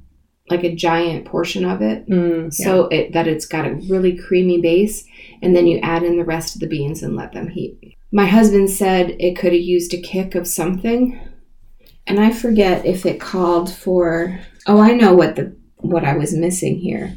like 0.50 0.64
a 0.64 0.74
giant 0.74 1.24
portion 1.24 1.64
of 1.64 1.82
it. 1.82 2.08
Mm, 2.08 2.52
so 2.52 2.86
it, 2.88 3.12
that 3.12 3.26
it's 3.26 3.46
got 3.46 3.66
a 3.66 3.74
really 3.88 4.16
creamy 4.16 4.60
base 4.60 5.04
and 5.42 5.54
then 5.56 5.66
you 5.66 5.78
add 5.78 6.02
in 6.02 6.16
the 6.16 6.24
rest 6.24 6.54
of 6.54 6.60
the 6.60 6.66
beans 6.66 7.02
and 7.02 7.16
let 7.16 7.32
them 7.32 7.48
heat. 7.48 7.96
My 8.12 8.26
husband 8.26 8.70
said 8.70 9.16
it 9.18 9.36
could 9.36 9.52
have 9.52 9.60
used 9.60 9.92
a 9.92 10.00
kick 10.00 10.34
of 10.34 10.46
something 10.46 11.18
and 12.06 12.20
i 12.20 12.32
forget 12.32 12.86
if 12.86 13.04
it 13.04 13.20
called 13.20 13.70
for 13.70 14.40
oh 14.66 14.80
i 14.80 14.92
know 14.92 15.14
what 15.14 15.36
the 15.36 15.54
what 15.76 16.04
i 16.04 16.16
was 16.16 16.34
missing 16.34 16.78
here. 16.78 17.16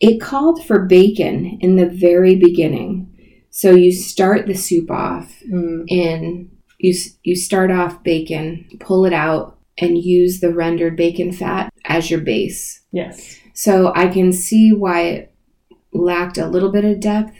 It 0.00 0.20
called 0.20 0.64
for 0.64 0.86
bacon 0.86 1.58
in 1.60 1.76
the 1.76 1.88
very 1.88 2.36
beginning. 2.36 3.12
So 3.50 3.72
you 3.72 3.92
start 3.92 4.46
the 4.46 4.54
soup 4.54 4.90
off. 4.90 5.42
Mm, 5.50 5.84
in 5.88 6.50
you 6.78 6.94
you 7.22 7.36
start 7.36 7.70
off 7.70 8.02
bacon 8.02 8.68
pull 8.80 9.04
it 9.04 9.12
out 9.12 9.58
and 9.78 9.98
use 9.98 10.40
the 10.40 10.52
rendered 10.52 10.96
bacon 10.96 11.32
fat 11.32 11.72
as 11.84 12.10
your 12.10 12.20
base 12.20 12.82
yes. 12.92 13.38
so 13.54 13.92
I 13.94 14.08
can 14.08 14.32
see 14.32 14.72
why 14.72 15.00
it 15.02 15.34
lacked 15.92 16.38
a 16.38 16.46
little 16.48 16.70
bit 16.70 16.84
of 16.84 17.00
depth. 17.00 17.34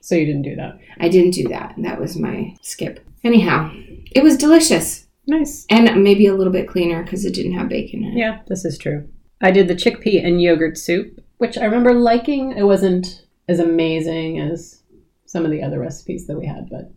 So 0.00 0.14
you 0.14 0.26
didn't 0.26 0.42
do 0.42 0.56
that. 0.56 0.78
I 0.98 1.08
didn't 1.08 1.32
do 1.32 1.48
that. 1.48 1.74
That 1.78 2.00
was 2.00 2.16
my 2.16 2.56
skip. 2.60 3.04
Anyhow, 3.24 3.72
it 4.10 4.22
was 4.22 4.36
delicious 4.36 5.06
Nice. 5.26 5.64
and 5.70 6.02
maybe 6.02 6.26
a 6.26 6.34
little 6.34 6.52
bit 6.52 6.68
cleaner 6.68 7.02
because 7.04 7.24
it 7.24 7.34
didn't 7.34 7.52
have 7.52 7.68
bacon 7.68 8.02
in 8.02 8.12
it. 8.12 8.18
Yeah, 8.18 8.40
this 8.48 8.64
is 8.64 8.78
true. 8.78 9.08
I 9.40 9.50
did 9.50 9.68
the 9.68 9.74
chickpea 9.74 10.24
and 10.24 10.42
yogurt 10.42 10.76
soup, 10.76 11.20
which 11.38 11.56
I 11.56 11.64
remember 11.64 11.94
liking. 11.94 12.52
It 12.52 12.64
wasn't 12.64 13.26
as 13.48 13.60
amazing 13.60 14.40
as 14.40 14.82
some 15.26 15.44
of 15.44 15.50
the 15.50 15.62
other 15.62 15.78
recipes 15.78 16.26
that 16.26 16.38
we 16.38 16.46
had, 16.46 16.68
but 16.68 16.92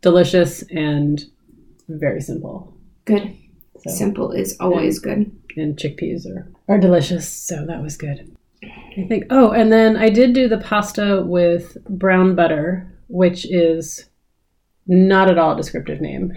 delicious 0.00 0.62
and 0.70 1.24
very 1.88 2.20
simple. 2.20 2.76
Good. 3.04 3.36
So, 3.80 3.90
Simple 3.90 4.32
is 4.32 4.56
always 4.58 4.98
good. 4.98 5.30
and 5.56 5.76
chickpeas 5.76 6.26
are, 6.26 6.50
are 6.68 6.78
delicious, 6.78 7.28
so 7.28 7.64
that 7.66 7.80
was 7.82 7.96
good. 7.96 8.36
I 8.64 9.06
think. 9.08 9.24
Oh, 9.30 9.52
and 9.52 9.72
then 9.72 9.96
I 9.96 10.10
did 10.10 10.32
do 10.32 10.48
the 10.48 10.58
pasta 10.58 11.22
with 11.24 11.76
brown 11.88 12.34
butter, 12.34 12.92
which 13.06 13.46
is 13.46 14.06
not 14.86 15.30
at 15.30 15.38
all 15.38 15.52
a 15.52 15.56
descriptive 15.56 16.00
name 16.00 16.32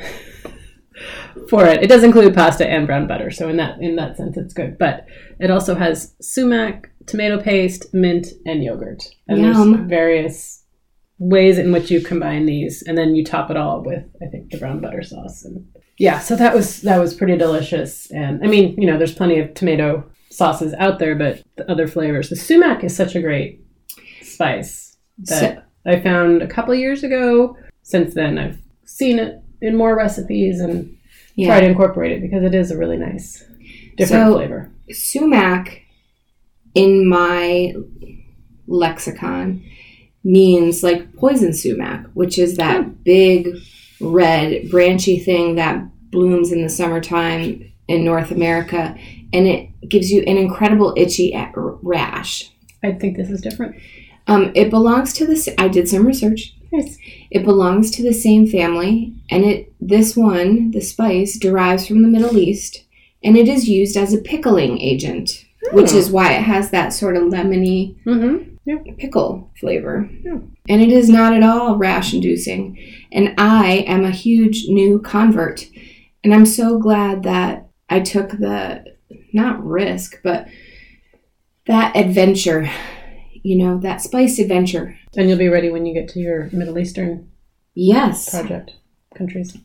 for 1.49 1.65
it. 1.65 1.81
It 1.81 1.87
does 1.87 2.03
include 2.03 2.35
pasta 2.35 2.67
and 2.67 2.85
brown 2.85 3.07
butter, 3.07 3.31
so 3.31 3.49
in 3.49 3.57
that 3.57 3.81
in 3.81 3.95
that 3.95 4.17
sense, 4.17 4.37
it's 4.37 4.53
good. 4.53 4.77
But 4.77 5.07
it 5.39 5.49
also 5.49 5.73
has 5.75 6.13
sumac, 6.21 6.91
tomato 7.07 7.41
paste, 7.41 7.91
mint, 7.93 8.27
and 8.45 8.63
yogurt. 8.63 9.03
And 9.27 9.41
Yum. 9.41 9.71
there's 9.73 9.89
various 9.89 10.60
ways 11.21 11.59
in 11.59 11.71
which 11.71 11.91
you 11.91 12.01
combine 12.01 12.47
these, 12.47 12.81
and 12.81 12.97
then 12.97 13.15
you 13.15 13.23
top 13.23 13.51
it 13.51 13.55
all 13.57 13.83
with 13.83 14.03
I 14.21 14.25
think 14.25 14.49
the 14.49 14.57
brown 14.57 14.81
butter 14.81 15.03
sauce. 15.03 15.45
And 15.45 15.67
yeah, 15.99 16.17
so 16.19 16.35
that 16.35 16.53
was 16.55 16.81
that 16.81 16.99
was 16.99 17.13
pretty 17.13 17.37
delicious. 17.37 18.09
And 18.11 18.43
I 18.43 18.47
mean, 18.47 18.73
you 18.81 18.87
know, 18.87 18.97
there's 18.97 19.13
plenty 19.13 19.39
of 19.39 19.53
tomato 19.53 20.03
sauces 20.31 20.73
out 20.79 20.97
there, 20.97 21.15
but 21.15 21.43
the 21.57 21.69
other 21.69 21.87
flavors. 21.87 22.29
The 22.29 22.35
sumac 22.35 22.83
is 22.83 22.95
such 22.95 23.15
a 23.15 23.21
great 23.21 23.63
spice 24.23 24.97
that 25.25 25.67
I 25.85 25.99
found 25.99 26.41
a 26.41 26.47
couple 26.47 26.73
years 26.73 27.03
ago. 27.03 27.55
Since 27.83 28.15
then, 28.15 28.39
I've 28.39 28.59
seen 28.85 29.19
it 29.19 29.41
in 29.61 29.75
more 29.75 29.95
recipes 29.95 30.59
and 30.59 30.97
Yeah. 31.35 31.47
try 31.47 31.59
to 31.61 31.67
incorporate 31.67 32.13
it 32.13 32.21
because 32.21 32.43
it 32.43 32.55
is 32.55 32.71
a 32.71 32.77
really 32.77 32.97
nice, 32.97 33.43
different 33.97 34.27
So- 34.31 34.35
flavor. 34.37 34.71
Sumac 34.89 35.81
in 36.73 37.07
my 37.07 37.73
lexicon 38.67 39.61
means 40.23 40.83
like 40.83 41.15
poison 41.15 41.53
sumac, 41.53 42.05
which 42.13 42.37
is 42.37 42.57
that 42.57 43.03
big 43.03 43.55
red 43.99 44.69
branchy 44.69 45.19
thing 45.19 45.55
that 45.55 45.83
blooms 46.11 46.51
in 46.51 46.61
the 46.63 46.69
summertime 46.69 47.71
in 47.87 48.03
North 48.03 48.31
America 48.31 48.97
and 49.33 49.47
it 49.47 49.69
gives 49.87 50.11
you 50.11 50.21
an 50.23 50.37
incredible 50.37 50.93
itchy 50.97 51.33
rash. 51.55 52.49
I 52.83 52.91
think 52.93 53.15
this 53.17 53.29
is 53.29 53.41
different. 53.41 53.75
Um, 54.27 54.51
it 54.55 54.69
belongs 54.69 55.13
to 55.13 55.25
the. 55.25 55.53
I 55.57 55.67
did 55.67 55.87
some 55.87 56.05
research. 56.05 56.53
Nice. 56.71 56.97
It 57.31 57.43
belongs 57.43 57.91
to 57.91 58.03
the 58.03 58.13
same 58.13 58.47
family, 58.47 59.13
and 59.29 59.43
it 59.43 59.73
this 59.81 60.15
one, 60.15 60.71
the 60.71 60.81
spice, 60.81 61.37
derives 61.37 61.87
from 61.87 62.01
the 62.01 62.07
Middle 62.07 62.37
East, 62.37 62.83
and 63.23 63.35
it 63.37 63.47
is 63.47 63.67
used 63.67 63.97
as 63.97 64.13
a 64.13 64.21
pickling 64.21 64.79
agent, 64.79 65.45
which 65.73 65.91
Oh. 65.93 65.97
is 65.97 66.11
why 66.11 66.33
it 66.33 66.41
has 66.43 66.71
that 66.71 66.89
sort 66.93 67.17
of 67.17 67.23
lemony 67.23 67.95
Mm-hmm. 68.05 68.50
Pickle 68.97 69.51
flavor. 69.59 70.09
Yeah. 70.23 70.37
And 70.69 70.81
it 70.81 70.91
is 70.91 71.09
not 71.09 71.33
at 71.33 71.43
all 71.43 71.77
rash 71.77 72.13
inducing. 72.13 72.77
And 73.11 73.33
I 73.37 73.83
am 73.87 74.03
a 74.05 74.11
huge 74.11 74.65
new 74.67 74.99
convert, 74.99 75.67
and 76.23 76.33
I'm 76.33 76.45
so 76.45 76.77
glad 76.79 77.23
that 77.23 77.67
I 77.89 77.99
took 77.99 78.31
the 78.31 78.85
not 79.33 79.63
risk, 79.65 80.19
but 80.23 80.47
that 81.67 81.95
adventure. 81.95 82.69
You 83.43 83.57
know, 83.57 83.79
that 83.79 84.01
spice 84.01 84.37
adventure. 84.37 84.95
And 85.17 85.27
you'll 85.27 85.37
be 85.39 85.47
ready 85.49 85.71
when 85.71 85.87
you 85.87 85.95
get 85.95 86.07
to 86.09 86.19
your 86.19 86.47
Middle 86.53 86.77
Eastern 86.77 87.31
Yes. 87.73 88.29
project 88.29 88.73
countries. 89.15 89.57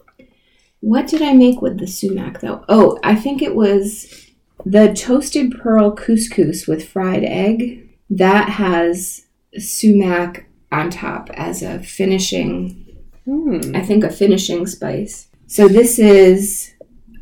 What 0.80 1.06
did 1.08 1.20
I 1.20 1.34
make 1.34 1.60
with 1.60 1.78
the 1.78 1.86
sumac 1.86 2.40
though? 2.40 2.64
Oh, 2.70 2.98
I 3.04 3.14
think 3.14 3.42
it 3.42 3.54
was 3.54 4.30
the 4.64 4.94
toasted 4.94 5.52
pearl 5.60 5.90
couscous 5.94 6.66
with 6.66 6.88
fried 6.88 7.22
egg. 7.24 7.85
That 8.10 8.48
has 8.50 9.26
sumac 9.58 10.46
on 10.72 10.90
top 10.90 11.30
as 11.34 11.62
a 11.62 11.78
finishing, 11.80 12.82
Hmm. 13.24 13.72
I 13.74 13.80
think 13.82 14.04
a 14.04 14.10
finishing 14.10 14.66
spice. 14.66 15.26
So 15.48 15.66
this 15.66 15.98
is 15.98 16.72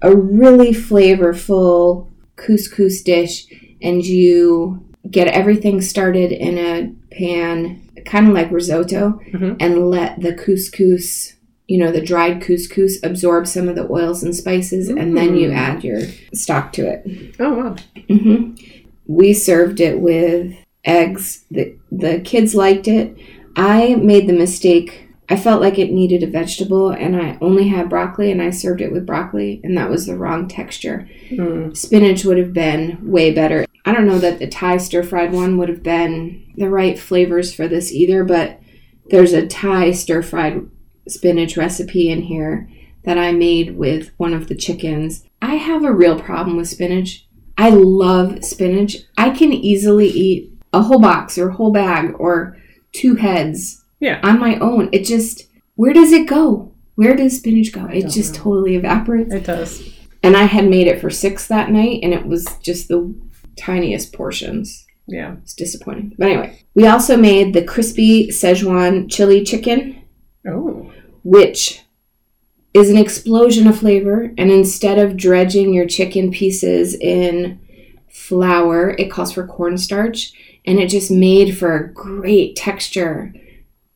a 0.03 0.15
really 0.15 0.73
flavorful 0.73 2.09
couscous 2.37 3.03
dish 3.03 3.47
and 3.81 4.05
you 4.05 4.85
get 5.11 5.29
everything 5.29 5.81
started 5.81 6.31
in 6.33 6.59
a 6.59 6.93
pan 7.15 7.81
kind 8.05 8.29
of 8.29 8.35
like 8.35 8.51
risotto 8.51 9.19
Mhm. 9.33 9.57
and 9.61 9.89
let 9.91 10.21
the 10.21 10.33
couscous 10.35 11.35
you 11.69 11.79
know 11.79 11.91
the 11.91 12.03
dried 12.03 12.43
couscous 12.43 12.99
absorb 13.03 13.47
some 13.47 13.69
of 13.69 13.77
the 13.77 13.91
oils 13.91 14.23
and 14.23 14.35
spices 14.37 14.89
and 14.91 15.17
then 15.17 15.35
you 15.37 15.49
Mm. 15.49 15.55
add 15.57 15.85
your 15.85 16.01
stock 16.35 16.73
to 16.75 16.83
it 16.87 17.35
Oh 17.41 17.55
wow. 17.55 17.77
hmm 18.11 18.55
we 19.07 19.33
served 19.33 19.81
it 19.81 20.01
with 20.01 20.53
eggs 20.85 21.45
the, 21.51 21.77
the 21.91 22.21
kids 22.21 22.55
liked 22.55 22.87
it 22.89 23.17
i 23.57 23.95
made 23.97 24.27
the 24.27 24.33
mistake 24.33 25.09
i 25.29 25.37
felt 25.37 25.61
like 25.63 25.79
it 25.79 25.91
needed 25.93 26.23
a 26.23 26.27
vegetable 26.31 26.91
and 26.91 27.17
i 27.17 27.39
only 27.41 27.69
had 27.69 27.89
broccoli 27.89 28.31
and 28.31 28.43
i 28.43 28.51
served 28.51 28.81
it 28.81 28.93
with 28.93 29.07
broccoli 29.07 29.61
and 29.65 29.77
that 29.77 29.89
was 29.91 30.07
the 30.07 30.17
wrong 30.17 30.47
texture 30.49 31.09
Hmm. 31.31 31.73
spinach 31.73 32.25
would 32.25 32.37
have 32.39 32.53
been 32.53 32.99
way 33.11 33.33
better. 33.33 33.65
I 33.87 33.93
don't 33.93 34.07
know 34.07 34.19
that 34.19 34.39
the 34.39 34.47
Thai 34.47 34.77
stir 34.77 35.03
fried 35.03 35.33
one 35.33 35.57
would 35.59 35.69
have 35.69 35.83
been 35.83 36.53
the 36.57 36.71
right 36.71 36.99
flavors 36.99 37.53
for 37.55 37.67
this 37.69 37.93
either, 37.93 38.25
but 38.25 38.61
there's 39.11 39.33
a 39.33 39.47
Thai 39.47 39.91
stir 39.93 40.23
fried 40.23 40.69
spinach 41.09 41.57
recipe 41.57 42.09
in 42.11 42.23
here 42.23 42.69
that 43.05 43.19
I 43.19 43.33
made 43.33 43.77
with 43.77 44.13
one 44.17 44.33
of 44.33 44.49
the 44.49 44.55
chickens. 44.55 45.25
I 45.43 45.57
have 45.57 45.85
a 45.85 45.93
real 45.93 46.19
problem 46.21 46.57
with 46.57 46.69
spinach. 46.69 47.27
I 47.59 47.71
love 47.71 48.45
spinach. 48.45 48.99
I 49.19 49.31
can 49.31 49.53
easily 49.53 50.09
eat 50.09 50.53
a 50.75 50.83
whole 50.83 50.99
box 51.01 51.39
or 51.39 51.49
a 51.49 51.55
whole 51.55 51.73
bag 51.73 52.15
or 52.19 52.57
two 52.93 53.15
heads 53.15 53.83
Yeah. 54.01 54.21
on 54.23 54.39
my 54.39 54.59
own. 54.59 54.89
It 54.93 55.05
just, 55.05 55.45
where 55.77 55.93
does 55.93 56.13
it 56.13 56.27
go? 56.29 56.73
Where 56.97 57.17
does 57.17 57.37
spinach 57.39 57.73
go? 57.73 57.87
It 57.87 58.09
just 58.09 58.35
know. 58.35 58.41
totally 58.41 58.77
evaporates. 58.77 59.33
It 59.33 59.45
does. 59.45 59.89
And 60.23 60.37
I 60.37 60.45
had 60.45 60.69
made 60.69 60.87
it 60.87 61.01
for 61.01 61.11
six 61.11 61.47
that 61.49 61.71
night, 61.71 62.01
and 62.03 62.13
it 62.15 62.27
was 62.27 62.47
just 62.63 62.89
the 62.89 63.15
tiniest 63.57 64.13
portions. 64.13 64.87
Yeah. 65.07 65.37
It's 65.43 65.55
disappointing. 65.55 66.15
But 66.19 66.29
anyway, 66.29 66.59
we 66.75 66.87
also 66.87 67.17
made 67.17 67.53
the 67.53 67.63
crispy 67.65 68.29
Szechuan 68.29 69.11
chili 69.11 69.45
chicken, 69.45 69.97
Oh. 70.49 70.91
which 71.25 71.83
is 72.73 72.89
an 72.91 72.97
explosion 72.97 73.67
of 73.67 73.79
flavor. 73.79 74.33
And 74.39 74.51
instead 74.51 74.99
of 74.99 75.17
dredging 75.17 75.75
your 75.75 75.87
chicken 75.87 76.31
pieces 76.31 76.95
in 76.95 77.61
flour, 78.09 78.95
it 78.99 79.11
calls 79.11 79.33
for 79.33 79.47
cornstarch. 79.47 80.33
And 80.67 80.79
it 80.79 80.89
just 80.89 81.11
made 81.11 81.57
for 81.59 81.77
a 81.77 81.93
great 81.93 82.57
texture, 82.57 83.33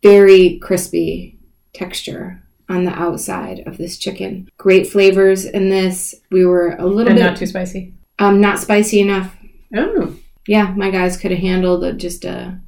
very 0.02 0.58
crispy 0.58 1.38
texture 1.72 2.42
on 2.68 2.84
the 2.84 2.92
outside 2.92 3.60
of 3.66 3.78
this 3.78 3.96
chicken. 3.98 4.48
Great 4.58 4.86
flavors 4.86 5.44
in 5.46 5.70
this. 5.70 6.14
We 6.30 6.44
were 6.44 6.76
a 6.78 6.84
little 6.86 7.08
And 7.12 7.18
bit 7.18 7.24
not 7.24 7.36
too 7.38 7.46
spicy. 7.46 7.94
um, 8.18 8.40
not 8.40 8.58
spicy 8.58 9.00
enough. 9.00 9.34
Oh. 9.74 10.16
Yeah, 10.46 10.72
my 10.76 10.90
guys 10.90 11.16
could 11.16 11.30
have 11.30 11.40
handled 11.40 11.84
a, 11.84 11.92
just 11.92 12.24
a 12.24 12.60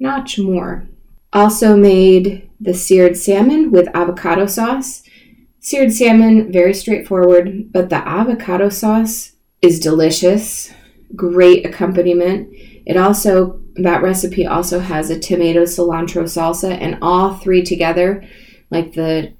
notch 0.00 0.38
more. 0.38 0.86
Also 1.32 1.76
made 1.76 2.48
the 2.60 2.74
seared 2.74 3.16
salmon 3.16 3.70
with 3.70 3.88
avocado 3.94 4.46
sauce. 4.46 5.02
Seared 5.60 5.92
salmon, 5.92 6.50
very 6.52 6.72
straightforward, 6.74 7.72
but 7.72 7.90
the 7.90 7.96
avocado 7.96 8.68
sauce 8.68 9.32
is 9.62 9.80
delicious. 9.80 10.72
Great 11.14 11.66
accompaniment. 11.66 12.48
It 12.86 12.96
also, 12.96 13.60
that 13.74 14.02
recipe 14.02 14.46
also 14.46 14.78
has 14.78 15.10
a 15.10 15.18
tomato 15.18 15.64
cilantro 15.64 16.22
salsa, 16.22 16.70
and 16.80 16.98
all 17.02 17.34
three 17.34 17.62
together, 17.62 18.24
like 18.70 18.92
the 18.94 19.32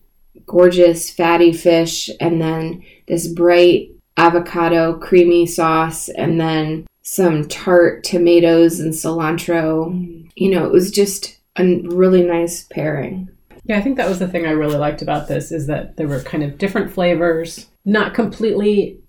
gorgeous 0.47 1.11
fatty 1.11 1.53
fish, 1.53 2.11
and 2.21 2.41
then 2.41 2.83
this 3.07 3.29
bright 3.29 3.91
avocado 4.17 4.99
creamy 4.99 5.47
sauce, 5.47 6.09
and 6.09 6.41
then 6.41 6.87
some 7.03 7.47
tart 7.47 8.03
tomatoes 8.03 8.81
and 8.81 8.93
cilantro. 8.93 10.29
You 10.35 10.51
know, 10.51 10.65
it 10.67 10.73
was 10.73 10.91
just 10.91 11.39
a 11.57 11.81
really 11.83 12.25
nice 12.25 12.65
pairing. 12.65 13.29
Yeah, 13.65 13.79
I 13.79 13.81
think 13.81 13.97
that 13.97 14.09
was 14.09 14.19
the 14.19 14.29
thing 14.29 14.45
I 14.47 14.51
really 14.51 14.77
liked 14.77 15.03
about 15.03 15.29
this 15.29 15.51
is 15.51 15.67
that 15.69 15.97
there 15.97 16.09
were 16.09 16.21
kind 16.21 16.43
of 16.43 16.59
different 16.59 16.93
flavors, 16.93 17.67
not 17.85 18.15
completely 18.15 19.01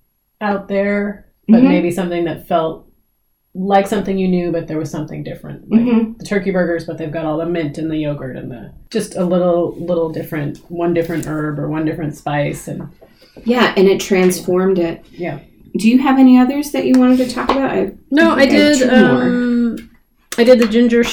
out 0.41 0.67
there, 0.67 1.25
but 1.47 1.61
Mhm. 1.61 1.67
maybe 1.67 1.91
something 1.91 2.25
that 2.25 2.47
felt 2.47 2.86
like 3.59 3.87
something 3.87 4.17
you 4.19 4.27
knew, 4.27 4.51
but 4.51 4.67
there 4.67 4.77
was 4.77 4.91
something 4.91 5.23
different. 5.23 5.69
Like 5.71 5.81
Mhm. 5.81 6.17
the 6.19 6.25
turkey 6.25 6.51
burgers, 6.51 6.85
but 6.85 6.97
they've 6.97 7.11
got 7.11 7.25
all 7.25 7.37
the 7.37 7.45
mint 7.45 7.77
and 7.79 7.89
the 7.89 7.97
yogurt 7.97 8.35
and 8.35 8.51
the 8.51 8.71
just 8.91 9.15
a 9.15 9.25
little 9.25 9.75
little 9.79 10.09
different, 10.09 10.59
one 10.69 10.93
different 10.93 11.25
herb 11.25 11.57
or 11.59 11.67
one 11.67 11.83
different 11.85 12.15
spice, 12.15 12.67
and 12.67 12.87
Yeah, 13.45 13.73
and 13.75 13.87
it 13.87 13.99
transformed 13.99 14.77
it. 14.79 15.03
yeah. 15.11 15.39
Do 15.75 15.89
you 15.89 15.99
have 15.99 16.17
any 16.19 16.37
others 16.39 16.71
that 16.71 16.85
you 16.85 16.99
wanted 16.99 17.17
to 17.17 17.29
talk 17.33 17.49
about? 17.51 17.71
I, 17.71 17.91
No, 18.11 18.31
I 18.31 18.47
think 18.47 18.51
did. 18.51 18.77
two. 18.79 18.89
Um, 18.89 19.89
I 20.37 20.43
did 20.43 20.59
the 20.59 20.67
ginger 20.67 21.03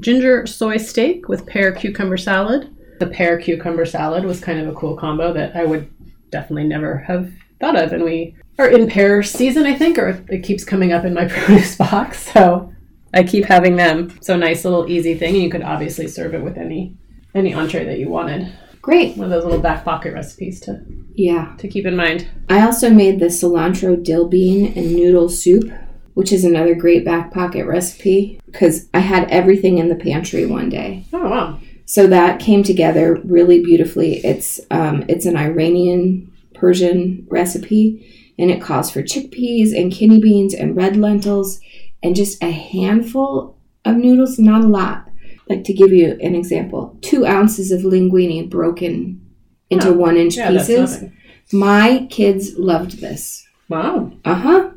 ginger 0.00 0.46
soy 0.46 0.76
steak 0.78 1.28
with 1.28 1.46
pear 1.46 1.70
cucumber 1.72 2.16
salad. 2.16 2.68
The 2.98 3.06
pear 3.06 3.38
cucumber 3.38 3.84
salad 3.84 4.24
was 4.24 4.40
kind 4.40 4.60
of 4.60 4.68
a 4.68 4.72
cool 4.72 4.96
combo 4.96 5.32
that 5.32 5.54
I 5.54 5.64
would 5.64 5.88
definitely 6.30 6.64
never 6.68 6.96
have 6.98 7.30
thought 7.60 7.76
of, 7.76 7.92
and 7.92 8.02
we 8.04 8.34
are 8.58 8.68
in 8.68 8.88
pear 8.88 9.22
season, 9.22 9.64
I 9.66 9.74
think, 9.74 9.98
or 9.98 10.24
it 10.28 10.42
keeps 10.42 10.64
coming 10.64 10.92
up 10.92 11.04
in 11.04 11.14
my 11.14 11.26
produce 11.28 11.76
box, 11.76 12.32
so 12.32 12.72
I 13.14 13.22
keep 13.22 13.44
having 13.44 13.76
them. 13.76 14.18
So 14.22 14.36
nice 14.36 14.64
little 14.64 14.88
easy 14.88 15.14
thing, 15.14 15.34
and 15.34 15.42
you 15.42 15.50
could 15.50 15.62
obviously 15.62 16.08
serve 16.08 16.34
it 16.34 16.42
with 16.42 16.56
any 16.58 16.96
any 17.34 17.54
entree 17.54 17.84
that 17.86 17.98
you 17.98 18.08
wanted. 18.10 18.52
Great. 18.82 19.16
One 19.16 19.24
of 19.26 19.30
those 19.30 19.44
little 19.44 19.60
back 19.60 19.84
pocket 19.84 20.12
recipes 20.12 20.60
to 20.60 20.82
Yeah. 21.14 21.54
to 21.58 21.68
keep 21.68 21.86
in 21.86 21.96
mind. 21.96 22.26
I 22.48 22.62
also 22.62 22.90
made 22.90 23.20
the 23.20 23.26
cilantro 23.26 24.02
dill 24.02 24.28
bean 24.28 24.72
and 24.76 24.94
noodle 24.94 25.28
soup, 25.28 25.70
which 26.14 26.32
is 26.32 26.44
another 26.44 26.74
great 26.74 27.04
back 27.04 27.32
pocket 27.32 27.64
recipe 27.66 28.40
because 28.46 28.88
I 28.92 28.98
had 28.98 29.30
everything 29.30 29.78
in 29.78 29.88
the 29.88 29.94
pantry 29.94 30.44
one 30.46 30.68
day. 30.68 31.04
Oh 31.12 31.30
wow! 31.30 31.58
So 31.86 32.06
that 32.08 32.38
came 32.40 32.62
together 32.62 33.18
really 33.24 33.62
beautifully. 33.62 34.16
It's 34.24 34.60
um, 34.70 35.04
it's 35.08 35.24
an 35.26 35.36
Iranian 35.36 36.30
Persian 36.54 37.26
recipe, 37.30 38.04
and 38.42 38.50
it 38.50 38.60
calls 38.60 38.90
for 38.90 39.02
chickpeas 39.04 39.72
and 39.72 39.92
kidney 39.92 40.20
beans 40.20 40.52
and 40.52 40.74
red 40.76 40.96
lentils 40.96 41.60
and 42.02 42.16
just 42.16 42.42
a 42.42 42.50
handful 42.50 43.56
of 43.84 43.96
noodles, 43.96 44.36
not 44.38 44.64
a 44.64 44.66
lot. 44.66 45.08
Like 45.48 45.62
to 45.64 45.72
give 45.72 45.92
you 45.92 46.18
an 46.20 46.34
example, 46.34 46.98
two 47.02 47.24
ounces 47.24 47.70
of 47.70 47.82
linguine 47.82 48.50
broken 48.50 49.24
into 49.70 49.88
Oh, 49.90 49.92
one 49.92 50.16
inch 50.16 50.36
Yeah, 50.36 50.50
pieces. 50.50 51.04
My 51.52 52.06
kids 52.10 52.58
loved 52.58 53.00
this. 53.00 53.46
Wow, 53.68 54.12
Uh 54.24 54.34
huh. 54.34 54.70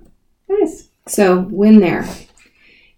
nice. 0.47 0.89
So 1.07 1.47
win 1.49 1.79
there. 1.79 2.07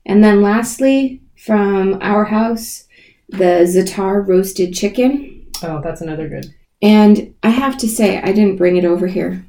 And 0.05 0.22
then 0.24 0.41
lastly, 0.41 1.22
from 1.38 1.97
our 2.01 2.26
house, 2.26 2.84
the 3.30 3.65
Zatar 3.65 4.28
roasted 4.28 4.74
chicken. 4.74 5.45
Oh, 5.63 5.82
that's 5.82 6.01
another 6.01 6.28
good. 6.28 6.53
And 6.82 7.34
I 7.41 7.49
have 7.49 7.78
to 7.80 7.88
say, 7.88 8.20
I 8.22 8.34
didn't 8.34 8.57
bring 8.57 8.76
it 8.78 8.86
over 8.86 9.07
here. 9.07 9.45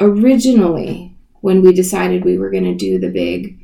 Originally, 0.00 1.14
when 1.40 1.62
we 1.62 1.72
decided 1.72 2.24
we 2.24 2.38
were 2.38 2.50
going 2.50 2.64
to 2.64 2.74
do 2.74 2.98
the 2.98 3.08
big 3.10 3.58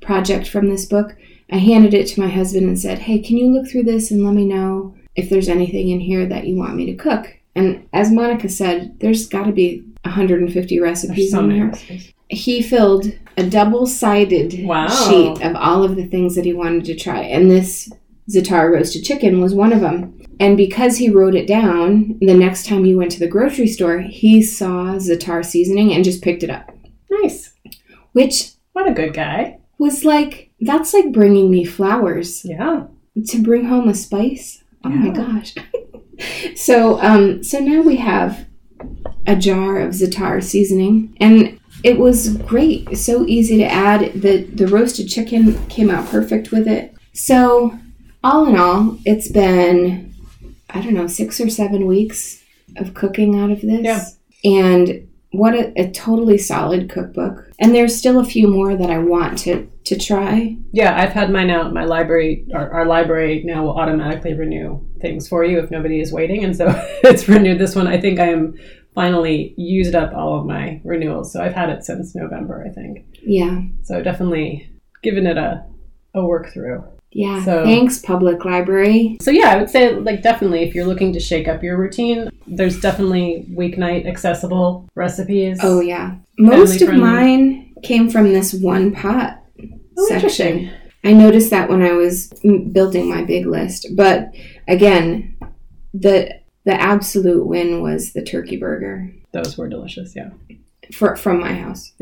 project 0.00 0.48
from 0.48 0.68
this 0.68 0.86
book, 0.86 1.16
I 1.50 1.58
handed 1.58 1.94
it 1.94 2.06
to 2.08 2.20
my 2.20 2.28
husband 2.28 2.66
and 2.66 2.78
said, 2.78 3.00
Hey, 3.00 3.18
can 3.18 3.36
you 3.36 3.48
look 3.48 3.68
through 3.68 3.84
this 3.84 4.10
and 4.10 4.24
let 4.24 4.34
me 4.34 4.44
know 4.44 4.94
if 5.14 5.30
there's 5.30 5.48
anything 5.48 5.90
in 5.90 6.00
here 6.00 6.26
that 6.26 6.46
you 6.46 6.56
want 6.56 6.74
me 6.76 6.86
to 6.86 6.94
cook? 6.94 7.36
And 7.54 7.86
as 7.92 8.10
Monica 8.10 8.48
said, 8.48 8.98
there's 9.00 9.28
got 9.28 9.44
to 9.44 9.52
be 9.52 9.84
150 10.02 10.80
recipes 10.80 11.30
so 11.30 11.40
in 11.40 11.48
there. 11.50 11.66
recipes. 11.68 12.12
He 12.28 12.62
filled 12.62 13.06
a 13.36 13.48
double 13.48 13.86
sided 13.86 14.64
Wow. 14.64 14.88
sheet 14.88 15.40
of 15.42 15.54
all 15.56 15.84
of 15.84 15.96
the 15.96 16.06
things 16.06 16.34
that 16.34 16.44
he 16.44 16.52
wanted 16.52 16.84
to 16.86 16.96
try. 16.96 17.20
And 17.20 17.50
this 17.50 17.90
Zatar 18.30 18.72
roasted 18.72 19.04
chicken 19.04 19.40
was 19.40 19.54
one 19.54 19.72
of 19.72 19.80
them. 19.80 20.18
And 20.40 20.56
because 20.56 20.96
he 20.96 21.10
wrote 21.10 21.34
it 21.34 21.46
down, 21.46 22.18
the 22.20 22.34
next 22.34 22.66
time 22.66 22.84
he 22.84 22.94
went 22.94 23.10
to 23.12 23.20
the 23.20 23.28
grocery 23.28 23.66
store, 23.68 24.00
he 24.00 24.42
saw 24.42 24.94
Zatar 24.96 25.44
seasoning 25.44 25.92
and 25.92 26.04
just 26.04 26.22
picked 26.22 26.42
it 26.42 26.50
up. 26.50 26.70
Nice. 27.10 27.52
Which 28.12 28.50
What 28.72 28.88
a 28.88 28.94
good 28.94 29.14
guy. 29.14 29.58
was 29.78 30.04
like, 30.04 30.50
that's 30.60 30.94
like 30.94 31.12
bringing 31.12 31.50
me 31.50 31.64
flowers 31.64 32.44
Yeah. 32.44 32.86
to 33.26 33.42
bring 33.42 33.66
home 33.66 33.88
a 33.88 33.94
spice. 33.94 34.62
Oh 34.84 34.88
my 34.88 35.10
gosh. 35.10 35.54
so, 36.56 37.00
um, 37.00 37.42
so 37.42 37.58
now 37.60 37.82
we 37.82 37.96
have 37.96 38.46
a 39.26 39.36
jar 39.36 39.78
of 39.80 39.92
Zatar 39.94 40.42
seasoning, 40.42 41.16
and 41.20 41.58
it 41.82 41.98
was 41.98 42.36
great. 42.38 42.96
So 42.98 43.26
easy 43.26 43.56
to 43.58 43.64
add. 43.64 44.12
the 44.20 44.42
The 44.44 44.66
roasted 44.66 45.08
chicken 45.08 45.64
came 45.68 45.90
out 45.90 46.08
perfect 46.08 46.50
with 46.52 46.66
it. 46.68 46.94
So, 47.12 47.78
all 48.24 48.46
in 48.46 48.56
all, 48.56 48.98
it's 49.04 49.28
been 49.30 50.12
I 50.70 50.80
don't 50.80 50.94
know 50.94 51.06
six 51.06 51.40
or 51.40 51.48
seven 51.50 51.86
weeks 51.86 52.42
of 52.78 52.94
cooking 52.94 53.38
out 53.38 53.50
of 53.52 53.60
this, 53.60 53.82
Yeah. 53.82 54.04
and 54.44 55.06
what 55.30 55.54
a, 55.54 55.72
a 55.80 55.90
totally 55.90 56.38
solid 56.38 56.88
cookbook. 56.88 57.50
And 57.60 57.74
there's 57.74 57.94
still 57.96 58.18
a 58.20 58.24
few 58.24 58.48
more 58.48 58.76
that 58.76 58.90
I 58.90 58.98
want 58.98 59.38
to 59.40 59.68
to 59.84 59.98
try. 59.98 60.56
Yeah, 60.72 60.98
I've 60.98 61.12
had 61.12 61.30
mine 61.30 61.50
out. 61.50 61.74
My 61.74 61.84
library, 61.84 62.46
our, 62.54 62.70
our 62.70 62.86
library 62.86 63.42
now 63.44 63.64
will 63.64 63.76
automatically 63.78 64.32
renew 64.32 64.80
things 65.02 65.28
for 65.28 65.44
you 65.44 65.58
if 65.58 65.70
nobody 65.70 66.00
is 66.00 66.10
waiting. 66.12 66.42
And 66.44 66.56
so 66.56 66.66
it's 67.04 67.28
renewed 67.28 67.58
this 67.58 67.76
one. 67.76 67.86
I 67.86 68.00
think 68.00 68.18
I 68.18 68.28
am 68.28 68.54
finally 68.94 69.52
used 69.58 69.94
up 69.94 70.14
all 70.14 70.38
of 70.40 70.46
my 70.46 70.80
renewals. 70.84 71.32
So 71.32 71.42
I've 71.42 71.52
had 71.52 71.68
it 71.68 71.84
since 71.84 72.14
November, 72.14 72.64
I 72.66 72.70
think. 72.72 73.04
Yeah, 73.22 73.60
So 73.82 74.00
definitely 74.02 74.70
given 75.02 75.26
it 75.26 75.36
a, 75.36 75.64
a 76.14 76.24
work 76.24 76.50
through. 76.52 76.82
Yeah. 77.14 77.42
So- 77.44 77.64
Thanks, 77.64 77.98
public 77.98 78.44
library. 78.44 79.16
So 79.20 79.30
yeah, 79.30 79.48
I 79.50 79.56
would 79.56 79.70
say 79.70 79.94
like 79.94 80.22
definitely 80.22 80.62
if 80.62 80.74
you're 80.74 80.84
looking 80.86 81.12
to 81.14 81.20
shake 81.20 81.48
up 81.48 81.62
your 81.62 81.76
routine, 81.78 82.30
there's 82.46 82.80
definitely 82.80 83.46
weeknight 83.50 84.06
accessible 84.06 84.88
recipes. 84.94 85.58
Oh 85.62 85.80
yeah. 85.80 86.16
Most 86.38 86.82
of 86.82 86.88
friendly. 86.88 87.00
mine 87.06 87.74
came 87.82 88.10
from 88.10 88.32
this 88.32 88.52
one 88.52 88.92
pot 88.92 89.40
Oh, 89.96 90.06
section. 90.08 90.70
I 91.04 91.12
noticed 91.12 91.50
that 91.50 91.68
when 91.68 91.82
I 91.82 91.92
was 91.92 92.32
building 92.72 93.08
my 93.08 93.22
big 93.22 93.46
list. 93.46 93.86
But 93.94 94.34
again, 94.66 95.36
the 95.92 96.30
the 96.64 96.74
absolute 96.80 97.46
win 97.46 97.80
was 97.82 98.12
the 98.12 98.22
turkey 98.22 98.56
burger 98.56 99.12
Those 99.32 99.56
were 99.58 99.68
delicious, 99.68 100.14
yeah. 100.16 100.30
for, 100.92 101.14
from 101.14 101.38
my 101.40 101.52
house. 101.52 101.92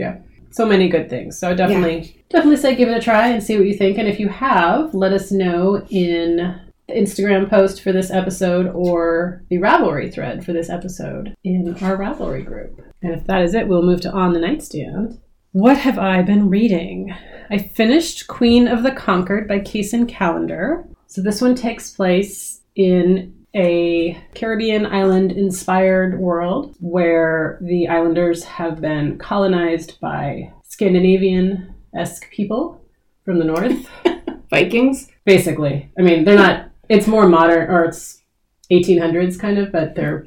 So 0.53 0.66
many 0.66 0.88
good 0.88 1.09
things. 1.09 1.38
So 1.38 1.55
definitely, 1.55 2.24
definitely 2.30 2.59
say 2.59 2.74
give 2.74 2.88
it 2.88 2.96
a 2.96 3.00
try 3.00 3.28
and 3.28 3.42
see 3.42 3.57
what 3.57 3.66
you 3.66 3.74
think. 3.74 3.98
And 3.98 4.09
if 4.09 4.20
you 4.20 4.28
have, 4.28 4.94
let 4.94 5.12
us 5.12 5.32
know 5.32 5.84
in 5.90 6.61
the 6.88 6.94
Instagram 6.94 7.48
post 7.48 7.82
for 7.82 7.92
this 7.92 8.11
episode 8.11 8.66
or 8.68 9.42
the 9.48 9.57
Ravelry 9.57 10.12
thread 10.12 10.44
for 10.44 10.53
this 10.53 10.68
episode 10.68 11.34
in 11.42 11.70
our 11.82 11.96
Ravelry 11.96 12.44
group. 12.44 12.80
And 13.03 13.12
if 13.12 13.26
that 13.26 13.42
is 13.42 13.55
it, 13.55 13.66
we'll 13.66 13.82
move 13.82 14.00
to 14.03 14.12
On 14.12 14.32
the 14.32 14.40
Nightstand. 14.40 15.20
What 15.53 15.78
have 15.78 15.98
I 15.98 16.22
been 16.22 16.48
reading? 16.48 17.14
I 17.50 17.59
finished 17.59 18.26
Queen 18.26 18.66
of 18.68 18.82
the 18.82 18.92
Conquered 18.92 19.46
by 19.48 19.61
Kacen 19.61 20.09
Callender. 20.09 20.86
So 21.07 21.22
this 21.22 21.42
one 21.42 21.55
takes 21.55 21.90
place 21.90 22.62
in 22.74 23.34
a 23.55 24.18
Caribbean 24.34 24.86
island 24.86 25.32
inspired 25.32 26.18
world 26.18 26.74
where 26.80 27.59
the 27.62 27.88
islanders 27.88 28.44
have 28.44 28.80
been 28.80 29.18
colonized 29.18 30.00
by 30.00 30.53
Scandinavian 30.64 31.74
esque 31.94 32.30
people 32.30 32.82
from 33.24 33.38
the 33.38 33.44
north. 33.44 33.88
Vikings. 34.50 35.09
Basically. 35.24 35.90
I 35.98 36.03
mean, 36.03 36.24
they're 36.24 36.36
not, 36.36 36.70
it's 36.88 37.07
more 37.07 37.28
modern 37.28 37.70
or 37.70 37.84
it's 37.84 38.22
1800s 38.70 39.38
kind 39.38 39.59
of, 39.59 39.70
but 39.70 39.94
they're 39.94 40.26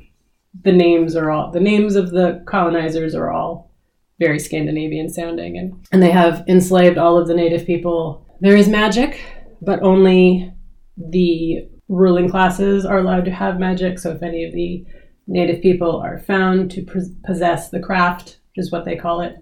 the 0.64 0.72
names 0.72 1.16
are 1.16 1.32
all 1.32 1.52
the 1.52 1.60
names 1.60 1.96
of 1.96 2.12
the 2.12 2.42
colonizers 2.46 3.14
are 3.14 3.32
all 3.32 3.72
very 4.20 4.40
Scandinavian 4.40 5.10
sounding, 5.10 5.58
and 5.58 5.88
and 5.92 6.02
they 6.02 6.12
have 6.12 6.44
enslaved 6.48 6.98
all 6.98 7.18
of 7.18 7.28
the 7.28 7.34
native 7.34 7.66
people. 7.66 8.26
There 8.40 8.56
is 8.56 8.70
magic, 8.70 9.22
but 9.62 9.82
only 9.82 10.54
the 10.98 11.68
ruling 11.88 12.30
classes 12.30 12.86
are 12.86 12.98
allowed 12.98 13.26
to 13.26 13.32
have 13.32 13.60
magic. 13.60 14.00
So 14.00 14.12
if 14.12 14.24
any 14.24 14.46
of 14.46 14.54
the 14.54 14.86
native 15.28 15.62
people 15.62 15.98
are 15.98 16.20
found 16.20 16.72
to 16.72 16.84
pos- 16.84 17.12
possess 17.24 17.70
the 17.70 17.80
craft, 17.80 18.40
which 18.56 18.66
is 18.66 18.72
what 18.72 18.86
they 18.86 18.96
call 18.96 19.22
it, 19.22 19.36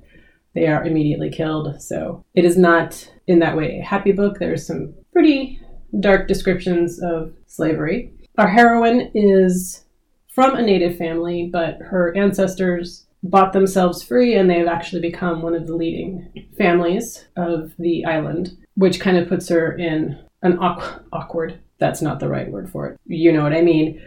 they 0.54 0.68
are 0.68 0.86
immediately 0.86 1.30
killed. 1.30 1.82
So 1.82 2.24
it 2.36 2.46
is 2.46 2.58
not 2.58 3.12
in 3.28 3.40
that 3.40 3.58
way 3.58 3.80
a 3.80 3.84
happy 3.84 4.12
book. 4.12 4.40
There's 4.40 4.66
some 4.66 4.94
pretty 5.12 5.60
dark 6.00 6.28
descriptions 6.28 7.02
of 7.02 7.34
slavery. 7.48 8.14
Our 8.38 8.48
heroine 8.48 9.12
is 9.14 9.86
from 10.28 10.56
a 10.56 10.62
native 10.62 10.98
family, 10.98 11.50
but 11.52 11.78
her 11.80 12.16
ancestors 12.18 13.06
bought 13.24 13.54
themselves 13.54 14.04
free 14.04 14.36
and 14.36 14.50
they've 14.50 14.68
actually 14.68 15.02
become 15.02 15.42
one 15.42 15.56
of 15.56 15.68
the 15.68 15.76
leading 15.76 16.28
families 16.58 17.26
of 17.38 17.74
the 17.80 18.04
island, 18.06 18.58
which 18.76 19.00
kind 19.00 19.18
of 19.18 19.30
puts 19.30 19.48
her 19.50 19.78
in 19.78 20.20
an 20.42 20.58
awkward, 20.60 21.60
that's 21.84 22.02
not 22.02 22.22
the 22.22 22.30
right 22.30 22.50
word 22.50 22.70
for 22.72 22.88
it, 22.88 23.00
you 23.06 23.30
know 23.30 23.44
what 23.44 23.52
I 23.52 23.62
mean, 23.62 24.02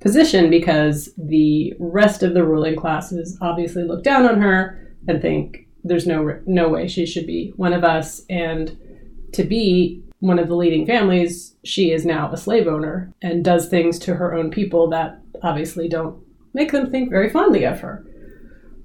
position 0.00 0.50
because 0.50 1.08
the 1.16 1.72
rest 1.78 2.22
of 2.22 2.34
the 2.34 2.44
ruling 2.44 2.76
classes 2.76 3.38
obviously 3.40 3.84
look 3.84 4.04
down 4.04 4.26
on 4.26 4.38
her 4.42 4.94
and 5.08 5.22
think 5.22 5.66
there's 5.82 6.06
no 6.06 6.38
no 6.44 6.68
way 6.68 6.86
she 6.86 7.06
should 7.06 7.26
be 7.26 7.54
one 7.56 7.72
of 7.72 7.84
us. 7.84 8.22
And 8.28 8.76
to 9.32 9.44
be 9.44 10.02
one 10.20 10.38
of 10.38 10.48
the 10.48 10.54
leading 10.54 10.86
families 10.86 11.56
she 11.64 11.90
is 11.90 12.04
now 12.04 12.30
a 12.30 12.36
slave 12.36 12.66
owner 12.66 13.12
and 13.22 13.42
does 13.44 13.68
things 13.68 13.98
to 14.00 14.14
her 14.14 14.34
own 14.34 14.50
people 14.50 14.90
that 14.90 15.18
obviously 15.42 15.88
don't 15.88 16.22
make 16.52 16.70
them 16.70 16.90
think 16.90 17.08
very 17.08 17.30
fondly 17.30 17.64
of 17.64 17.80
her. 17.80 18.04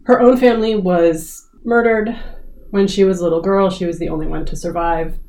Her 0.03 0.21
own 0.21 0.37
family 0.37 0.75
was 0.75 1.49
murdered. 1.65 2.15
When 2.69 2.87
she 2.87 3.03
was 3.03 3.19
a 3.19 3.23
little 3.23 3.41
girl 3.41 3.69
she 3.69 3.85
was 3.85 3.99
the 3.99 4.09
only 4.09 4.27
one 4.27 4.45
to 4.45 4.55
survive. 4.55 5.19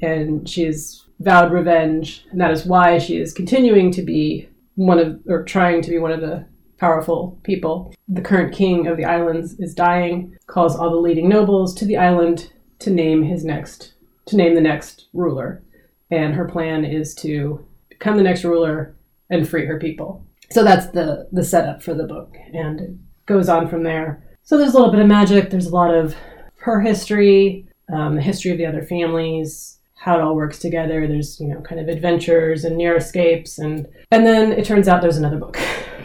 And 0.00 0.48
she's 0.48 1.05
vowed 1.20 1.52
revenge 1.52 2.26
and 2.30 2.40
that 2.40 2.50
is 2.50 2.66
why 2.66 2.98
she 2.98 3.18
is 3.18 3.32
continuing 3.32 3.90
to 3.92 4.02
be 4.02 4.48
one 4.74 4.98
of 4.98 5.20
or 5.26 5.44
trying 5.44 5.82
to 5.82 5.90
be 5.90 5.98
one 5.98 6.12
of 6.12 6.20
the 6.20 6.46
powerful 6.78 7.38
people. 7.42 7.94
The 8.08 8.20
current 8.20 8.54
king 8.54 8.86
of 8.86 8.96
the 8.96 9.04
islands 9.04 9.58
is 9.58 9.74
dying, 9.74 10.36
calls 10.46 10.76
all 10.76 10.90
the 10.90 10.96
leading 10.96 11.28
nobles 11.28 11.74
to 11.76 11.84
the 11.84 11.96
island 11.96 12.52
to 12.80 12.90
name 12.90 13.22
his 13.22 13.44
next 13.44 13.94
to 14.26 14.36
name 14.36 14.54
the 14.54 14.60
next 14.60 15.06
ruler. 15.12 15.62
And 16.10 16.34
her 16.34 16.46
plan 16.46 16.84
is 16.84 17.14
to 17.16 17.64
become 17.88 18.16
the 18.16 18.22
next 18.22 18.44
ruler 18.44 18.94
and 19.30 19.48
free 19.48 19.66
her 19.66 19.78
people. 19.78 20.24
So 20.50 20.62
that's 20.62 20.86
the 20.88 21.28
the 21.32 21.44
setup 21.44 21.82
for 21.82 21.94
the 21.94 22.04
book 22.04 22.36
and 22.52 22.80
it 22.80 22.90
goes 23.24 23.48
on 23.48 23.68
from 23.68 23.82
there. 23.82 24.22
So 24.42 24.56
there's 24.56 24.74
a 24.74 24.76
little 24.76 24.92
bit 24.92 25.00
of 25.00 25.08
magic, 25.08 25.50
there's 25.50 25.66
a 25.66 25.74
lot 25.74 25.92
of 25.92 26.14
her 26.58 26.80
history, 26.80 27.66
um, 27.92 28.16
the 28.16 28.22
history 28.22 28.52
of 28.52 28.58
the 28.58 28.66
other 28.66 28.82
families, 28.82 29.75
how 30.06 30.16
it 30.16 30.22
all 30.22 30.36
works 30.36 30.60
together. 30.60 31.08
There's, 31.08 31.40
you 31.40 31.48
know, 31.48 31.60
kind 31.62 31.80
of 31.80 31.88
adventures 31.88 32.64
and 32.64 32.76
near 32.76 32.96
escapes 32.96 33.58
and 33.58 33.88
and 34.12 34.24
then 34.24 34.52
it 34.52 34.64
turns 34.64 34.86
out 34.86 35.02
there's 35.02 35.16
another 35.16 35.36
book. 35.36 35.58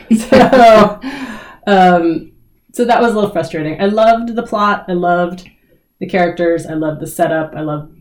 so, 0.18 1.00
um, 1.68 2.32
so 2.74 2.84
that 2.84 3.00
was 3.00 3.12
a 3.12 3.16
little 3.16 3.30
frustrating. 3.30 3.80
I 3.80 3.86
loved 3.86 4.36
the 4.36 4.42
plot. 4.42 4.86
I 4.88 4.94
loved 4.94 5.48
the 6.00 6.08
characters. 6.08 6.66
I 6.66 6.74
loved 6.74 7.00
the 7.00 7.06
setup. 7.06 7.54
I 7.56 7.62
loved 7.62 7.96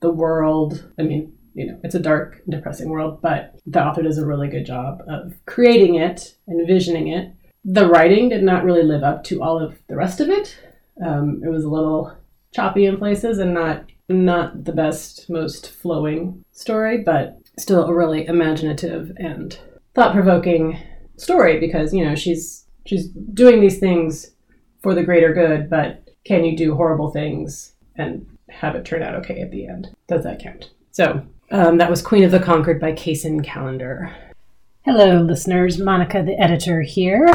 the 0.00 0.12
world. 0.12 0.92
I 0.98 1.02
mean, 1.02 1.32
you 1.54 1.66
know, 1.66 1.80
it's 1.82 1.94
a 1.94 2.00
dark, 2.00 2.42
depressing 2.46 2.90
world, 2.90 3.22
but 3.22 3.58
the 3.66 3.82
author 3.82 4.02
does 4.02 4.18
a 4.18 4.26
really 4.26 4.48
good 4.48 4.66
job 4.66 5.02
of 5.08 5.34
creating 5.46 5.94
it, 5.94 6.36
envisioning 6.46 7.08
it. 7.08 7.32
The 7.64 7.88
writing 7.88 8.28
did 8.28 8.42
not 8.42 8.64
really 8.64 8.82
live 8.82 9.02
up 9.02 9.24
to 9.24 9.42
all 9.42 9.58
of 9.58 9.78
the 9.88 9.96
rest 9.96 10.20
of 10.20 10.28
it. 10.28 10.58
Um, 11.04 11.40
it 11.42 11.48
was 11.48 11.64
a 11.64 11.70
little 11.70 12.14
choppy 12.52 12.84
in 12.84 12.98
places 12.98 13.38
and 13.38 13.54
not 13.54 13.86
not 14.08 14.64
the 14.64 14.72
best, 14.72 15.28
most 15.28 15.70
flowing 15.70 16.44
story, 16.52 16.98
but 16.98 17.38
still 17.58 17.84
a 17.84 17.94
really 17.94 18.26
imaginative 18.26 19.12
and 19.18 19.58
thought 19.94 20.12
provoking 20.12 20.78
story 21.16 21.58
because 21.58 21.92
you 21.92 22.04
know 22.04 22.14
she's 22.14 22.66
she's 22.86 23.08
doing 23.08 23.60
these 23.60 23.78
things 23.78 24.30
for 24.80 24.94
the 24.94 25.02
greater 25.02 25.34
good, 25.34 25.68
but 25.68 26.08
can 26.24 26.44
you 26.44 26.56
do 26.56 26.74
horrible 26.74 27.10
things 27.10 27.74
and 27.96 28.26
have 28.48 28.74
it 28.74 28.84
turn 28.84 29.02
out 29.02 29.14
okay 29.14 29.40
at 29.40 29.50
the 29.50 29.66
end? 29.66 29.88
Does 30.06 30.24
that 30.24 30.40
count? 30.40 30.70
So 30.92 31.22
um, 31.50 31.78
that 31.78 31.90
was 31.90 32.02
Queen 32.02 32.24
of 32.24 32.30
the 32.30 32.38
Conquered 32.38 32.80
by 32.80 32.92
Kacen 32.92 33.44
Callender. 33.44 34.14
Hello, 34.84 35.20
listeners. 35.20 35.78
Monica, 35.78 36.22
the 36.22 36.40
editor, 36.40 36.80
here. 36.80 37.26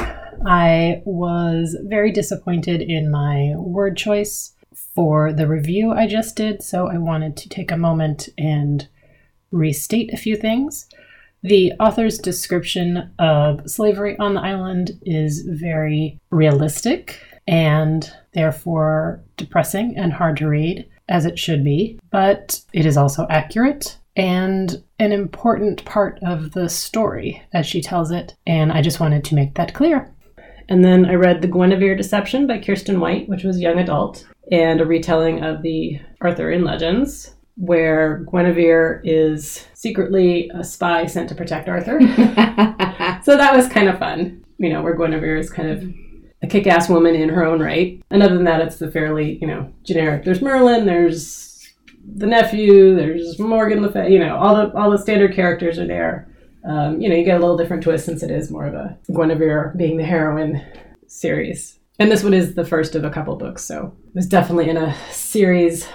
I 0.45 1.01
was 1.05 1.77
very 1.83 2.11
disappointed 2.11 2.81
in 2.81 3.11
my 3.11 3.53
word 3.55 3.95
choice 3.95 4.52
for 4.95 5.33
the 5.33 5.47
review 5.47 5.91
I 5.91 6.07
just 6.07 6.35
did, 6.35 6.61
so 6.61 6.87
I 6.87 6.97
wanted 6.97 7.35
to 7.37 7.49
take 7.49 7.71
a 7.71 7.77
moment 7.77 8.29
and 8.37 8.87
restate 9.51 10.13
a 10.13 10.17
few 10.17 10.35
things. 10.35 10.87
The 11.41 11.73
author's 11.79 12.17
description 12.17 13.11
of 13.19 13.69
slavery 13.69 14.17
on 14.17 14.33
the 14.33 14.41
island 14.41 14.91
is 15.01 15.41
very 15.41 16.19
realistic 16.29 17.19
and 17.47 18.09
therefore 18.33 19.21
depressing 19.35 19.95
and 19.97 20.13
hard 20.13 20.37
to 20.37 20.47
read, 20.47 20.87
as 21.09 21.25
it 21.25 21.37
should 21.37 21.63
be, 21.63 21.99
but 22.11 22.61
it 22.71 22.85
is 22.85 22.95
also 22.95 23.27
accurate 23.29 23.97
and 24.15 24.83
an 24.99 25.11
important 25.11 25.83
part 25.85 26.19
of 26.21 26.51
the 26.51 26.69
story 26.69 27.41
as 27.51 27.65
she 27.65 27.81
tells 27.81 28.11
it, 28.11 28.35
and 28.45 28.71
I 28.71 28.81
just 28.81 28.99
wanted 28.99 29.23
to 29.25 29.35
make 29.35 29.55
that 29.55 29.73
clear. 29.73 30.13
And 30.69 30.85
then 30.85 31.05
I 31.05 31.15
read 31.15 31.41
The 31.41 31.47
Guinevere 31.47 31.97
Deception 31.97 32.47
by 32.47 32.59
Kiersten 32.59 32.99
White, 32.99 33.27
which 33.27 33.43
was 33.43 33.59
young 33.59 33.79
adult, 33.79 34.25
and 34.51 34.81
a 34.81 34.85
retelling 34.85 35.43
of 35.43 35.61
the 35.61 35.99
Arthurian 36.21 36.63
legends 36.63 37.35
where 37.55 38.25
Guinevere 38.31 39.01
is 39.03 39.67
secretly 39.73 40.49
a 40.53 40.63
spy 40.63 41.05
sent 41.05 41.29
to 41.29 41.35
protect 41.35 41.69
Arthur. 41.69 41.99
so 43.23 43.37
that 43.37 43.53
was 43.55 43.67
kind 43.67 43.87
of 43.87 43.99
fun, 43.99 44.43
you 44.57 44.69
know, 44.69 44.81
where 44.81 44.95
Guinevere 44.95 45.37
is 45.37 45.49
kind 45.49 45.69
of 45.69 45.83
a 46.41 46.47
kick 46.47 46.67
ass 46.67 46.89
woman 46.89 47.15
in 47.15 47.29
her 47.29 47.45
own 47.45 47.61
right. 47.61 48.01
And 48.09 48.23
other 48.23 48.35
than 48.35 48.43
that, 48.45 48.61
it's 48.61 48.77
the 48.77 48.91
fairly, 48.91 49.37
you 49.39 49.47
know, 49.47 49.71
generic. 49.83 50.25
There's 50.25 50.41
Merlin, 50.41 50.85
there's 50.85 51.73
the 52.15 52.27
nephew, 52.27 52.95
there's 52.95 53.39
Morgan 53.39 53.81
Le 53.81 53.91
Fay, 53.91 54.11
you 54.11 54.19
know, 54.19 54.35
all 54.35 54.55
the, 54.55 54.77
all 54.77 54.91
the 54.91 54.97
standard 54.97 55.33
characters 55.33 55.79
are 55.79 55.87
there. 55.87 56.27
Um, 56.67 56.99
you 56.99 57.09
know, 57.09 57.15
you 57.15 57.23
get 57.23 57.37
a 57.37 57.39
little 57.39 57.57
different 57.57 57.83
twist 57.83 58.05
since 58.05 58.23
it 58.23 58.31
is 58.31 58.49
more 58.49 58.65
of 58.65 58.73
a 58.73 58.97
Guinevere 59.11 59.73
being 59.77 59.97
the 59.97 60.03
heroine 60.03 60.61
series. 61.07 61.79
And 61.99 62.11
this 62.11 62.23
one 62.23 62.33
is 62.33 62.55
the 62.55 62.65
first 62.65 62.95
of 62.95 63.03
a 63.03 63.09
couple 63.09 63.35
books, 63.35 63.63
so 63.63 63.95
it 64.07 64.15
was 64.15 64.27
definitely 64.27 64.69
in 64.69 64.77
a 64.77 64.95
series 65.11 65.87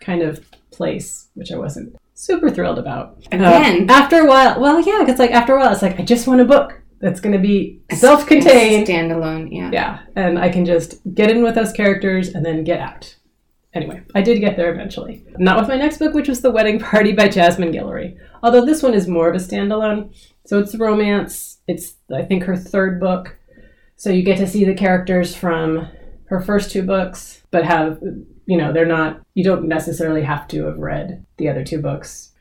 kind 0.00 0.22
of 0.22 0.44
place, 0.70 1.28
which 1.34 1.52
I 1.52 1.56
wasn't 1.56 1.96
super 2.14 2.50
thrilled 2.50 2.78
about. 2.78 3.18
Again. 3.30 3.88
Uh, 3.88 3.92
after 3.92 4.20
a 4.20 4.26
while, 4.26 4.60
well, 4.60 4.80
yeah, 4.80 5.04
because 5.04 5.18
like 5.18 5.30
after 5.30 5.54
a 5.54 5.58
while, 5.58 5.72
it's 5.72 5.82
like 5.82 6.00
I 6.00 6.04
just 6.04 6.26
want 6.26 6.40
a 6.40 6.44
book 6.44 6.82
that's 7.00 7.20
going 7.20 7.34
to 7.34 7.38
be 7.38 7.82
self-contained, 7.92 8.86
standalone. 8.86 9.48
Yeah. 9.52 9.70
Yeah, 9.72 9.98
and 10.16 10.38
I 10.38 10.48
can 10.48 10.64
just 10.64 11.00
get 11.14 11.30
in 11.30 11.42
with 11.42 11.54
those 11.54 11.72
characters 11.72 12.30
and 12.30 12.44
then 12.44 12.64
get 12.64 12.80
out. 12.80 13.16
Anyway, 13.74 14.02
I 14.14 14.22
did 14.22 14.40
get 14.40 14.56
there 14.56 14.72
eventually. 14.72 15.22
Not 15.38 15.58
with 15.58 15.68
my 15.68 15.76
next 15.76 15.98
book, 15.98 16.14
which 16.14 16.28
was 16.28 16.40
The 16.40 16.50
Wedding 16.50 16.80
Party 16.80 17.12
by 17.12 17.28
Jasmine 17.28 17.72
Guillory. 17.72 18.16
Although 18.42 18.64
this 18.64 18.82
one 18.82 18.94
is 18.94 19.06
more 19.06 19.28
of 19.28 19.36
a 19.36 19.38
standalone. 19.38 20.14
So 20.46 20.58
it's 20.58 20.74
romance. 20.74 21.58
It's, 21.68 21.94
I 22.10 22.22
think, 22.22 22.44
her 22.44 22.56
third 22.56 22.98
book. 22.98 23.35
So 23.96 24.10
you 24.10 24.22
get 24.22 24.38
to 24.38 24.46
see 24.46 24.64
the 24.64 24.74
characters 24.74 25.34
from 25.34 25.88
her 26.26 26.40
first 26.40 26.70
two 26.70 26.82
books, 26.82 27.42
but 27.50 27.64
have 27.64 28.00
you 28.46 28.56
know, 28.56 28.72
they're 28.72 28.86
not, 28.86 29.20
you 29.34 29.44
don't 29.44 29.68
necessarily 29.68 30.22
have 30.22 30.48
to 30.48 30.64
have 30.66 30.78
read 30.78 31.24
the 31.36 31.48
other 31.48 31.64
two 31.64 31.82
books. 31.82 32.32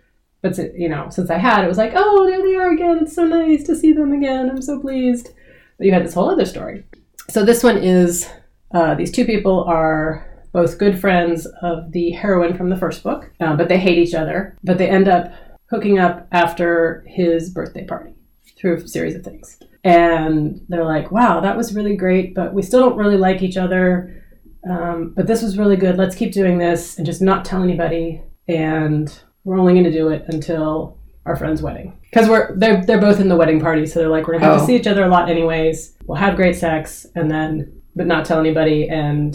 But, 0.42 0.58
you 0.76 0.88
know, 0.88 1.10
since 1.10 1.32
I 1.32 1.40
had, 1.40 1.66
it 1.66 1.68
was 1.68 1.80
like, 1.80 1.94
oh, 1.96 2.26
there 2.28 2.44
they 2.44 2.56
are 2.56 2.72
again. 2.72 3.00
It's 3.02 3.16
so 3.16 3.26
nice 3.26 3.64
to 3.64 3.76
see 3.76 3.92
them 3.92 4.14
again. 4.14 4.50
I'm 4.50 4.62
so 4.62 4.80
pleased. 4.80 5.30
But 5.78 5.88
you 5.88 5.92
had 5.94 6.06
this 6.06 6.14
whole 6.14 6.30
other 6.30 6.46
story. 6.46 6.86
So 7.30 7.44
this 7.44 7.64
one 7.64 7.78
is 7.78 8.30
uh, 8.72 8.94
these 8.94 9.12
two 9.12 9.26
people 9.26 9.64
are 9.64 10.32
both 10.54 10.78
good 10.78 11.02
friends 11.02 11.48
of 11.64 11.92
the 11.92 12.12
heroine 12.12 12.56
from 12.56 12.70
the 12.70 12.78
first 12.78 13.02
book, 13.02 13.32
uh, 13.40 13.56
but 13.56 13.68
they 13.68 13.80
hate 13.80 13.98
each 13.98 14.14
other. 14.14 14.56
But 14.64 14.78
they 14.78 14.88
end 14.88 15.08
up 15.08 15.34
hooking 15.72 15.98
up 15.98 16.28
after 16.32 17.04
his 17.08 17.50
birthday 17.50 17.84
party 17.84 18.14
through 18.56 18.76
a 18.76 18.88
series 18.88 19.16
of 19.16 19.24
things. 19.24 19.58
And 19.86 20.60
they're 20.68 20.84
like, 20.84 21.12
wow, 21.12 21.40
that 21.40 21.56
was 21.56 21.74
really 21.74 21.96
great, 21.96 22.36
but 22.36 22.54
we 22.54 22.62
still 22.64 22.82
don't 22.82 22.98
really 22.98 23.18
like 23.18 23.42
each 23.42 23.56
other 23.56 24.26
um, 24.70 25.14
but 25.16 25.28
this 25.28 25.42
was 25.42 25.58
really 25.58 25.76
good. 25.76 25.98
Let's 25.98 26.16
keep 26.16 26.32
doing 26.32 26.58
this 26.58 26.98
and 26.98 27.06
just 27.06 27.22
not 27.22 27.46
tell 27.46 27.62
anybody. 27.62 28.22
And 28.48 29.18
we're 29.44 29.60
only 29.60 29.74
going 29.74 29.86
to 29.86 29.92
do 29.92 30.10
it 30.10 30.26
until 30.28 30.98
our 31.26 31.36
friend's 31.36 31.62
wedding 31.62 32.00
because 32.04 32.30
we're 32.30 32.56
they're 32.56 32.86
they're 32.86 33.02
both 33.02 33.20
in 33.20 33.28
the 33.30 33.36
wedding 33.36 33.60
party, 33.60 33.88
so 33.88 34.00
they're 34.00 34.10
like 34.10 34.28
we're 34.28 34.34
gonna 34.34 34.46
have 34.46 34.58
oh. 34.58 34.60
to 34.60 34.66
see 34.66 34.76
each 34.76 34.86
other 34.86 35.06
a 35.06 35.08
lot 35.08 35.28
anyways. 35.28 35.98
We'll 36.06 36.20
have 36.20 36.36
great 36.36 36.56
sex 36.56 37.08
and 37.16 37.32
then, 37.32 37.82
but 37.96 38.06
not 38.06 38.26
tell 38.26 38.40
anybody, 38.40 38.88
and 38.90 39.34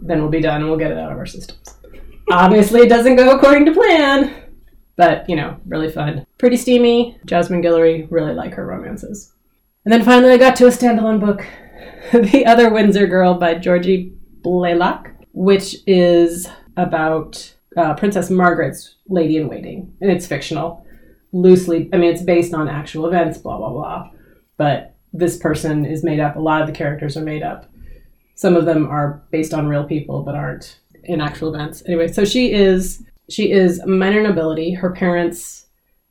then 0.00 0.22
we'll 0.22 0.30
be 0.30 0.40
done 0.40 0.62
and 0.62 0.70
we'll 0.70 0.78
get 0.78 0.90
it 0.90 0.96
out 0.96 1.12
of 1.12 1.18
our 1.18 1.26
systems. 1.26 1.78
Obviously, 2.30 2.80
it 2.80 2.88
doesn't 2.88 3.16
go 3.16 3.36
according 3.36 3.66
to 3.66 3.72
plan, 3.72 4.34
but 4.96 5.28
you 5.28 5.36
know, 5.36 5.60
really 5.66 5.90
fun, 5.90 6.26
pretty 6.38 6.56
steamy. 6.56 7.18
Jasmine 7.26 7.62
Guillory 7.62 8.06
really 8.10 8.32
like 8.32 8.54
her 8.54 8.66
romances. 8.66 9.34
And 9.84 9.92
then 9.92 10.04
finally, 10.04 10.32
I 10.32 10.36
got 10.36 10.56
to 10.56 10.66
a 10.66 10.70
standalone 10.70 11.20
book, 11.20 11.46
The 12.12 12.44
Other 12.44 12.70
Windsor 12.70 13.06
Girl 13.06 13.34
by 13.34 13.54
Georgie 13.54 14.12
Blalock, 14.42 15.14
which 15.32 15.76
is 15.86 16.46
about 16.76 17.54
uh, 17.76 17.94
Princess 17.94 18.28
Margaret's 18.28 18.96
Lady 19.08 19.38
in 19.38 19.48
Waiting, 19.48 19.94
and 20.00 20.10
it's 20.10 20.26
fictional, 20.26 20.84
loosely. 21.32 21.88
I 21.92 21.96
mean, 21.96 22.12
it's 22.12 22.22
based 22.22 22.52
on 22.52 22.68
actual 22.68 23.06
events, 23.06 23.38
blah 23.38 23.56
blah 23.56 23.70
blah. 23.70 24.10
But 24.58 24.96
this 25.14 25.38
person 25.38 25.86
is 25.86 26.04
made 26.04 26.20
up. 26.20 26.36
A 26.36 26.40
lot 26.40 26.60
of 26.60 26.66
the 26.66 26.74
characters 26.74 27.16
are 27.16 27.22
made 27.22 27.42
up. 27.42 27.70
Some 28.34 28.56
of 28.56 28.66
them 28.66 28.86
are 28.86 29.22
based 29.30 29.54
on 29.54 29.66
real 29.66 29.84
people, 29.84 30.22
but 30.22 30.34
aren't 30.34 30.78
in 31.04 31.20
actual 31.22 31.54
events. 31.54 31.82
Anyway, 31.86 32.08
so 32.08 32.26
she 32.26 32.52
is 32.52 33.02
she 33.30 33.50
is 33.50 33.80
minor 33.86 34.22
nobility. 34.22 34.72
Her 34.72 34.90
parents. 34.90 35.66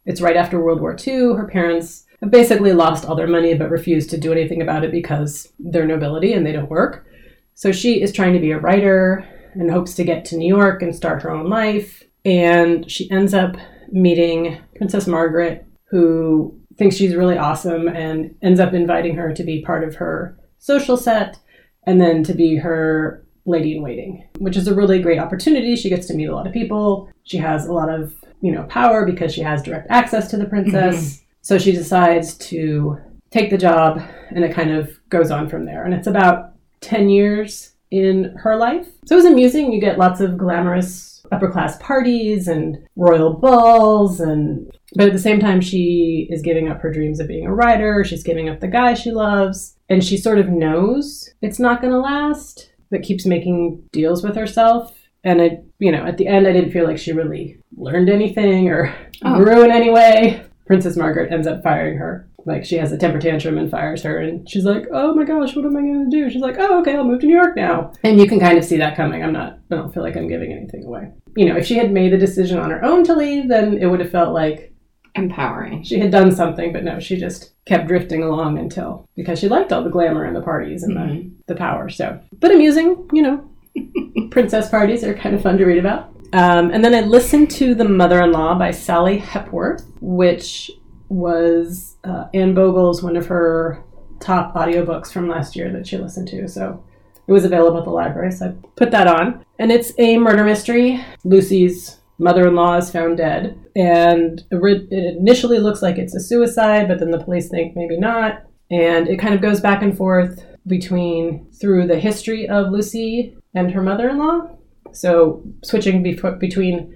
It's 0.05 0.21
right 0.21 0.37
after 0.37 0.59
World 0.59 0.81
War 0.81 0.97
II. 1.05 1.35
Her 1.35 1.47
parents 1.47 2.05
basically 2.27 2.73
lost 2.73 3.05
all 3.05 3.15
their 3.15 3.27
money, 3.27 3.53
but 3.53 3.69
refuse 3.69 4.07
to 4.07 4.17
do 4.17 4.31
anything 4.31 4.61
about 4.61 4.83
it 4.83 4.91
because 4.91 5.51
they're 5.59 5.85
nobility 5.85 6.33
and 6.33 6.45
they 6.45 6.51
don't 6.51 6.69
work. 6.69 7.05
So 7.53 7.71
she 7.71 8.01
is 8.01 8.11
trying 8.11 8.33
to 8.33 8.39
be 8.39 8.51
a 8.51 8.59
writer 8.59 9.25
and 9.53 9.71
hopes 9.71 9.93
to 9.95 10.03
get 10.03 10.25
to 10.25 10.37
New 10.37 10.47
York 10.47 10.81
and 10.81 10.95
start 10.95 11.21
her 11.21 11.31
own 11.31 11.49
life. 11.49 12.03
And 12.25 12.89
she 12.89 13.09
ends 13.09 13.33
up 13.33 13.55
meeting 13.91 14.59
Princess 14.75 15.07
Margaret, 15.07 15.65
who 15.89 16.59
thinks 16.77 16.95
she's 16.95 17.15
really 17.15 17.37
awesome 17.37 17.87
and 17.87 18.35
ends 18.41 18.59
up 18.59 18.73
inviting 18.73 19.15
her 19.15 19.33
to 19.33 19.43
be 19.43 19.61
part 19.61 19.83
of 19.83 19.95
her 19.95 20.37
social 20.59 20.97
set 20.97 21.37
and 21.83 21.99
then 21.99 22.23
to 22.23 22.33
be 22.33 22.57
her 22.57 23.25
lady 23.45 23.75
in 23.75 23.81
waiting, 23.83 24.27
which 24.37 24.55
is 24.55 24.67
a 24.67 24.75
really 24.75 25.01
great 25.01 25.19
opportunity. 25.19 25.75
She 25.75 25.89
gets 25.89 26.07
to 26.07 26.13
meet 26.13 26.27
a 26.27 26.35
lot 26.35 26.47
of 26.47 26.53
people. 26.53 27.09
She 27.23 27.37
has 27.37 27.65
a 27.65 27.73
lot 27.73 27.89
of, 27.89 28.13
you 28.41 28.51
know, 28.51 28.63
power 28.63 29.05
because 29.05 29.33
she 29.33 29.41
has 29.41 29.63
direct 29.63 29.87
access 29.89 30.29
to 30.31 30.37
the 30.37 30.45
princess. 30.45 30.95
Mm-hmm. 30.95 31.25
So 31.41 31.57
she 31.57 31.71
decides 31.71 32.35
to 32.49 32.97
take 33.31 33.49
the 33.49 33.57
job 33.57 34.01
and 34.29 34.43
it 34.43 34.53
kind 34.53 34.71
of 34.71 34.99
goes 35.09 35.31
on 35.31 35.49
from 35.49 35.65
there. 35.65 35.85
And 35.85 35.93
it's 35.93 36.07
about 36.07 36.53
10 36.81 37.09
years 37.09 37.73
in 37.91 38.35
her 38.37 38.55
life. 38.55 38.87
So 39.05 39.15
it 39.15 39.17
was 39.17 39.25
amusing. 39.25 39.71
You 39.73 39.81
get 39.81 39.97
lots 39.97 40.19
of 40.21 40.37
glamorous 40.37 41.25
upper 41.31 41.49
class 41.51 41.77
parties 41.77 42.47
and 42.47 42.77
royal 42.95 43.33
balls 43.33 44.19
and 44.19 44.71
but 44.95 45.05
at 45.07 45.13
the 45.13 45.19
same 45.19 45.39
time 45.39 45.61
she 45.61 46.27
is 46.31 46.41
giving 46.41 46.67
up 46.67 46.81
her 46.81 46.91
dreams 46.91 47.19
of 47.19 47.27
being 47.27 47.45
a 47.45 47.53
writer, 47.53 48.03
she's 48.03 48.23
giving 48.23 48.49
up 48.49 48.59
the 48.59 48.67
guy 48.67 48.95
she 48.95 49.11
loves, 49.11 49.77
and 49.87 50.03
she 50.03 50.17
sort 50.17 50.39
of 50.39 50.49
knows 50.49 51.29
it's 51.43 51.59
not 51.59 51.79
going 51.81 51.93
to 51.93 51.99
last, 51.99 52.71
but 52.89 53.03
keeps 53.03 53.27
making 53.27 53.83
deals 53.91 54.23
with 54.23 54.35
herself. 54.35 54.95
And 55.23 55.39
I, 55.43 55.59
you 55.77 55.91
know, 55.91 56.03
at 56.05 56.17
the 56.17 56.25
end 56.25 56.47
I 56.47 56.53
didn't 56.53 56.71
feel 56.71 56.85
like 56.85 56.97
she 56.97 57.11
really 57.11 57.59
learned 57.77 58.09
anything 58.09 58.69
or 58.69 58.95
Oh. 59.23 59.35
grew 59.37 59.63
in 59.63 59.69
any 59.71 59.91
way. 59.91 60.43
Princess 60.69 60.95
Margaret 60.95 61.31
ends 61.33 61.47
up 61.47 61.63
firing 61.63 61.97
her. 61.97 62.29
Like 62.45 62.63
she 62.63 62.75
has 62.77 62.91
a 62.91 62.97
temper 62.97 63.19
tantrum 63.19 63.57
and 63.57 63.69
fires 63.71 64.03
her, 64.03 64.19
and 64.19 64.47
she's 64.49 64.63
like, 64.65 64.85
"Oh 64.93 65.13
my 65.15 65.25
gosh, 65.25 65.55
what 65.55 65.65
am 65.65 65.75
I 65.75 65.81
going 65.81 66.09
to 66.09 66.15
do?" 66.15 66.29
She's 66.29 66.41
like, 66.43 66.55
"Oh, 66.59 66.79
okay, 66.81 66.95
I'll 66.95 67.03
move 67.03 67.19
to 67.21 67.27
New 67.27 67.35
York 67.35 67.55
now." 67.55 67.91
And 68.03 68.19
you 68.19 68.27
can 68.27 68.39
kind 68.39 68.57
of 68.57 68.63
see 68.63 68.77
that 68.77 68.95
coming. 68.95 69.23
I'm 69.23 69.33
not. 69.33 69.57
I 69.71 69.75
don't 69.75 69.93
feel 69.93 70.03
like 70.03 70.15
I'm 70.15 70.27
giving 70.29 70.53
anything 70.53 70.85
away. 70.85 71.11
You 71.35 71.45
know, 71.49 71.57
if 71.57 71.65
she 71.65 71.75
had 71.75 71.91
made 71.91 72.13
the 72.13 72.17
decision 72.17 72.59
on 72.59 72.69
her 72.69 72.83
own 72.85 73.03
to 73.05 73.15
leave, 73.15 73.49
then 73.49 73.77
it 73.79 73.87
would 73.87 73.99
have 73.99 74.11
felt 74.11 74.33
like 74.33 74.73
Empowering. 75.15 75.83
she 75.83 75.97
had 75.99 76.11
done 76.11 76.31
something. 76.31 76.71
But 76.71 76.83
no, 76.83 76.99
she 76.99 77.17
just 77.17 77.51
kept 77.65 77.87
drifting 77.87 78.21
along 78.23 78.57
until 78.59 79.09
because 79.15 79.39
she 79.39 79.49
liked 79.49 79.73
all 79.73 79.83
the 79.83 79.89
glamour 79.89 80.23
and 80.23 80.35
the 80.35 80.41
parties 80.41 80.83
and 80.83 80.95
Mhm. 80.95 81.31
the 81.47 81.53
the 81.53 81.59
power. 81.59 81.89
So, 81.89 82.19
but 82.39 82.51
amusing, 82.53 83.09
you 83.11 83.23
know. 83.23 83.43
Princess 84.31 84.69
parties 84.69 85.03
are 85.03 85.13
kind 85.15 85.33
of 85.35 85.41
fun 85.41 85.57
to 85.57 85.65
read 85.65 85.79
about. 85.79 86.15
Um, 86.33 86.71
and 86.71 86.83
then 86.83 86.93
I 86.93 87.01
listened 87.01 87.49
to 87.51 87.73
The 87.73 87.85
Mother 87.85 88.21
in 88.21 88.31
Law 88.31 88.57
by 88.57 88.71
Sally 88.71 89.17
Hepworth, 89.17 89.85
which 89.99 90.71
was 91.09 91.97
uh, 92.03 92.25
Anne 92.33 92.53
Bogel's 92.53 93.01
one 93.01 93.17
of 93.17 93.27
her 93.27 93.83
top 94.19 94.53
audiobooks 94.53 95.11
from 95.11 95.27
last 95.27 95.55
year 95.55 95.71
that 95.71 95.87
she 95.87 95.97
listened 95.97 96.27
to. 96.27 96.47
So 96.47 96.83
it 97.27 97.31
was 97.31 97.45
available 97.45 97.79
at 97.79 97.85
the 97.85 97.91
library, 97.91 98.31
so 98.31 98.47
I 98.47 98.67
put 98.75 98.91
that 98.91 99.07
on. 99.07 99.43
And 99.57 99.71
it's 99.71 99.93
a 99.97 100.17
murder 100.17 100.43
mystery. 100.43 101.03
Lucy's 101.23 101.97
mother 102.19 102.47
in 102.47 102.55
law 102.55 102.75
is 102.77 102.91
found 102.91 103.17
dead. 103.17 103.57
And 103.75 104.43
it 104.51 104.57
it 104.91 105.17
initially 105.17 105.59
looks 105.59 105.81
like 105.81 105.97
it's 105.97 106.15
a 106.15 106.19
suicide, 106.19 106.87
but 106.87 106.99
then 106.99 107.11
the 107.11 107.23
police 107.23 107.49
think 107.49 107.75
maybe 107.75 107.97
not. 107.97 108.43
And 108.69 109.07
it 109.07 109.19
kind 109.19 109.33
of 109.33 109.41
goes 109.41 109.61
back 109.61 109.81
and 109.81 109.97
forth 109.97 110.45
between 110.67 111.47
through 111.59 111.87
the 111.87 111.99
history 111.99 112.47
of 112.47 112.71
Lucy 112.71 113.35
and 113.55 113.71
her 113.71 113.81
mother 113.81 114.09
in 114.09 114.19
law. 114.19 114.47
So 114.93 115.43
switching 115.63 116.03
bef- 116.03 116.39
between 116.39 116.95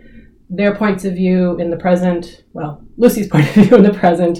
their 0.50 0.76
points 0.76 1.06
of 1.06 1.14
view 1.14 1.58
in 1.60 1.70
the 1.72 1.78
present, 1.78 2.44
well, 2.54 2.84
Lucy's 2.98 3.28
point 3.32 3.46
of 3.48 3.54
view 3.66 3.78
in 3.78 3.84
the 3.84 3.94
present, 3.94 4.40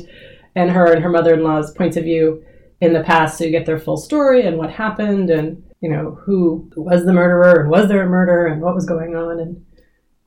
and 0.56 0.70
her 0.72 0.92
and 0.92 1.02
her 1.04 1.10
mother 1.10 1.34
in 1.34 1.44
law's 1.44 1.72
points 1.74 1.98
of 1.98 2.04
view 2.04 2.44
in 2.82 2.94
the 2.94 3.04
past. 3.04 3.38
So 3.38 3.46
you 3.46 3.52
get 3.52 3.66
their 3.66 3.80
full 3.80 3.98
story 3.98 4.46
and 4.46 4.58
what 4.58 4.70
happened 4.70 5.30
and, 5.30 5.64
you 5.82 5.90
know, 5.90 6.18
who 6.24 6.70
was 6.76 7.06
the 7.06 7.14
murderer 7.14 7.62
and 7.62 7.70
was 7.70 7.88
there 7.88 8.04
a 8.04 8.10
murder 8.10 8.46
and 8.48 8.62
what 8.62 8.76
was 8.76 8.86
going 8.86 9.16
on. 9.16 9.40
And 9.40 9.66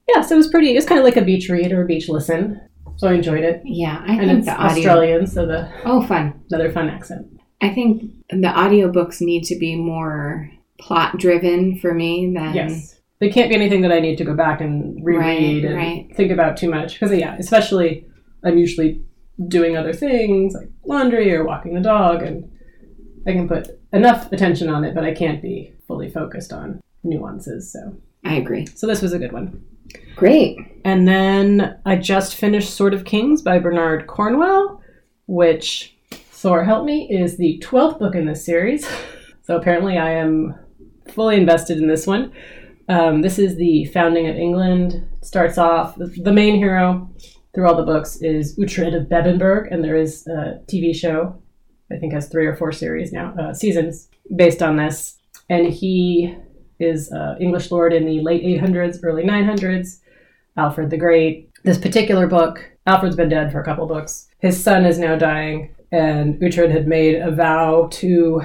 yeah, 0.08 0.22
so 0.22 0.34
it 0.34 0.38
was 0.38 0.48
pretty, 0.48 0.72
it 0.72 0.76
was 0.76 0.86
kind 0.86 0.98
of 0.98 1.04
like 1.04 1.16
a 1.16 1.22
beach 1.24 1.48
read 1.48 1.70
or 1.72 1.82
a 1.82 1.86
beach 1.86 2.08
listen. 2.08 2.60
So 2.96 3.08
I 3.08 3.12
enjoyed 3.12 3.44
it. 3.44 3.60
Yeah, 3.64 4.02
I 4.06 4.12
And 4.14 4.20
think 4.26 4.38
it's 4.38 4.46
the 4.46 4.54
audio. 4.54 4.68
Australian, 4.90 5.26
so 5.26 5.46
the 5.46 5.70
Oh, 5.84 6.02
fun. 6.06 6.40
another 6.50 6.72
fun 6.72 6.88
accent. 6.88 7.26
I 7.60 7.68
think 7.74 8.02
the 8.30 8.48
audiobooks 8.48 9.20
need 9.20 9.44
to 9.44 9.56
be 9.58 9.76
more 9.76 10.50
plot 10.80 11.18
driven 11.18 11.78
for 11.78 11.92
me 11.94 12.32
than 12.34 12.54
Yes. 12.54 12.95
They 13.18 13.30
can't 13.30 13.48
be 13.48 13.54
anything 13.54 13.80
that 13.82 13.92
I 13.92 14.00
need 14.00 14.18
to 14.18 14.24
go 14.24 14.34
back 14.34 14.60
and 14.60 15.02
reread 15.04 15.64
Right, 15.64 15.64
and 15.64 15.74
right. 15.76 16.16
think 16.16 16.30
about 16.30 16.56
too 16.56 16.68
much. 16.70 16.94
Because, 16.94 17.16
yeah, 17.16 17.36
especially 17.38 18.06
I'm 18.44 18.58
usually 18.58 19.02
doing 19.48 19.76
other 19.76 19.92
things 19.92 20.54
like 20.54 20.68
laundry 20.84 21.34
or 21.34 21.44
walking 21.44 21.74
the 21.74 21.80
dog, 21.80 22.22
and 22.22 22.50
I 23.26 23.32
can 23.32 23.48
put 23.48 23.68
enough 23.92 24.30
attention 24.32 24.68
on 24.68 24.84
it, 24.84 24.94
but 24.94 25.04
I 25.04 25.14
can't 25.14 25.40
be 25.42 25.72
fully 25.86 26.10
focused 26.10 26.52
on 26.52 26.80
nuances. 27.02 27.72
So, 27.72 27.96
I 28.24 28.34
agree. 28.36 28.66
so 28.66 28.86
this 28.86 29.00
was 29.02 29.12
a 29.12 29.18
good 29.18 29.32
one. 29.32 29.62
Great. 30.16 30.58
And 30.84 31.06
then 31.06 31.78
I 31.86 31.96
just 31.96 32.34
finished 32.34 32.74
Sword 32.74 32.92
of 32.94 33.04
Kings 33.04 33.40
by 33.40 33.58
Bernard 33.58 34.06
Cornwell, 34.06 34.82
which, 35.26 35.96
Thor 36.10 36.64
help 36.64 36.84
me, 36.84 37.08
is 37.10 37.36
the 37.38 37.62
12th 37.64 37.98
book 37.98 38.14
in 38.14 38.26
this 38.26 38.44
series. 38.44 38.86
So 39.42 39.54
apparently 39.56 39.96
I 39.96 40.10
am 40.10 40.56
fully 41.06 41.36
invested 41.36 41.78
in 41.78 41.86
this 41.86 42.04
one. 42.04 42.32
Um, 42.88 43.22
this 43.22 43.38
is 43.38 43.56
the 43.56 43.86
founding 43.86 44.28
of 44.28 44.36
England. 44.36 45.06
It 45.20 45.24
starts 45.24 45.58
off, 45.58 45.96
the, 45.96 46.32
main 46.32 46.56
hero 46.56 47.10
through 47.54 47.66
all 47.66 47.76
the 47.76 47.82
books 47.82 48.16
is 48.22 48.56
Uhtred 48.58 48.94
of 48.94 49.08
Bebbanburg, 49.08 49.72
and 49.72 49.82
there 49.82 49.96
is 49.96 50.26
a 50.26 50.60
TV 50.66 50.94
show, 50.94 51.40
I 51.90 51.96
think 51.96 52.12
has 52.12 52.28
three 52.28 52.46
or 52.46 52.54
four 52.54 52.72
series 52.72 53.12
now, 53.12 53.34
uh, 53.40 53.52
seasons 53.52 54.08
based 54.36 54.62
on 54.62 54.76
this. 54.76 55.18
And 55.48 55.66
he 55.72 56.36
is 56.78 57.10
uh, 57.12 57.36
English 57.40 57.70
lord 57.70 57.92
in 57.92 58.04
the 58.04 58.20
late 58.20 58.42
800s, 58.42 59.00
early 59.02 59.24
900s. 59.24 60.00
Alfred 60.56 60.90
the 60.90 60.96
Great. 60.96 61.50
This 61.64 61.78
particular 61.78 62.26
book, 62.26 62.70
Alfred's 62.86 63.16
been 63.16 63.28
dead 63.28 63.52
for 63.52 63.60
a 63.60 63.64
couple 63.64 63.86
books. 63.86 64.28
His 64.38 64.62
son 64.62 64.86
is 64.86 64.98
now 64.98 65.16
dying, 65.16 65.74
and 65.92 66.36
Uhtred 66.40 66.70
had 66.70 66.86
made 66.86 67.16
a 67.16 67.30
vow 67.30 67.88
to 67.92 68.42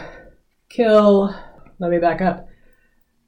kill. 0.69 1.35
Let 1.79 1.91
me 1.91 1.99
back 1.99 2.21
up. 2.21 2.47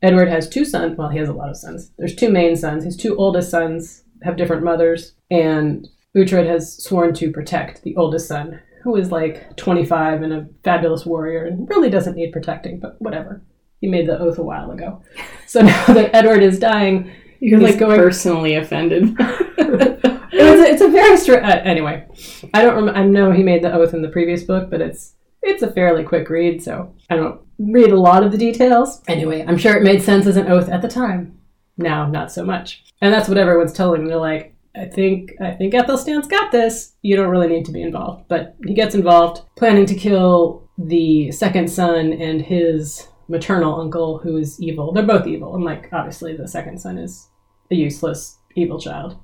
Edward 0.04 0.28
has 0.28 0.47
two 0.49 0.66
sons. 0.66 0.97
Well, 0.97 1.10
he 1.10 1.18
has 1.18 1.30
a 1.30 1.34
lot 1.34 1.49
of 1.49 1.58
sons. 1.58 1.91
There's 1.97 2.16
two 2.16 2.30
main 2.30 2.56
sons. 2.56 2.84
His 2.84 2.97
two 2.97 3.16
oldest 3.18 3.49
sons 3.49 4.04
have 4.22 4.38
different 4.38 4.64
mothers, 4.64 5.14
and 5.32 5.88
Uhtred 6.16 6.45
has 6.47 6.84
sworn 6.84 7.14
to 7.16 7.32
protect 7.32 7.82
the 7.84 7.95
oldest 7.95 8.28
son, 8.28 8.60
who 8.84 8.95
is 8.97 9.12
like 9.12 9.56
25 9.56 10.22
and 10.22 10.34
a 10.34 10.47
fabulous 10.64 11.06
warrior 11.06 11.45
and 11.45 11.68
really 11.70 11.89
doesn't 11.89 12.16
need 12.16 12.32
protecting, 12.34 12.80
but 12.80 13.01
whatever. 13.01 13.41
He 13.82 13.88
made 13.89 14.08
the 14.08 14.20
oath 14.20 14.38
a 14.38 14.43
while 14.43 14.70
ago. 14.72 15.01
So 15.47 15.62
now 15.62 15.86
that 15.88 16.16
Edward 16.16 16.41
is 16.41 16.58
dying, 16.58 17.12
You're 17.39 17.60
He's 17.60 17.70
like 17.72 17.80
going- 17.80 17.99
personally 17.99 18.56
offended. 18.56 19.04
it's 19.20 20.04
a, 20.34 20.64
it's 20.72 20.82
a 20.82 20.88
very 20.89 21.16
str- 21.16 21.36
uh, 21.36 21.62
anyway. 21.64 22.08
I 22.56 22.64
don't 22.64 22.86
rem- 22.86 22.95
I 22.95 23.04
know 23.04 23.30
he 23.32 23.43
made 23.43 23.64
the 23.64 23.72
oath 23.72 23.93
in 23.93 24.01
the 24.01 24.10
previous 24.10 24.41
book, 24.43 24.72
but 24.72 24.82
it's 24.82 25.14
it's 25.43 25.62
a 25.62 25.72
fairly 25.72 26.04
quick 26.04 26.28
read, 26.30 26.64
so 26.64 26.95
I 27.12 27.18
don't 27.18 27.41
read 27.60 27.91
a 27.91 27.99
lot 27.99 28.24
of 28.24 28.32
the 28.32 28.38
details. 28.38 29.01
Anyway, 29.08 29.45
I'm 29.47 29.58
sure 29.58 29.76
it 29.76 29.84
made 29.84 30.01
sense 30.01 30.26
as 30.26 30.38
an 30.38 30.47
oath 30.47 30.70
at 30.70 30.82
the 30.82 30.88
time. 30.88 31.39
Now, 31.78 32.08
not 32.08 32.32
so 32.32 32.43
much. 32.45 32.84
And 33.01 33.14
that's 33.14 33.28
what 33.28 33.38
everyone's 33.38 33.74
telling 33.74 34.04
me. 34.04 34.10
They're 34.10 34.18
like, 34.18 34.56
I 34.76 34.86
think 34.86 35.34
I 35.39 35.51
think 35.51 35.74
Ethelstan's 35.74 36.28
got 36.28 36.51
this. 36.51 36.93
You 37.01 37.16
don't 37.16 37.30
really 37.30 37.47
need 37.47 37.66
to 37.66 37.72
be 37.72 37.84
involved, 37.84 38.28
but 38.28 38.56
he 38.66 38.74
gets 38.74 38.95
involved, 38.95 39.43
planning 39.56 39.86
to 39.86 39.95
kill 39.95 40.68
the 40.78 41.32
second 41.32 41.70
son 41.70 42.14
and 42.14 42.41
his 42.41 43.08
maternal 43.28 43.80
uncle, 43.80 44.18
who 44.18 44.38
is 44.38 44.60
evil. 44.62 44.91
They're 44.91 45.06
both 45.06 45.28
evil, 45.28 45.56
and 45.56 45.64
like 45.64 45.89
obviously 45.93 46.36
the 46.36 46.47
second 46.47 46.80
son 46.80 46.97
is 46.97 47.30
a 47.70 47.76
useless 47.76 48.39
evil 48.56 48.80
child 48.80 49.18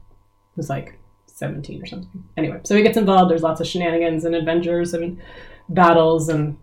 who's 0.56 0.70
like 0.70 1.00
17 1.28 1.82
or 1.82 1.86
something. 1.86 2.24
Anyway, 2.38 2.60
so 2.64 2.76
he 2.76 2.84
gets 2.84 2.98
involved. 2.98 3.32
There's 3.32 3.44
lots 3.44 3.62
of 3.62 3.68
shenanigans 3.68 4.26
and 4.26 4.36
adventures 4.36 4.94
and 4.94 5.20
battles 5.70 6.30
and 6.30 6.58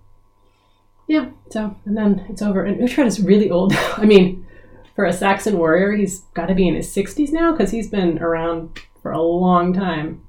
yeah. 1.08 1.30
So 1.50 1.76
and 1.84 1.96
then 1.96 2.26
it's 2.28 2.42
over. 2.42 2.64
And 2.64 2.80
Uhtred 2.80 3.06
is 3.06 3.20
really 3.20 3.50
old. 3.50 3.72
I 3.96 4.04
mean, 4.04 4.46
for 4.94 5.04
a 5.04 5.12
Saxon 5.12 5.58
warrior, 5.58 5.92
he's 5.92 6.20
got 6.34 6.46
to 6.46 6.54
be 6.54 6.66
in 6.68 6.74
his 6.74 6.94
60s 6.94 7.30
now 7.32 7.52
because 7.52 7.70
he's 7.70 7.88
been 7.88 8.18
around 8.18 8.78
for 9.02 9.12
a 9.12 9.20
long 9.22 9.72
time. 9.72 10.22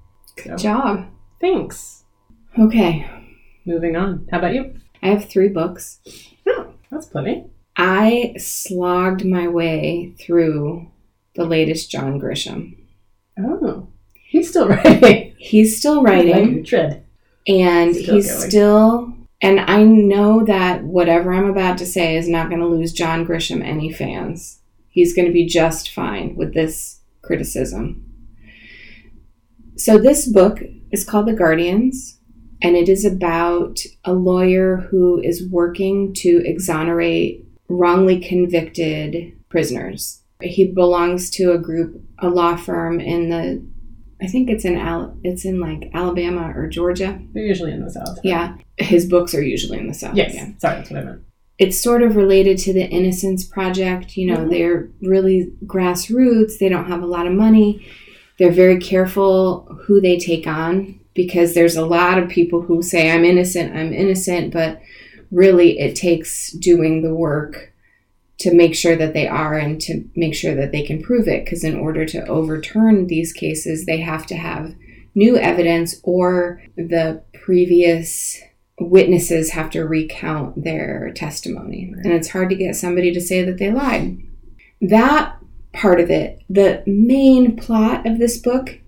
So 0.44 0.56
Job. 0.56 1.08
thanks. 1.42 2.04
Okay. 2.60 3.10
moving 3.66 3.96
on. 3.96 4.28
How 4.32 4.40
about 4.40 4.54
you? 4.54 4.76
I 5.02 5.08
have 5.10 5.26
three 5.30 5.48
books. 5.50 6.00
Oh, 6.48 6.74
that's 6.92 7.06
plenty. 7.08 7.46
I 7.76 8.34
slogged 8.38 9.24
my 9.26 9.48
way 9.48 10.14
through 10.20 10.88
the 11.36 11.46
latest 11.46 11.92
John 11.92 12.20
Grisham. 12.20 12.76
Oh, 13.40 13.88
he's 14.14 14.50
still 14.50 14.68
writing. 14.70 15.34
He's 15.38 15.78
still 15.78 16.02
writing. 16.04 16.64
tread. 16.64 17.04
and 17.48 17.96
Still 17.96 18.16
he's 18.16 18.28
going. 18.36 18.50
still 18.50 19.14
and 19.42 19.60
i 19.60 19.84
know 19.84 20.44
that 20.44 20.84
whatever 20.84 21.34
i'm 21.34 21.50
about 21.50 21.78
to 21.78 21.86
say 21.86 22.18
is 22.18 22.28
not 22.28 22.50
going 22.50 22.62
to 22.62 22.68
lose 22.68 22.92
john 22.94 23.26
grisham 23.26 23.64
any 23.64 23.92
fans. 23.92 24.60
He's 24.98 25.14
going 25.14 25.28
to 25.28 25.32
be 25.32 25.46
just 25.46 25.92
fine 25.92 26.36
with 26.36 26.56
this 26.56 27.02
criticism. 27.22 28.04
So 29.76 30.00
this 30.00 30.28
book 30.28 30.60
is 30.92 31.04
called 31.04 31.28
the 31.28 31.34
guardians 31.34 32.18
and 32.64 32.76
it 32.76 32.90
is 32.90 33.06
about 33.06 33.80
a 34.06 34.14
lawyer 34.14 34.78
who 34.90 35.22
is 35.22 35.48
working 35.48 36.16
to 36.16 36.42
exonerate 36.44 37.46
wrongly 37.70 38.20
convicted 38.20 39.38
prisoners. 39.50 40.24
He 40.42 40.66
belongs 40.66 41.30
to 41.32 41.52
a 41.52 41.60
group 41.60 42.02
a 42.18 42.30
law 42.30 42.56
firm 42.56 43.00
in 43.00 43.30
the 43.30 43.64
i 44.22 44.28
think 44.28 44.50
it's 44.50 44.66
in 44.66 44.76
Al- 44.76 45.16
it's 45.24 45.46
in 45.46 45.60
like 45.60 45.90
alabama 45.94 46.52
or 46.56 46.68
georgia 46.68 47.20
They're 47.34 47.46
usually 47.46 47.72
in 47.72 47.84
the 47.84 47.92
south. 47.92 48.20
yeah, 48.24 48.56
his 48.78 49.06
books 49.06 49.34
are 49.36 49.42
usually 49.42 49.80
in 49.80 49.88
the 49.88 49.94
South. 49.94 50.16
Yes. 50.16 50.34
yeah. 50.36 50.50
Sorry, 50.60 50.76
that's 50.78 50.90
what 50.92 51.00
I 51.00 51.04
meant. 51.04 51.22
It's 51.58 51.82
sort 51.82 52.04
of 52.04 52.16
related 52.16 52.60
to 52.60 52.74
the 52.74 52.86
Innocence 52.88 53.44
Project. 53.44 54.16
You 54.16 54.28
know, 54.28 54.38
Mhm. 54.46 54.50
they're 54.52 54.90
really 55.02 55.52
grassroots, 55.66 56.60
they 56.60 56.70
don't 56.70 56.86
have 56.86 57.02
a 57.02 57.08
lot 57.08 57.26
of 57.26 57.34
money. 57.34 57.82
They're 58.38 58.52
very 58.52 58.78
careful 58.78 59.66
who 59.88 60.00
they 60.00 60.18
take 60.20 60.46
on 60.46 61.00
because 61.16 61.56
there's 61.56 61.76
a 61.76 61.86
lot 61.86 62.20
of 62.22 62.30
people 62.30 62.62
who 62.62 62.84
say, 62.84 63.10
I'm 63.10 63.26
innocent, 63.26 63.76
I'm 63.76 63.92
innocent, 63.92 64.54
but 64.54 64.80
really 65.32 65.80
it 65.80 65.96
takes 65.96 66.52
doing 66.52 67.02
the 67.02 67.16
work 67.16 67.74
to 68.40 68.54
make 68.54 68.76
sure 68.76 68.96
that 68.96 69.14
they 69.14 69.28
are 69.28 69.58
and 69.58 69.82
to 69.82 70.08
make 70.16 70.36
sure 70.36 70.56
that 70.56 70.72
they 70.72 70.84
can 70.84 71.02
prove 71.02 71.28
it. 71.28 71.44
Because 71.44 71.64
in 71.64 71.78
order 71.78 72.06
to 72.06 72.26
overturn 72.28 73.08
these 73.08 73.34
cases, 73.34 73.86
they 73.86 74.00
have 74.00 74.26
to 74.28 74.36
have 74.36 74.76
new 75.16 75.38
evidence 75.38 76.00
or 76.04 76.62
the 76.76 77.24
previous 77.34 78.40
witnesses 78.80 79.52
have 79.52 79.72
to 79.72 79.84
recount 79.84 80.64
their 80.64 81.12
testimony. 81.14 81.92
And 82.04 82.14
it's 82.14 82.30
hard 82.30 82.50
to 82.50 82.56
get 82.56 82.76
somebody 82.76 83.12
to 83.12 83.22
say 83.22 83.44
that 83.44 83.58
they 83.58 83.72
lied. 83.72 84.22
That 84.82 85.38
part 85.74 86.00
of 86.00 86.12
it, 86.12 86.44
the 86.50 86.84
main 86.86 87.56
plot 87.56 88.06
of 88.06 88.20
this 88.20 88.38
book, 88.38 88.80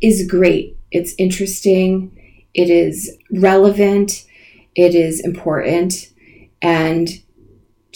is 0.00 0.28
great. 0.28 0.76
It's 0.92 1.14
interesting, 1.18 2.12
it 2.54 2.70
is 2.70 3.16
relevant, 3.32 4.24
it 4.76 4.94
is 4.94 5.20
important. 5.20 6.12
And 6.62 7.08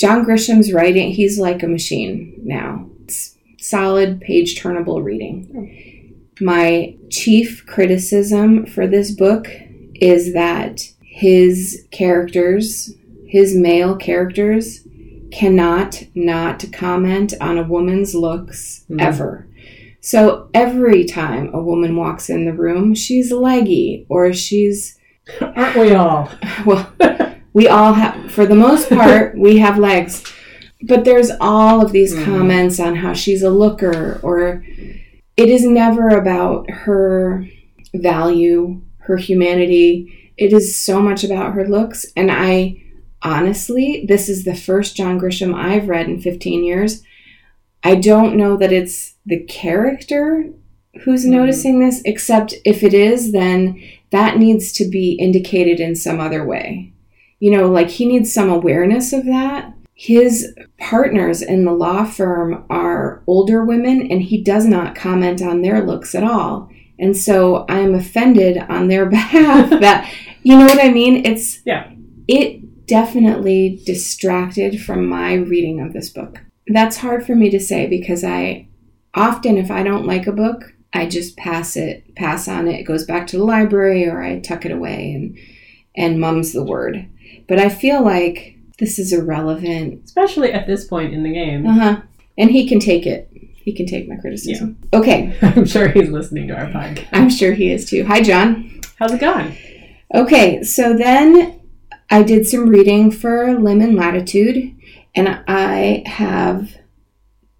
John 0.00 0.24
Grisham's 0.24 0.72
writing, 0.72 1.10
he's 1.12 1.38
like 1.38 1.62
a 1.62 1.66
machine 1.68 2.40
now. 2.42 2.88
It's 3.04 3.36
solid 3.58 4.22
page 4.22 4.58
turnable 4.58 5.02
reading. 5.04 6.16
My 6.40 6.96
chief 7.10 7.66
criticism 7.66 8.64
for 8.64 8.86
this 8.86 9.10
book 9.10 9.46
is 9.94 10.32
that 10.32 10.80
his 11.02 11.86
characters, 11.90 12.94
his 13.26 13.54
male 13.54 13.94
characters, 13.94 14.86
cannot 15.32 16.02
not 16.14 16.64
comment 16.72 17.34
on 17.38 17.58
a 17.58 17.62
woman's 17.68 18.14
looks 18.14 18.84
Mhm. 18.90 19.02
ever. 19.02 19.46
So 20.00 20.48
every 20.54 21.04
time 21.04 21.50
a 21.52 21.62
woman 21.62 21.94
walks 21.94 22.30
in 22.30 22.46
the 22.46 22.54
room, 22.54 22.94
she's 22.94 23.30
leggy 23.30 24.06
or 24.08 24.32
she's 24.32 24.96
Aren't 25.40 25.76
we 25.76 25.90
all? 25.92 26.30
well, 26.66 26.90
we 27.52 27.68
all 27.68 27.94
have, 27.94 28.30
for 28.30 28.46
the 28.46 28.54
most 28.54 28.88
part, 29.00 29.36
we 29.36 29.58
have 29.58 29.78
legs. 29.78 30.22
But 30.82 31.04
there's 31.04 31.30
all 31.40 31.84
of 31.84 31.92
these 31.92 32.14
Mhm. 32.14 32.24
comments 32.24 32.80
on 32.80 32.96
how 32.96 33.12
she's 33.12 33.42
a 33.42 33.50
looker, 33.50 34.18
or 34.22 34.64
it 35.36 35.48
is 35.48 35.64
never 35.64 36.08
about 36.08 36.70
her 36.70 37.46
value, 37.94 38.80
her 39.00 39.16
humanity. 39.16 40.32
It 40.38 40.52
is 40.52 40.74
so 40.80 41.02
much 41.02 41.22
about 41.24 41.54
her 41.54 41.68
looks. 41.68 42.06
And 42.16 42.30
I 42.30 42.76
honestly, 43.22 44.04
this 44.08 44.28
is 44.30 44.44
the 44.44 44.54
first 44.54 44.96
John 44.96 45.20
Grisham 45.20 45.54
I've 45.54 45.88
read 45.88 46.06
in 46.08 46.20
15 46.20 46.64
years. 46.64 47.02
I 47.82 47.94
don't 47.96 48.36
know 48.36 48.56
that 48.56 48.72
it's 48.72 49.14
the 49.26 49.40
character 49.40 50.46
who's 51.04 51.24
Mhm. 51.26 51.30
noticing 51.30 51.78
this, 51.80 52.00
except 52.04 52.54
if 52.64 52.82
it 52.82 52.94
is, 52.94 53.32
then 53.32 53.76
that 54.10 54.38
needs 54.38 54.72
to 54.74 54.84
be 54.88 55.12
indicated 55.12 55.80
in 55.80 55.94
some 55.94 56.18
other 56.20 56.44
way. 56.44 56.92
You 57.40 57.50
know, 57.56 57.68
like 57.68 57.88
he 57.88 58.06
needs 58.06 58.32
some 58.32 58.48
awareness 58.50 59.12
of 59.12 59.24
that. 59.26 59.74
His 59.94 60.54
partners 60.78 61.42
in 61.42 61.64
the 61.64 61.72
law 61.72 62.04
firm 62.04 62.64
are 62.70 63.22
older 63.26 63.64
women, 63.64 64.10
and 64.10 64.22
he 64.22 64.42
does 64.42 64.64
not 64.66 64.94
comment 64.94 65.42
on 65.42 65.60
their 65.62 65.84
looks 65.84 66.14
at 66.14 66.22
all. 66.24 66.70
And 66.98 67.16
so 67.16 67.64
I'm 67.68 67.94
offended 67.94 68.58
on 68.68 68.88
their 68.88 69.06
behalf 69.10 69.68
that, 69.80 70.10
you 70.42 70.56
know 70.56 70.64
what 70.66 70.82
I 70.82 70.90
mean? 70.90 71.26
It's, 71.26 71.60
Yeah. 71.66 71.90
it 72.28 72.86
definitely 72.86 73.80
distracted 73.86 74.80
from 74.82 75.06
my 75.06 75.34
reading 75.34 75.80
of 75.80 75.92
this 75.92 76.10
book. 76.10 76.40
That's 76.66 76.98
hard 76.98 77.24
for 77.26 77.34
me 77.34 77.50
to 77.50 77.60
say 77.60 77.86
because 77.86 78.22
I 78.24 78.68
often, 79.14 79.56
if 79.58 79.70
I 79.70 79.82
don't 79.82 80.06
like 80.06 80.26
a 80.26 80.32
book, 80.32 80.74
I 80.92 81.06
just 81.06 81.36
pass 81.36 81.76
it, 81.76 82.14
pass 82.16 82.48
on 82.48 82.68
it. 82.68 82.80
It 82.80 82.84
goes 82.84 83.04
back 83.04 83.26
to 83.28 83.38
the 83.38 83.44
library, 83.44 84.06
or 84.08 84.22
I 84.22 84.40
tuck 84.40 84.64
it 84.66 84.72
away 84.72 85.12
and 85.12 85.38
and 85.96 86.20
mum's 86.20 86.52
the 86.52 86.64
word. 86.64 87.08
But 87.50 87.58
I 87.58 87.68
feel 87.68 88.04
like 88.04 88.56
this 88.78 88.96
is 89.00 89.12
irrelevant. 89.12 90.04
Especially 90.04 90.52
at 90.52 90.68
this 90.68 90.86
point 90.86 91.12
in 91.12 91.24
the 91.24 91.32
game. 91.32 91.66
Uh 91.66 91.72
huh. 91.72 92.02
And 92.38 92.48
he 92.48 92.68
can 92.68 92.78
take 92.78 93.08
it. 93.08 93.28
He 93.32 93.72
can 93.72 93.86
take 93.86 94.08
my 94.08 94.14
criticism. 94.14 94.78
Yeah. 94.92 94.98
Okay, 95.00 95.38
I'm 95.42 95.66
sure 95.66 95.88
he's 95.88 96.10
listening 96.10 96.46
to 96.46 96.54
our 96.54 96.66
podcast. 96.66 97.08
I'm 97.12 97.28
sure 97.28 97.52
he 97.52 97.72
is 97.72 97.90
too. 97.90 98.04
Hi, 98.04 98.22
John. 98.22 98.80
How's 99.00 99.14
it 99.14 99.20
going? 99.20 99.58
Okay, 100.14 100.62
so 100.62 100.96
then 100.96 101.60
I 102.08 102.22
did 102.22 102.46
some 102.46 102.68
reading 102.68 103.10
for 103.10 103.58
Lemon 103.58 103.96
Latitude, 103.96 104.72
and 105.16 105.42
I 105.48 106.04
have 106.06 106.76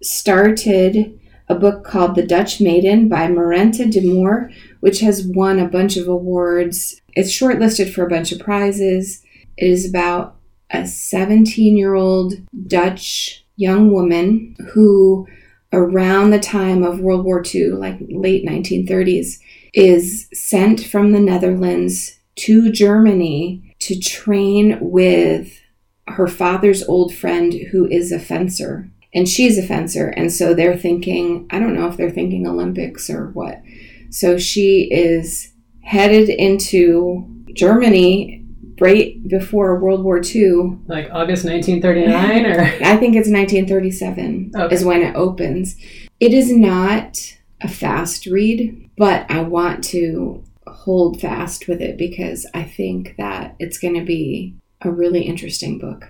started 0.01 1.19
a 1.49 1.55
book 1.55 1.83
called 1.83 2.15
The 2.15 2.25
Dutch 2.25 2.61
Maiden 2.61 3.09
by 3.09 3.27
Marente 3.27 3.91
de 3.91 3.99
Moor, 3.99 4.51
which 4.79 5.01
has 5.01 5.27
won 5.27 5.59
a 5.59 5.67
bunch 5.67 5.97
of 5.97 6.07
awards. 6.07 7.01
It's 7.13 7.29
shortlisted 7.29 7.93
for 7.93 8.05
a 8.05 8.09
bunch 8.09 8.31
of 8.31 8.39
prizes. 8.39 9.25
It 9.61 9.69
is 9.69 9.87
about 9.87 10.37
a 10.71 10.87
17 10.87 11.77
year 11.77 11.93
old 11.93 12.33
Dutch 12.67 13.45
young 13.55 13.91
woman 13.91 14.55
who, 14.73 15.27
around 15.71 16.31
the 16.31 16.39
time 16.39 16.81
of 16.81 16.99
World 16.99 17.23
War 17.23 17.43
II, 17.45 17.73
like 17.73 17.99
late 18.09 18.43
1930s, 18.43 19.39
is 19.73 20.27
sent 20.33 20.83
from 20.83 21.11
the 21.11 21.19
Netherlands 21.19 22.19
to 22.37 22.71
Germany 22.71 23.75
to 23.79 23.99
train 23.99 24.79
with 24.81 25.59
her 26.07 26.27
father's 26.27 26.81
old 26.83 27.13
friend 27.13 27.53
who 27.71 27.87
is 27.87 28.11
a 28.11 28.19
fencer. 28.19 28.89
And 29.13 29.29
she's 29.29 29.59
a 29.59 29.63
fencer. 29.63 30.07
And 30.07 30.31
so 30.31 30.55
they're 30.55 30.77
thinking, 30.77 31.45
I 31.51 31.59
don't 31.59 31.75
know 31.75 31.87
if 31.87 31.97
they're 31.97 32.09
thinking 32.09 32.47
Olympics 32.47 33.11
or 33.11 33.27
what. 33.27 33.61
So 34.09 34.39
she 34.39 34.89
is 34.91 35.53
headed 35.83 36.29
into 36.29 37.27
Germany 37.53 38.40
right 38.81 39.25
before 39.27 39.79
World 39.79 40.03
War 40.03 40.19
II. 40.23 40.77
Like 40.87 41.09
August 41.11 41.45
1939 41.45 42.45
or? 42.45 42.59
I 42.83 42.97
think 42.97 43.15
it's 43.15 43.29
1937 43.29 44.51
Okay. 44.55 44.75
is 44.75 44.83
when 44.83 45.01
it 45.01 45.15
opens. 45.15 45.75
It 46.19 46.33
is 46.33 46.51
not 46.51 47.19
a 47.61 47.67
fast 47.67 48.25
read, 48.25 48.89
but 48.97 49.29
I 49.29 49.41
want 49.41 49.83
to 49.85 50.43
hold 50.67 51.21
fast 51.21 51.67
with 51.67 51.81
it 51.81 51.97
because 51.97 52.45
I 52.53 52.63
think 52.63 53.15
that 53.17 53.55
it's 53.59 53.77
going 53.77 53.95
to 53.95 54.03
be 54.05 54.55
a 54.81 54.91
really 54.91 55.21
interesting 55.21 55.77
book. 55.79 56.07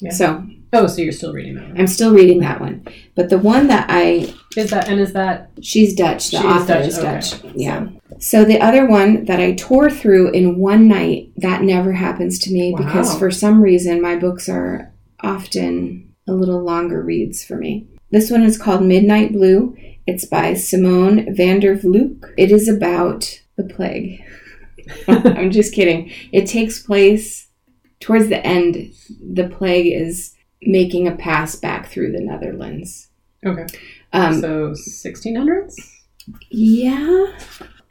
Yeah. 0.00 0.12
So 0.12 0.46
Oh, 0.76 0.88
so 0.88 1.02
you're 1.02 1.12
still 1.12 1.32
reading 1.32 1.54
that 1.54 1.68
one. 1.68 1.78
I'm 1.80 1.86
still 1.86 2.12
reading 2.12 2.40
that 2.40 2.60
one. 2.60 2.84
But 3.14 3.30
the 3.30 3.38
one 3.38 3.68
that 3.68 3.86
I, 3.88 4.34
Is 4.56 4.70
that, 4.70 4.88
and 4.88 4.98
is 4.98 5.12
that, 5.12 5.50
she's 5.62 5.94
Dutch, 5.94 6.32
the 6.32 6.40
She 6.40 6.46
is 6.48 6.52
author 6.52 6.74
Dutch, 6.74 6.86
is 6.88 6.98
okay. 6.98 7.12
Dutch. 7.12 7.54
Yeah. 7.54 7.86
So 7.86 8.00
the 8.42 8.58
other 8.58 8.86
one 8.86 9.26
that 9.26 9.38
I 9.38 9.52
tore 9.52 9.90
through 9.90 10.30
in 10.30 10.58
one 10.58 10.88
night, 10.88 11.30
that 11.36 11.60
never 11.60 11.92
happens 11.92 12.38
to 12.38 12.52
me 12.52 12.74
because 12.74 13.18
for 13.18 13.30
some 13.30 13.60
reason 13.60 14.00
my 14.00 14.16
books 14.16 14.48
are 14.48 14.94
often 15.20 16.14
a 16.26 16.32
little 16.32 16.62
longer 16.62 17.02
reads 17.02 17.44
for 17.44 17.56
me. 17.56 17.86
This 18.10 18.30
one 18.30 18.42
is 18.42 18.56
called 18.56 18.82
Midnight 18.82 19.32
Blue. 19.32 19.76
It's 20.06 20.24
by 20.24 20.54
Simone 20.54 21.34
van 21.34 21.60
der 21.60 21.76
Vlugt. 21.76 22.32
It 22.38 22.50
is 22.50 22.66
about 22.66 23.42
the 23.56 23.64
plague. 23.64 24.24
I'm 25.06 25.50
just 25.50 25.74
kidding. 25.74 26.10
It 26.32 26.46
takes 26.46 26.82
place 26.82 27.48
towards 28.00 28.28
the 28.28 28.42
end. 28.46 28.94
The 29.20 29.48
plague 29.48 29.92
is 29.92 30.34
making 30.62 31.08
a 31.08 31.14
pass 31.14 31.56
back 31.56 31.88
through 31.88 32.12
the 32.12 32.20
Netherlands. 32.20 33.08
okay. 33.44 33.66
Um, 34.14 34.40
so 34.40 34.70
1600s? 34.70 35.74
yeah, 36.50 37.26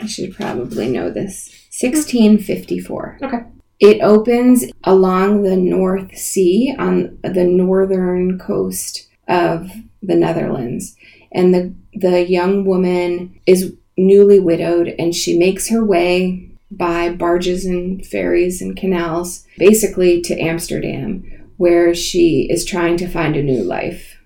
I 0.03 0.05
should 0.07 0.35
probably 0.35 0.89
know 0.89 1.09
this. 1.09 1.49
1654. 1.79 3.19
Okay. 3.23 3.43
It 3.79 4.01
opens 4.01 4.65
along 4.83 5.43
the 5.43 5.55
North 5.55 6.15
Sea 6.17 6.75
on 6.77 7.17
the 7.23 7.45
northern 7.45 8.37
coast 8.37 9.09
of 9.27 9.71
the 10.01 10.15
Netherlands. 10.15 10.95
And 11.31 11.53
the, 11.53 11.73
the 11.93 12.29
young 12.29 12.65
woman 12.65 13.39
is 13.47 13.73
newly 13.97 14.39
widowed 14.39 14.93
and 14.99 15.15
she 15.15 15.37
makes 15.37 15.69
her 15.69 15.83
way 15.83 16.49
by 16.69 17.09
barges 17.09 17.65
and 17.65 18.05
ferries 18.05 18.61
and 18.61 18.75
canals 18.75 19.45
basically 19.57 20.21
to 20.21 20.39
Amsterdam, 20.39 21.23
where 21.57 21.93
she 21.93 22.47
is 22.49 22.65
trying 22.65 22.97
to 22.97 23.07
find 23.07 23.35
a 23.35 23.43
new 23.43 23.63
life, 23.63 24.17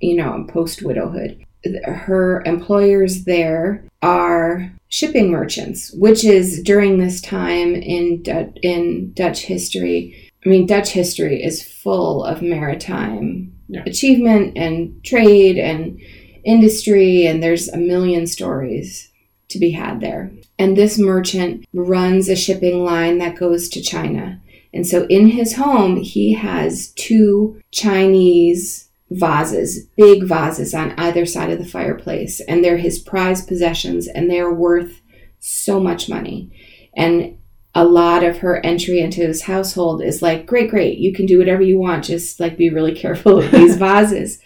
you 0.00 0.16
know, 0.16 0.46
post 0.48 0.82
widowhood. 0.82 1.44
Her 1.84 2.42
employers 2.46 3.24
there 3.24 3.84
are 4.00 4.72
shipping 4.88 5.30
merchants, 5.30 5.92
which 5.92 6.24
is 6.24 6.62
during 6.62 6.98
this 6.98 7.20
time 7.20 7.74
in 7.74 8.22
Du- 8.22 8.52
in 8.62 9.12
Dutch 9.14 9.42
history. 9.42 10.14
I 10.44 10.48
mean, 10.48 10.66
Dutch 10.66 10.90
history 10.90 11.42
is 11.42 11.62
full 11.62 12.24
of 12.24 12.42
maritime 12.42 13.52
Yeah. 13.68 13.82
achievement 13.86 14.56
and 14.56 15.02
trade 15.04 15.58
and 15.58 15.98
industry, 16.44 17.26
and 17.26 17.42
there's 17.42 17.68
a 17.68 17.76
million 17.76 18.26
stories 18.26 19.10
to 19.48 19.58
be 19.58 19.70
had 19.70 20.00
there. 20.00 20.32
And 20.58 20.76
this 20.76 20.98
merchant 20.98 21.64
runs 21.72 22.28
a 22.28 22.36
shipping 22.36 22.84
line 22.84 23.18
that 23.18 23.36
goes 23.36 23.68
to 23.70 23.82
China. 23.82 24.40
And 24.72 24.86
so 24.86 25.06
in 25.08 25.28
his 25.28 25.54
home, 25.54 25.96
he 25.96 26.34
has 26.34 26.88
two 26.88 27.60
Chinese 27.72 28.87
vases, 29.10 29.86
big 29.96 30.24
vases 30.24 30.74
on 30.74 30.92
either 30.92 31.24
side 31.24 31.50
of 31.50 31.58
the 31.58 31.64
fireplace. 31.64 32.40
And 32.40 32.62
they're 32.62 32.76
his 32.76 32.98
prized 32.98 33.48
possessions 33.48 34.06
and 34.06 34.30
they're 34.30 34.52
worth 34.52 35.00
so 35.38 35.80
much 35.80 36.08
money. 36.08 36.50
And 36.96 37.38
a 37.74 37.84
lot 37.84 38.24
of 38.24 38.38
her 38.38 38.64
entry 38.64 39.00
into 39.00 39.20
his 39.20 39.42
household 39.42 40.02
is 40.02 40.22
like, 40.22 40.46
great, 40.46 40.70
great, 40.70 40.98
you 40.98 41.12
can 41.12 41.26
do 41.26 41.38
whatever 41.38 41.62
you 41.62 41.78
want, 41.78 42.04
just 42.04 42.40
like 42.40 42.56
be 42.56 42.70
really 42.70 42.94
careful 42.94 43.36
with 43.36 43.52
these 43.52 43.76
vases. 43.78 44.40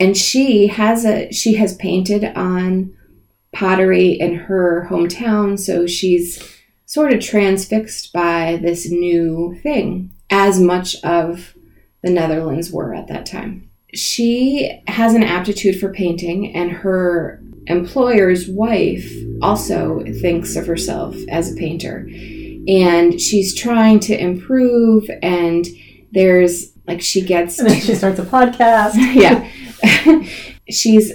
And 0.00 0.16
she 0.16 0.66
has 0.66 1.04
a 1.04 1.30
she 1.30 1.54
has 1.54 1.76
painted 1.76 2.24
on 2.36 2.96
pottery 3.52 4.12
in 4.12 4.34
her 4.34 4.88
hometown, 4.90 5.58
so 5.58 5.86
she's 5.86 6.42
sort 6.86 7.12
of 7.12 7.20
transfixed 7.20 8.12
by 8.12 8.58
this 8.60 8.90
new 8.90 9.58
thing, 9.62 10.10
as 10.30 10.58
much 10.58 10.96
of 11.04 11.54
the 12.02 12.10
Netherlands 12.10 12.72
were 12.72 12.94
at 12.94 13.06
that 13.08 13.26
time. 13.26 13.70
She 13.94 14.82
has 14.86 15.14
an 15.14 15.22
aptitude 15.22 15.78
for 15.78 15.92
painting, 15.92 16.54
and 16.54 16.70
her 16.70 17.42
employer's 17.66 18.48
wife 18.48 19.12
also 19.40 20.02
thinks 20.20 20.56
of 20.56 20.66
herself 20.66 21.16
as 21.28 21.52
a 21.52 21.56
painter. 21.56 22.08
And 22.68 23.20
she's 23.20 23.54
trying 23.54 24.00
to 24.00 24.18
improve, 24.18 25.10
and 25.22 25.66
there's 26.12 26.72
like 26.86 27.00
she 27.00 27.22
gets 27.22 27.58
And 27.58 27.68
then 27.68 27.80
she 27.80 27.94
starts 27.94 28.18
a 28.18 28.24
podcast. 28.24 28.94
yeah. 29.14 29.48
She's 30.70 31.12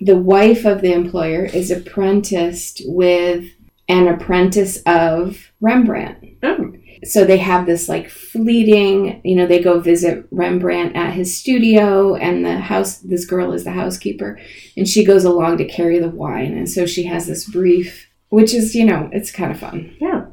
the 0.00 0.16
wife 0.16 0.64
of 0.64 0.80
the 0.80 0.92
employer 0.92 1.44
is 1.44 1.70
apprenticed 1.70 2.82
with 2.84 3.44
an 3.88 4.06
apprentice 4.06 4.80
of 4.86 5.50
Rembrandt. 5.60 6.36
Oh, 6.42 6.72
So 7.04 7.24
they 7.24 7.38
have 7.38 7.66
this 7.66 7.88
like 7.88 8.08
fleeting, 8.08 9.20
you 9.24 9.36
know, 9.36 9.46
they 9.46 9.60
go 9.62 9.80
visit 9.80 10.26
Rembrandt 10.30 10.96
at 10.96 11.14
his 11.14 11.36
studio 11.36 12.14
and 12.16 12.44
the 12.44 12.58
house 12.58 12.98
this 12.98 13.24
girl 13.24 13.52
is 13.52 13.64
the 13.64 13.72
housekeeper 13.72 14.38
and 14.76 14.88
she 14.88 15.04
goes 15.04 15.24
along 15.24 15.58
to 15.58 15.64
carry 15.64 15.98
the 15.98 16.08
wine 16.08 16.56
and 16.56 16.68
so 16.68 16.86
she 16.86 17.04
has 17.04 17.26
this 17.26 17.48
brief 17.48 18.06
which 18.30 18.52
is, 18.52 18.74
you 18.74 18.84
know, 18.84 19.08
it's 19.12 19.30
kind 19.30 19.50
of 19.50 19.58
fun. 19.58 19.96
yeah. 20.00 20.26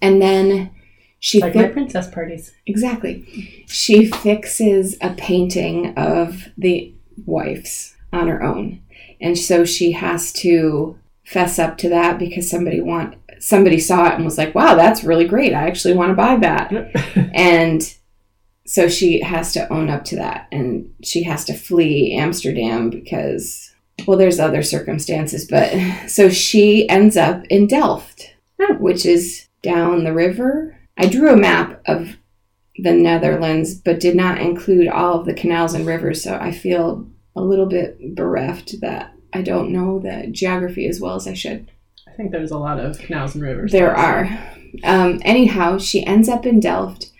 And 0.00 0.20
then 0.22 0.70
she 1.18 1.40
Like 1.40 1.52
fi- 1.52 1.62
my 1.62 1.68
princess 1.68 2.08
parties. 2.10 2.52
Exactly. 2.66 3.64
She 3.66 4.10
fixes 4.10 4.96
a 5.00 5.10
painting 5.14 5.94
of 5.96 6.48
the 6.56 6.94
wife's 7.26 7.94
on 8.12 8.28
her 8.28 8.42
own. 8.42 8.80
And 9.20 9.38
so 9.38 9.64
she 9.64 9.92
has 9.92 10.32
to 10.34 10.98
fess 11.24 11.58
up 11.58 11.78
to 11.78 11.88
that 11.88 12.18
because 12.18 12.48
somebody 12.50 12.80
want 12.80 13.16
somebody 13.44 13.78
saw 13.78 14.06
it 14.08 14.14
and 14.14 14.24
was 14.24 14.38
like, 14.38 14.54
"Wow, 14.54 14.74
that's 14.74 15.04
really 15.04 15.26
great. 15.26 15.52
I 15.54 15.66
actually 15.66 15.94
want 15.94 16.10
to 16.10 16.14
buy 16.14 16.36
that." 16.36 16.72
And 17.34 17.82
so 18.66 18.88
she 18.88 19.20
has 19.20 19.52
to 19.52 19.70
own 19.72 19.90
up 19.90 20.04
to 20.06 20.16
that 20.16 20.46
and 20.50 20.90
she 21.02 21.24
has 21.24 21.44
to 21.46 21.52
flee 21.54 22.14
Amsterdam 22.18 22.88
because 22.88 23.74
well 24.06 24.16
there's 24.16 24.40
other 24.40 24.62
circumstances, 24.62 25.46
but 25.46 25.72
so 26.08 26.28
she 26.30 26.88
ends 26.88 27.16
up 27.16 27.44
in 27.50 27.66
Delft, 27.66 28.34
Oh. 28.60 28.74
which 28.74 29.04
is 29.04 29.48
down 29.62 30.04
the 30.04 30.14
river. 30.14 30.76
I 30.96 31.06
drew 31.06 31.30
a 31.32 31.36
map 31.36 31.82
of 31.86 32.16
the 32.78 32.92
Netherlands, 32.92 33.74
but 33.74 34.00
did 34.00 34.16
not 34.16 34.40
include 34.40 34.88
all 34.88 35.20
of 35.20 35.26
the 35.26 35.34
canals 35.34 35.74
and 35.74 35.86
rivers. 35.86 36.22
So 36.22 36.36
I 36.40 36.50
feel 36.52 37.06
a 37.36 37.42
little 37.42 37.66
bit 37.66 38.14
bereft 38.14 38.80
that 38.80 39.12
I 39.32 39.42
don't 39.42 39.70
know 39.72 39.98
the 39.98 40.28
geography 40.30 40.86
as 40.88 41.00
well 41.00 41.16
as 41.16 41.26
I 41.26 41.34
should. 41.34 41.70
I 42.14 42.16
think 42.16 42.30
there's 42.30 42.52
a 42.52 42.58
lot 42.58 42.78
of 42.78 42.96
canals 42.96 43.34
and 43.34 43.42
rivers. 43.42 43.72
There 43.72 43.94
are. 43.94 44.28
Um, 44.84 45.20
anyhow, 45.24 45.78
she 45.78 46.06
ends 46.06 46.28
up 46.28 46.46
in 46.46 46.60
Delft 46.60 47.10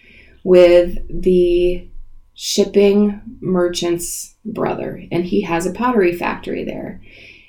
with 0.45 0.99
the 1.11 1.89
shipping 2.35 3.21
merchant's 3.41 4.37
brother, 4.45 5.03
and 5.11 5.25
he 5.25 5.41
has 5.43 5.67
a 5.67 5.73
pottery 5.73 6.17
factory 6.17 6.63
there. 6.63 7.01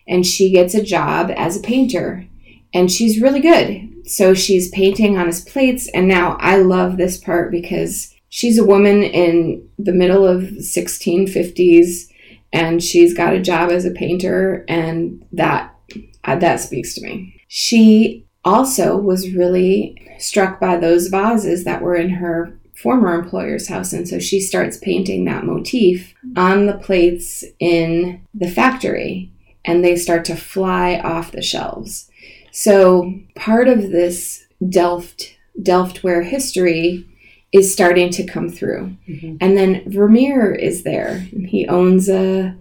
And 0.07 0.25
she 0.25 0.51
gets 0.51 0.73
a 0.73 0.83
job 0.83 1.31
as 1.35 1.55
a 1.55 1.61
painter, 1.61 2.25
and 2.73 2.91
she's 2.91 3.21
really 3.21 3.41
good. 3.41 4.09
So 4.09 4.33
she's 4.33 4.69
painting 4.69 5.15
on 5.15 5.27
his 5.27 5.41
plates, 5.41 5.87
and 5.89 6.07
now 6.07 6.37
I 6.39 6.57
love 6.57 6.97
this 6.97 7.17
part 7.17 7.51
because 7.51 8.11
she's 8.27 8.57
a 8.57 8.65
woman 8.65 9.03
in 9.03 9.69
the 9.77 9.93
middle 9.93 10.25
of 10.25 10.41
1650s, 10.41 12.11
and 12.51 12.81
she's 12.81 13.13
got 13.13 13.35
a 13.35 13.41
job 13.41 13.69
as 13.69 13.85
a 13.85 13.91
painter, 13.91 14.65
and 14.67 15.23
that 15.31 15.75
uh, 16.23 16.35
that 16.37 16.59
speaks 16.59 16.95
to 16.95 17.01
me. 17.01 17.34
She 17.58 18.26
also 18.43 18.97
was 18.97 19.32
really 19.32 19.95
struck 20.20 20.60
by 20.60 20.76
those 20.76 21.08
vases 21.08 21.64
that 21.64 21.82
were 21.82 21.95
in 21.95 22.10
her 22.10 22.60
former 22.76 23.14
employer's 23.16 23.70
house, 23.70 23.93
and 23.93 24.06
so 24.06 24.20
she 24.20 24.41
starts 24.41 24.76
painting 24.76 25.24
that 25.24 25.45
motif 25.45 26.14
on 26.36 26.66
the 26.66 26.74
plates 26.74 27.45
in 27.60 28.20
the 28.34 28.49
factory, 28.49 29.32
and 29.64 29.86
they 29.86 29.95
start 29.95 30.26
to 30.26 30.36
fly 30.36 30.99
off 30.99 31.32
the 31.32 31.41
shelves. 31.41 32.12
So 32.51 33.14
part 33.36 33.70
of 33.70 33.89
this 33.89 34.47
Delft 34.68 35.38
Delftware 35.58 36.26
history 36.26 37.06
is 37.53 37.72
starting 37.72 38.10
to 38.10 38.26
come 38.26 38.49
through. 38.49 38.97
Mhm. 39.08 39.38
And 39.39 39.58
then 39.58 39.84
Vermeer 39.86 40.53
is 40.53 40.84
there. 40.84 41.20
He 41.47 41.66
owns 41.70 42.10
a, 42.10 42.53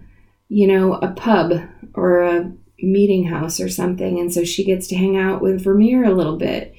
you 0.47 0.67
know, 0.67 0.93
a 0.93 1.09
pub 1.09 1.51
or 1.95 2.21
a 2.21 2.53
meeting 2.91 3.25
house 3.25 3.59
or 3.59 3.69
something, 3.69 4.19
and 4.19 4.33
so 4.33 4.43
she 4.43 4.63
gets 4.63 4.87
to 4.87 4.95
hang 4.95 5.17
out 5.17 5.41
with 5.41 5.63
Vermeer 5.63 6.03
a 6.03 6.13
little 6.13 6.37
bit. 6.37 6.73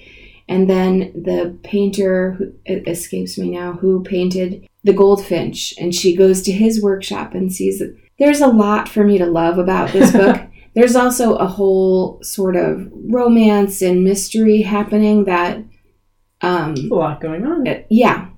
And 0.48 0.70
then 0.70 1.12
the 1.14 1.58
painter, 1.64 2.32
who, 2.32 2.52
it 2.64 2.86
escapes 2.86 3.36
me 3.36 3.50
now, 3.50 3.72
who 3.72 4.02
painted 4.04 4.66
the 4.84 4.92
Goldfinch, 4.92 5.74
and 5.78 5.94
she 5.94 6.14
goes 6.14 6.42
to 6.42 6.52
his 6.52 6.80
workshop 6.82 7.34
and 7.34 7.52
sees 7.52 7.80
that 7.80 7.96
there's 8.18 8.40
a 8.40 8.46
lot 8.46 8.88
for 8.88 9.04
me 9.04 9.18
to 9.18 9.26
love 9.26 9.58
about 9.58 9.90
this 9.92 10.12
book. 10.12 10.40
there's 10.74 10.94
also 10.94 11.34
a 11.34 11.46
whole 11.46 12.22
sort 12.22 12.54
of 12.56 12.88
romance 12.92 13.82
and 13.82 14.04
mystery 14.04 14.62
happening 14.62 15.24
that, 15.24 15.58
um, 16.42 16.74
a 16.76 16.94
lot 16.94 17.20
going 17.20 17.44
on. 17.44 17.66
uh, 17.66 17.82
yeah, 17.90 18.28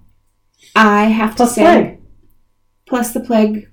I 0.75 1.05
have 1.05 1.37
Plus 1.37 1.51
to 1.51 1.55
say, 1.55 1.65
plague, 1.65 2.01
plus 2.87 3.13
the 3.13 3.21
plague 3.21 3.69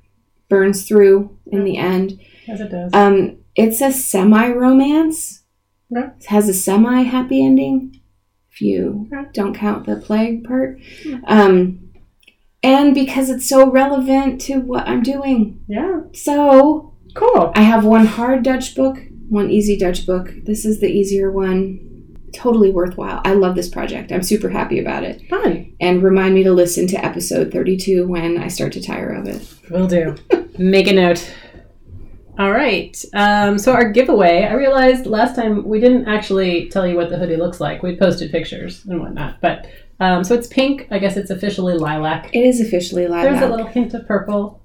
burns 0.49 0.85
through 0.87 1.37
in 1.47 1.63
the 1.63 1.77
end. 1.77 2.19
as 2.49 2.59
it 2.59 2.69
does. 2.69 2.93
Um, 2.93 3.37
it's 3.55 3.81
a 3.81 3.91
semi 3.91 4.49
romance. 4.49 5.43
Okay. 5.95 6.07
It 6.19 6.25
has 6.25 6.49
a 6.49 6.53
semi 6.53 7.03
happy 7.03 7.45
ending, 7.45 7.99
if 8.51 8.61
you 8.61 9.07
Okay. 9.13 9.29
don't 9.33 9.53
count 9.55 9.85
the 9.85 9.95
plague 9.97 10.43
part. 10.43 10.79
Hmm. 11.03 11.15
Um, 11.27 11.79
and 12.63 12.95
because 12.95 13.29
it's 13.29 13.47
so 13.47 13.69
relevant 13.69 14.41
to 14.41 14.59
what 14.59 14.87
I'm 14.87 15.03
doing. 15.03 15.59
yeah, 15.67 16.01
So 16.13 16.95
cool. 17.13 17.51
I 17.55 17.61
have 17.61 17.85
one 17.85 18.07
hard 18.07 18.41
Dutch 18.43 18.75
book, 18.75 18.97
one 19.29 19.51
easy 19.51 19.77
Dutch 19.77 20.05
book. 20.07 20.33
This 20.45 20.65
is 20.65 20.79
the 20.79 20.87
easier 20.87 21.31
one. 21.31 21.79
Totally 22.33 22.71
worthwhile. 22.71 23.21
I 23.23 23.33
love 23.33 23.55
this 23.55 23.69
project. 23.69 24.11
I'm 24.11 24.23
super 24.23 24.49
happy 24.49 24.79
about 24.79 25.03
it. 25.03 25.21
Fun. 25.29 25.73
And 25.79 26.01
remind 26.03 26.33
me 26.33 26.43
to 26.43 26.51
listen 26.51 26.87
to 26.87 27.05
episode 27.05 27.51
32 27.53 28.07
when 28.07 28.37
I 28.37 28.47
start 28.49 28.73
to 28.73 28.81
tire 28.81 29.11
of 29.11 29.27
it. 29.27 29.47
Will 29.69 29.87
do. 29.87 30.15
Make 30.57 30.87
a 30.87 30.93
note. 30.93 31.31
All 32.37 32.51
right. 32.51 32.97
Um, 33.13 33.57
so 33.57 33.71
our 33.73 33.89
giveaway, 33.91 34.43
I 34.43 34.53
realized 34.53 35.05
last 35.05 35.35
time 35.35 35.63
we 35.63 35.79
didn't 35.79 36.07
actually 36.07 36.69
tell 36.69 36.85
you 36.85 36.95
what 36.95 37.09
the 37.09 37.17
hoodie 37.17 37.37
looks 37.37 37.61
like. 37.61 37.81
We 37.81 37.95
posted 37.97 38.31
pictures 38.31 38.85
and 38.85 38.99
whatnot, 38.99 39.39
but 39.41 39.67
um, 39.99 40.23
so 40.23 40.35
it's 40.35 40.47
pink. 40.47 40.87
I 40.91 40.99
guess 40.99 41.15
it's 41.15 41.29
officially 41.29 41.75
lilac. 41.75 42.35
It 42.35 42.41
is 42.41 42.59
officially 42.59 43.07
lilac. 43.07 43.23
There's 43.23 43.41
a 43.41 43.49
little 43.49 43.67
hint 43.67 43.93
of 43.93 44.05
purple. 44.05 44.61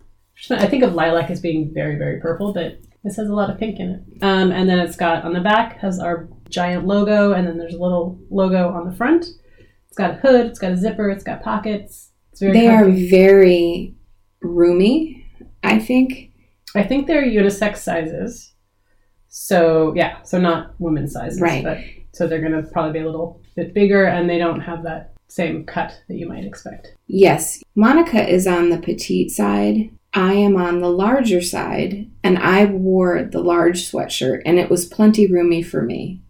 I 0.50 0.66
think 0.66 0.82
of 0.82 0.94
lilac 0.94 1.30
as 1.30 1.40
being 1.40 1.72
very, 1.72 1.96
very 1.96 2.18
purple, 2.20 2.52
but 2.52 2.80
this 3.04 3.16
has 3.16 3.28
a 3.28 3.34
lot 3.34 3.50
of 3.50 3.58
pink 3.58 3.78
in 3.78 3.90
it. 3.90 4.22
Um, 4.22 4.52
and 4.52 4.68
then 4.68 4.78
it's 4.78 4.96
got 4.96 5.24
on 5.24 5.32
the 5.32 5.40
back 5.40 5.78
has 5.78 5.98
our 6.00 6.28
giant 6.48 6.86
logo, 6.86 7.32
and 7.32 7.46
then 7.46 7.56
there's 7.56 7.74
a 7.74 7.80
little 7.80 8.18
logo 8.30 8.70
on 8.70 8.88
the 8.88 8.96
front. 8.96 9.26
It's 9.88 9.96
got 9.96 10.10
a 10.10 10.14
hood. 10.14 10.46
It's 10.46 10.58
got 10.58 10.72
a 10.72 10.76
zipper. 10.76 11.10
It's 11.10 11.24
got 11.24 11.42
pockets. 11.42 12.10
It's 12.32 12.40
very 12.40 12.52
They 12.52 12.68
are 12.68 12.88
very 12.88 13.94
roomy, 14.42 15.26
I 15.62 15.78
think. 15.78 16.29
I 16.74 16.82
think 16.82 17.06
they're 17.06 17.22
unisex 17.24 17.78
sizes. 17.78 18.52
So 19.28 19.92
yeah, 19.96 20.22
so 20.22 20.40
not 20.40 20.74
women's 20.78 21.12
sizes, 21.12 21.40
Right. 21.40 21.62
But 21.64 21.78
so 22.12 22.26
they're 22.26 22.40
gonna 22.42 22.62
probably 22.62 22.92
be 22.98 23.04
a 23.04 23.06
little 23.06 23.40
bit 23.56 23.72
bigger, 23.74 24.04
and 24.06 24.28
they 24.28 24.38
don't 24.38 24.60
have 24.60 24.82
that 24.84 25.12
same 25.28 25.64
cut 25.64 26.00
that 26.08 26.16
you 26.16 26.28
might 26.28 26.44
expect. 26.44 26.94
Yes, 27.06 27.62
Monica 27.76 28.28
is 28.28 28.46
on 28.46 28.70
the 28.70 28.78
petite 28.78 29.30
side. 29.30 29.90
I 30.12 30.32
am 30.32 30.56
on 30.56 30.80
the 30.80 30.90
larger 30.90 31.40
side, 31.40 32.10
and 32.24 32.36
I 32.38 32.64
wore 32.64 33.22
the 33.22 33.40
large 33.40 33.88
sweatshirt, 33.88 34.42
and 34.44 34.58
it 34.58 34.68
was 34.68 34.84
plenty 34.86 35.28
roomy 35.28 35.62
for 35.62 35.82
me. 35.82 36.20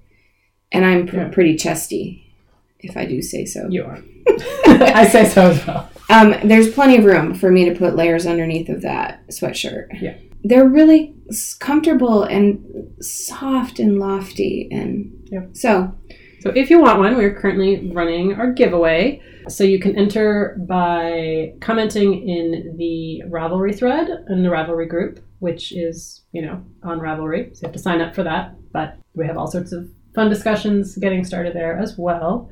And 0.70 0.84
I'm 0.84 1.06
pr- 1.06 1.16
Yeah. 1.16 1.28
pretty 1.28 1.56
chesty, 1.56 2.34
if 2.80 2.94
I 2.98 3.06
do 3.06 3.22
say 3.22 3.46
so. 3.46 3.66
You 3.70 3.84
are. 3.84 3.98
I 4.66 5.06
say 5.08 5.24
so 5.24 5.50
as 5.50 5.66
well. 5.66 5.88
Um, 6.10 6.34
there's 6.44 6.72
plenty 6.74 6.98
of 6.98 7.04
room 7.06 7.32
for 7.34 7.50
me 7.50 7.64
to 7.70 7.74
put 7.74 7.96
layers 7.96 8.26
underneath 8.26 8.68
of 8.68 8.82
that 8.82 9.26
sweatshirt. 9.28 9.86
Yeah. 10.00 10.16
They're 10.42 10.68
really 10.68 11.14
comfortable 11.58 12.22
and 12.22 12.62
soft 13.00 13.78
and 13.78 13.98
lofty, 13.98 14.68
and 14.70 15.12
Yep. 15.30 15.50
so 15.52 15.94
So 16.40 16.50
if 16.56 16.70
you 16.70 16.80
want 16.80 16.98
one, 16.98 17.16
we're 17.16 17.34
currently 17.34 17.92
running 17.92 18.32
our 18.32 18.50
giveaway. 18.52 19.20
So 19.48 19.62
you 19.62 19.78
can 19.78 19.94
enter 19.96 20.56
by 20.66 21.52
commenting 21.60 22.26
in 22.26 22.76
the 22.78 23.22
Ravelry 23.28 23.76
thread 23.76 24.08
in 24.28 24.42
the 24.42 24.48
Ravelry 24.48 24.88
group, 24.88 25.20
which 25.40 25.72
is, 25.72 26.24
you 26.32 26.40
know, 26.40 26.62
on 26.82 26.98
Ravelry. 26.98 27.54
So 27.54 27.60
you 27.62 27.66
have 27.66 27.72
to 27.72 27.78
sign 27.78 28.00
up 28.00 28.14
for 28.14 28.22
that. 28.22 28.54
But 28.72 28.96
we 29.14 29.26
have 29.26 29.36
all 29.36 29.48
sorts 29.48 29.72
of 29.72 29.88
fun 30.14 30.30
discussions 30.30 30.96
getting 30.96 31.24
started 31.24 31.54
there 31.54 31.78
as 31.78 31.98
well. 31.98 32.50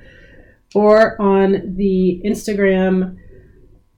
Or 0.74 1.20
on 1.20 1.74
the 1.76 2.20
Instagram 2.26 3.16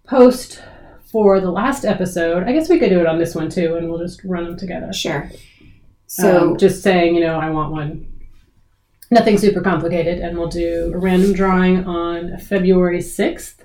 post 0.07 0.63
for 1.11 1.41
the 1.41 1.51
last 1.51 1.85
episode. 1.85 2.45
I 2.45 2.53
guess 2.53 2.69
we 2.69 2.79
could 2.79 2.91
do 2.91 3.01
it 3.01 3.07
on 3.07 3.19
this 3.19 3.35
one 3.35 3.49
too, 3.51 3.75
and 3.77 3.89
we'll 3.89 3.99
just 3.99 4.23
run 4.25 4.45
them 4.45 4.57
together. 4.57 4.93
sure. 4.93 5.31
So 6.07 6.51
Um, 6.53 6.57
just 6.59 6.83
saying, 6.83 7.15
you 7.15 7.21
know, 7.21 7.39
I 7.39 7.51
want 7.51 7.73
one. 7.73 8.07
Nothing 9.13 9.39
super 9.39 9.61
complicated, 9.61 10.19
and 10.21 10.39
we'll 10.39 10.49
do 10.49 10.93
a 10.95 10.99
random 10.99 11.33
drawing 11.33 11.85
on 11.85 12.39
February 12.39 12.99
6th. 13.01 13.57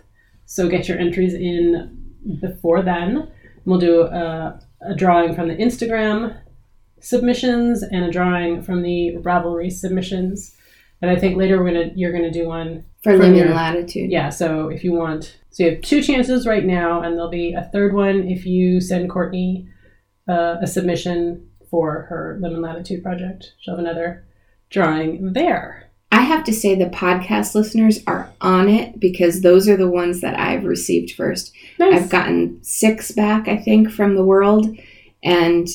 So 0.46 0.68
get 0.68 0.88
your 0.88 0.98
entries 0.98 1.34
in 1.34 2.14
before 2.40 2.82
then. 2.82 3.30
We'll 3.66 3.80
do 3.80 4.02
a, 4.02 4.60
a 4.82 4.96
drawing 4.96 5.36
from 5.36 5.48
the 5.48 5.56
Instagram 5.56 6.40
submissions 7.00 7.84
and 7.84 8.06
a 8.06 8.12
drawing 8.12 8.62
from 8.64 8.82
the 8.82 9.18
Ravelry 9.22 9.72
submissions. 9.72 10.56
And 11.02 11.12
I 11.12 11.16
think 11.16 11.38
later 11.38 11.60
we're 11.62 11.72
gonna 11.72 11.92
you're 11.96 12.12
gonna 12.12 12.32
do 12.32 12.48
one 12.48 12.86
for 13.12 13.26
your- 13.26 13.50
latitude. 13.54 14.10
yeah, 14.12 14.30
so 14.30 14.70
if 14.70 14.84
you 14.84 14.94
want, 14.94 15.38
so 15.52 15.64
you 15.64 15.72
have 15.72 15.82
two 15.82 16.02
chances 16.02 16.46
right 16.46 16.66
now, 16.66 17.02
and 17.02 17.16
there'll 17.16 17.30
be 17.30 17.54
a 17.54 17.70
third 17.72 17.94
one 17.94 18.28
if 18.28 18.46
you 18.46 18.82
send 18.82 19.10
Courtney 19.10 19.68
uh, 20.28 20.56
a 20.62 20.68
submission 20.68 21.50
for 21.70 22.04
her 22.10 22.38
Lemon 22.42 22.62
Latitude 22.62 23.04
project. 23.04 23.54
She'll 23.60 23.76
have 23.76 23.80
another 23.84 24.26
drawing 24.70 25.34
there. 25.34 25.90
I 26.12 26.22
have 26.22 26.44
to 26.46 26.54
say 26.54 26.76
the 26.76 26.86
podcast 26.86 27.56
listeners 27.56 28.00
are 28.08 28.32
on 28.42 28.70
it 28.70 29.00
because 29.00 29.42
those 29.42 29.68
are 29.68 29.76
the 29.78 29.90
ones 29.90 30.22
that 30.22 30.40
I've 30.40 30.64
received 30.64 31.14
first. 31.16 31.52
Nice. 31.80 32.04
I've 32.04 32.10
gotten 32.10 32.64
six 32.64 33.12
back, 33.12 33.48
I 33.48 33.58
think, 33.58 33.92
from 33.92 34.16
the 34.16 34.24
world, 34.24 34.68
and 35.24 35.68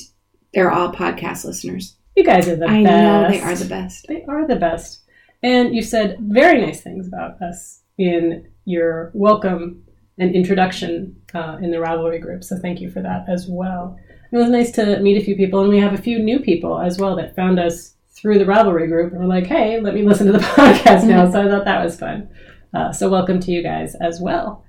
they're 0.55 0.71
all 0.71 0.93
podcast 0.93 1.45
listeners. 1.45 1.97
you 2.17 2.25
guys 2.25 2.49
are 2.49 2.57
the 2.57 2.67
I 2.69 2.83
best. 2.83 2.93
know 2.93 3.29
they 3.31 3.41
are 3.41 3.55
the 3.55 3.65
best. 3.67 4.07
They 4.09 4.25
are 4.25 4.47
the 4.47 4.57
best. 4.57 5.00
And 5.43 5.75
you 5.75 5.83
said 5.83 6.19
very 6.21 6.61
nice 6.61 6.81
things 6.83 7.09
about 7.09 7.41
us 7.41 7.83
in 7.97 8.49
your 8.65 9.11
welcome 9.15 9.85
and 10.19 10.35
introduction 10.35 11.17
uh, 11.33 11.57
in 11.63 11.71
the 11.71 11.79
Ravelry 11.79 12.21
group. 12.21 12.45
So 12.45 12.59
thank 12.59 12.81
you 12.81 12.91
for 12.91 13.01
that 13.01 13.25
as 13.29 13.47
well. 13.49 13.99
It 14.33 14.37
was 14.37 14.51
nice 14.51 14.71
to 14.73 15.01
meet 15.01 15.21
a 15.21 15.25
few 15.25 15.35
people, 15.35 15.61
and 15.61 15.71
we 15.71 15.79
have 15.79 15.95
a 15.95 16.03
few 16.03 16.19
new 16.19 16.39
people 16.39 16.79
as 16.79 16.99
well 16.99 17.17
that 17.17 17.35
found 17.35 17.59
us 17.59 17.95
through 18.11 18.39
the 18.39 18.45
Ravelry 18.45 18.87
group 18.87 19.13
and 19.13 19.21
were 19.21 19.27
like, 19.27 19.47
hey, 19.47 19.81
let 19.81 19.95
me 19.95 20.03
listen 20.03 20.27
to 20.27 20.33
the 20.33 20.39
podcast 20.57 21.05
now. 21.05 21.31
So 21.31 21.41
I 21.41 21.49
thought 21.49 21.65
that 21.65 21.83
was 21.83 21.99
fun. 21.99 22.29
Uh, 22.75 22.93
so 22.93 23.09
welcome 23.09 23.41
to 23.41 23.51
you 23.51 23.63
guys 23.63 23.95
as 23.97 24.21
well. 24.21 24.65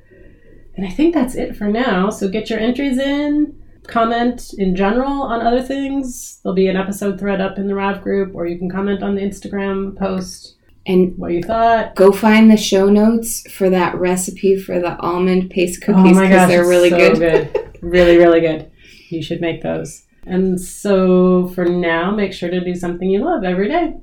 And 0.75 0.87
I 0.87 0.89
think 0.89 1.13
that's 1.13 1.35
it 1.35 1.55
for 1.55 1.65
now. 1.65 2.09
So 2.09 2.29
get 2.29 2.49
your 2.49 2.59
entries 2.59 2.97
in, 2.97 3.61
comment 3.87 4.53
in 4.57 4.75
general 4.75 5.21
on 5.23 5.45
other 5.45 5.61
things. 5.61 6.39
There'll 6.41 6.55
be 6.55 6.67
an 6.67 6.77
episode 6.77 7.19
thread 7.19 7.41
up 7.41 7.57
in 7.57 7.67
the 7.67 7.75
Rav 7.75 8.01
group, 8.01 8.33
or 8.33 8.47
you 8.47 8.57
can 8.57 8.69
comment 8.69 9.03
on 9.03 9.15
the 9.15 9.21
Instagram 9.21 9.97
post 9.97 10.55
And 10.85 11.17
what 11.17 11.31
you 11.31 11.43
thought. 11.43 11.95
go 11.95 12.11
find 12.11 12.49
the 12.49 12.57
show 12.57 12.89
notes 12.89 13.49
for 13.51 13.69
that 13.69 13.95
recipe 13.95 14.57
for 14.57 14.79
the 14.79 14.97
almond 14.97 15.51
paste 15.51 15.83
oh 15.83 15.93
cookies 15.93 16.17
because 16.17 16.47
they're 16.47 16.63
Oh 16.63 16.69
really 16.69 16.89
so 16.89 17.15
good. 17.15 17.71
really, 17.81 18.17
really 18.17 18.41
good. 18.41 18.71
You 19.09 19.21
should 19.21 19.41
make 19.41 19.61
those. 19.61 20.05
And 20.25 20.59
so 20.59 21.47
for 21.49 21.65
now, 21.65 22.09
make 22.11 22.33
sure 22.33 22.49
to 22.49 22.63
do 22.63 22.73
something 22.75 23.09
you 23.09 23.23
love 23.23 23.43
every 23.43 23.67
day. 23.67 23.97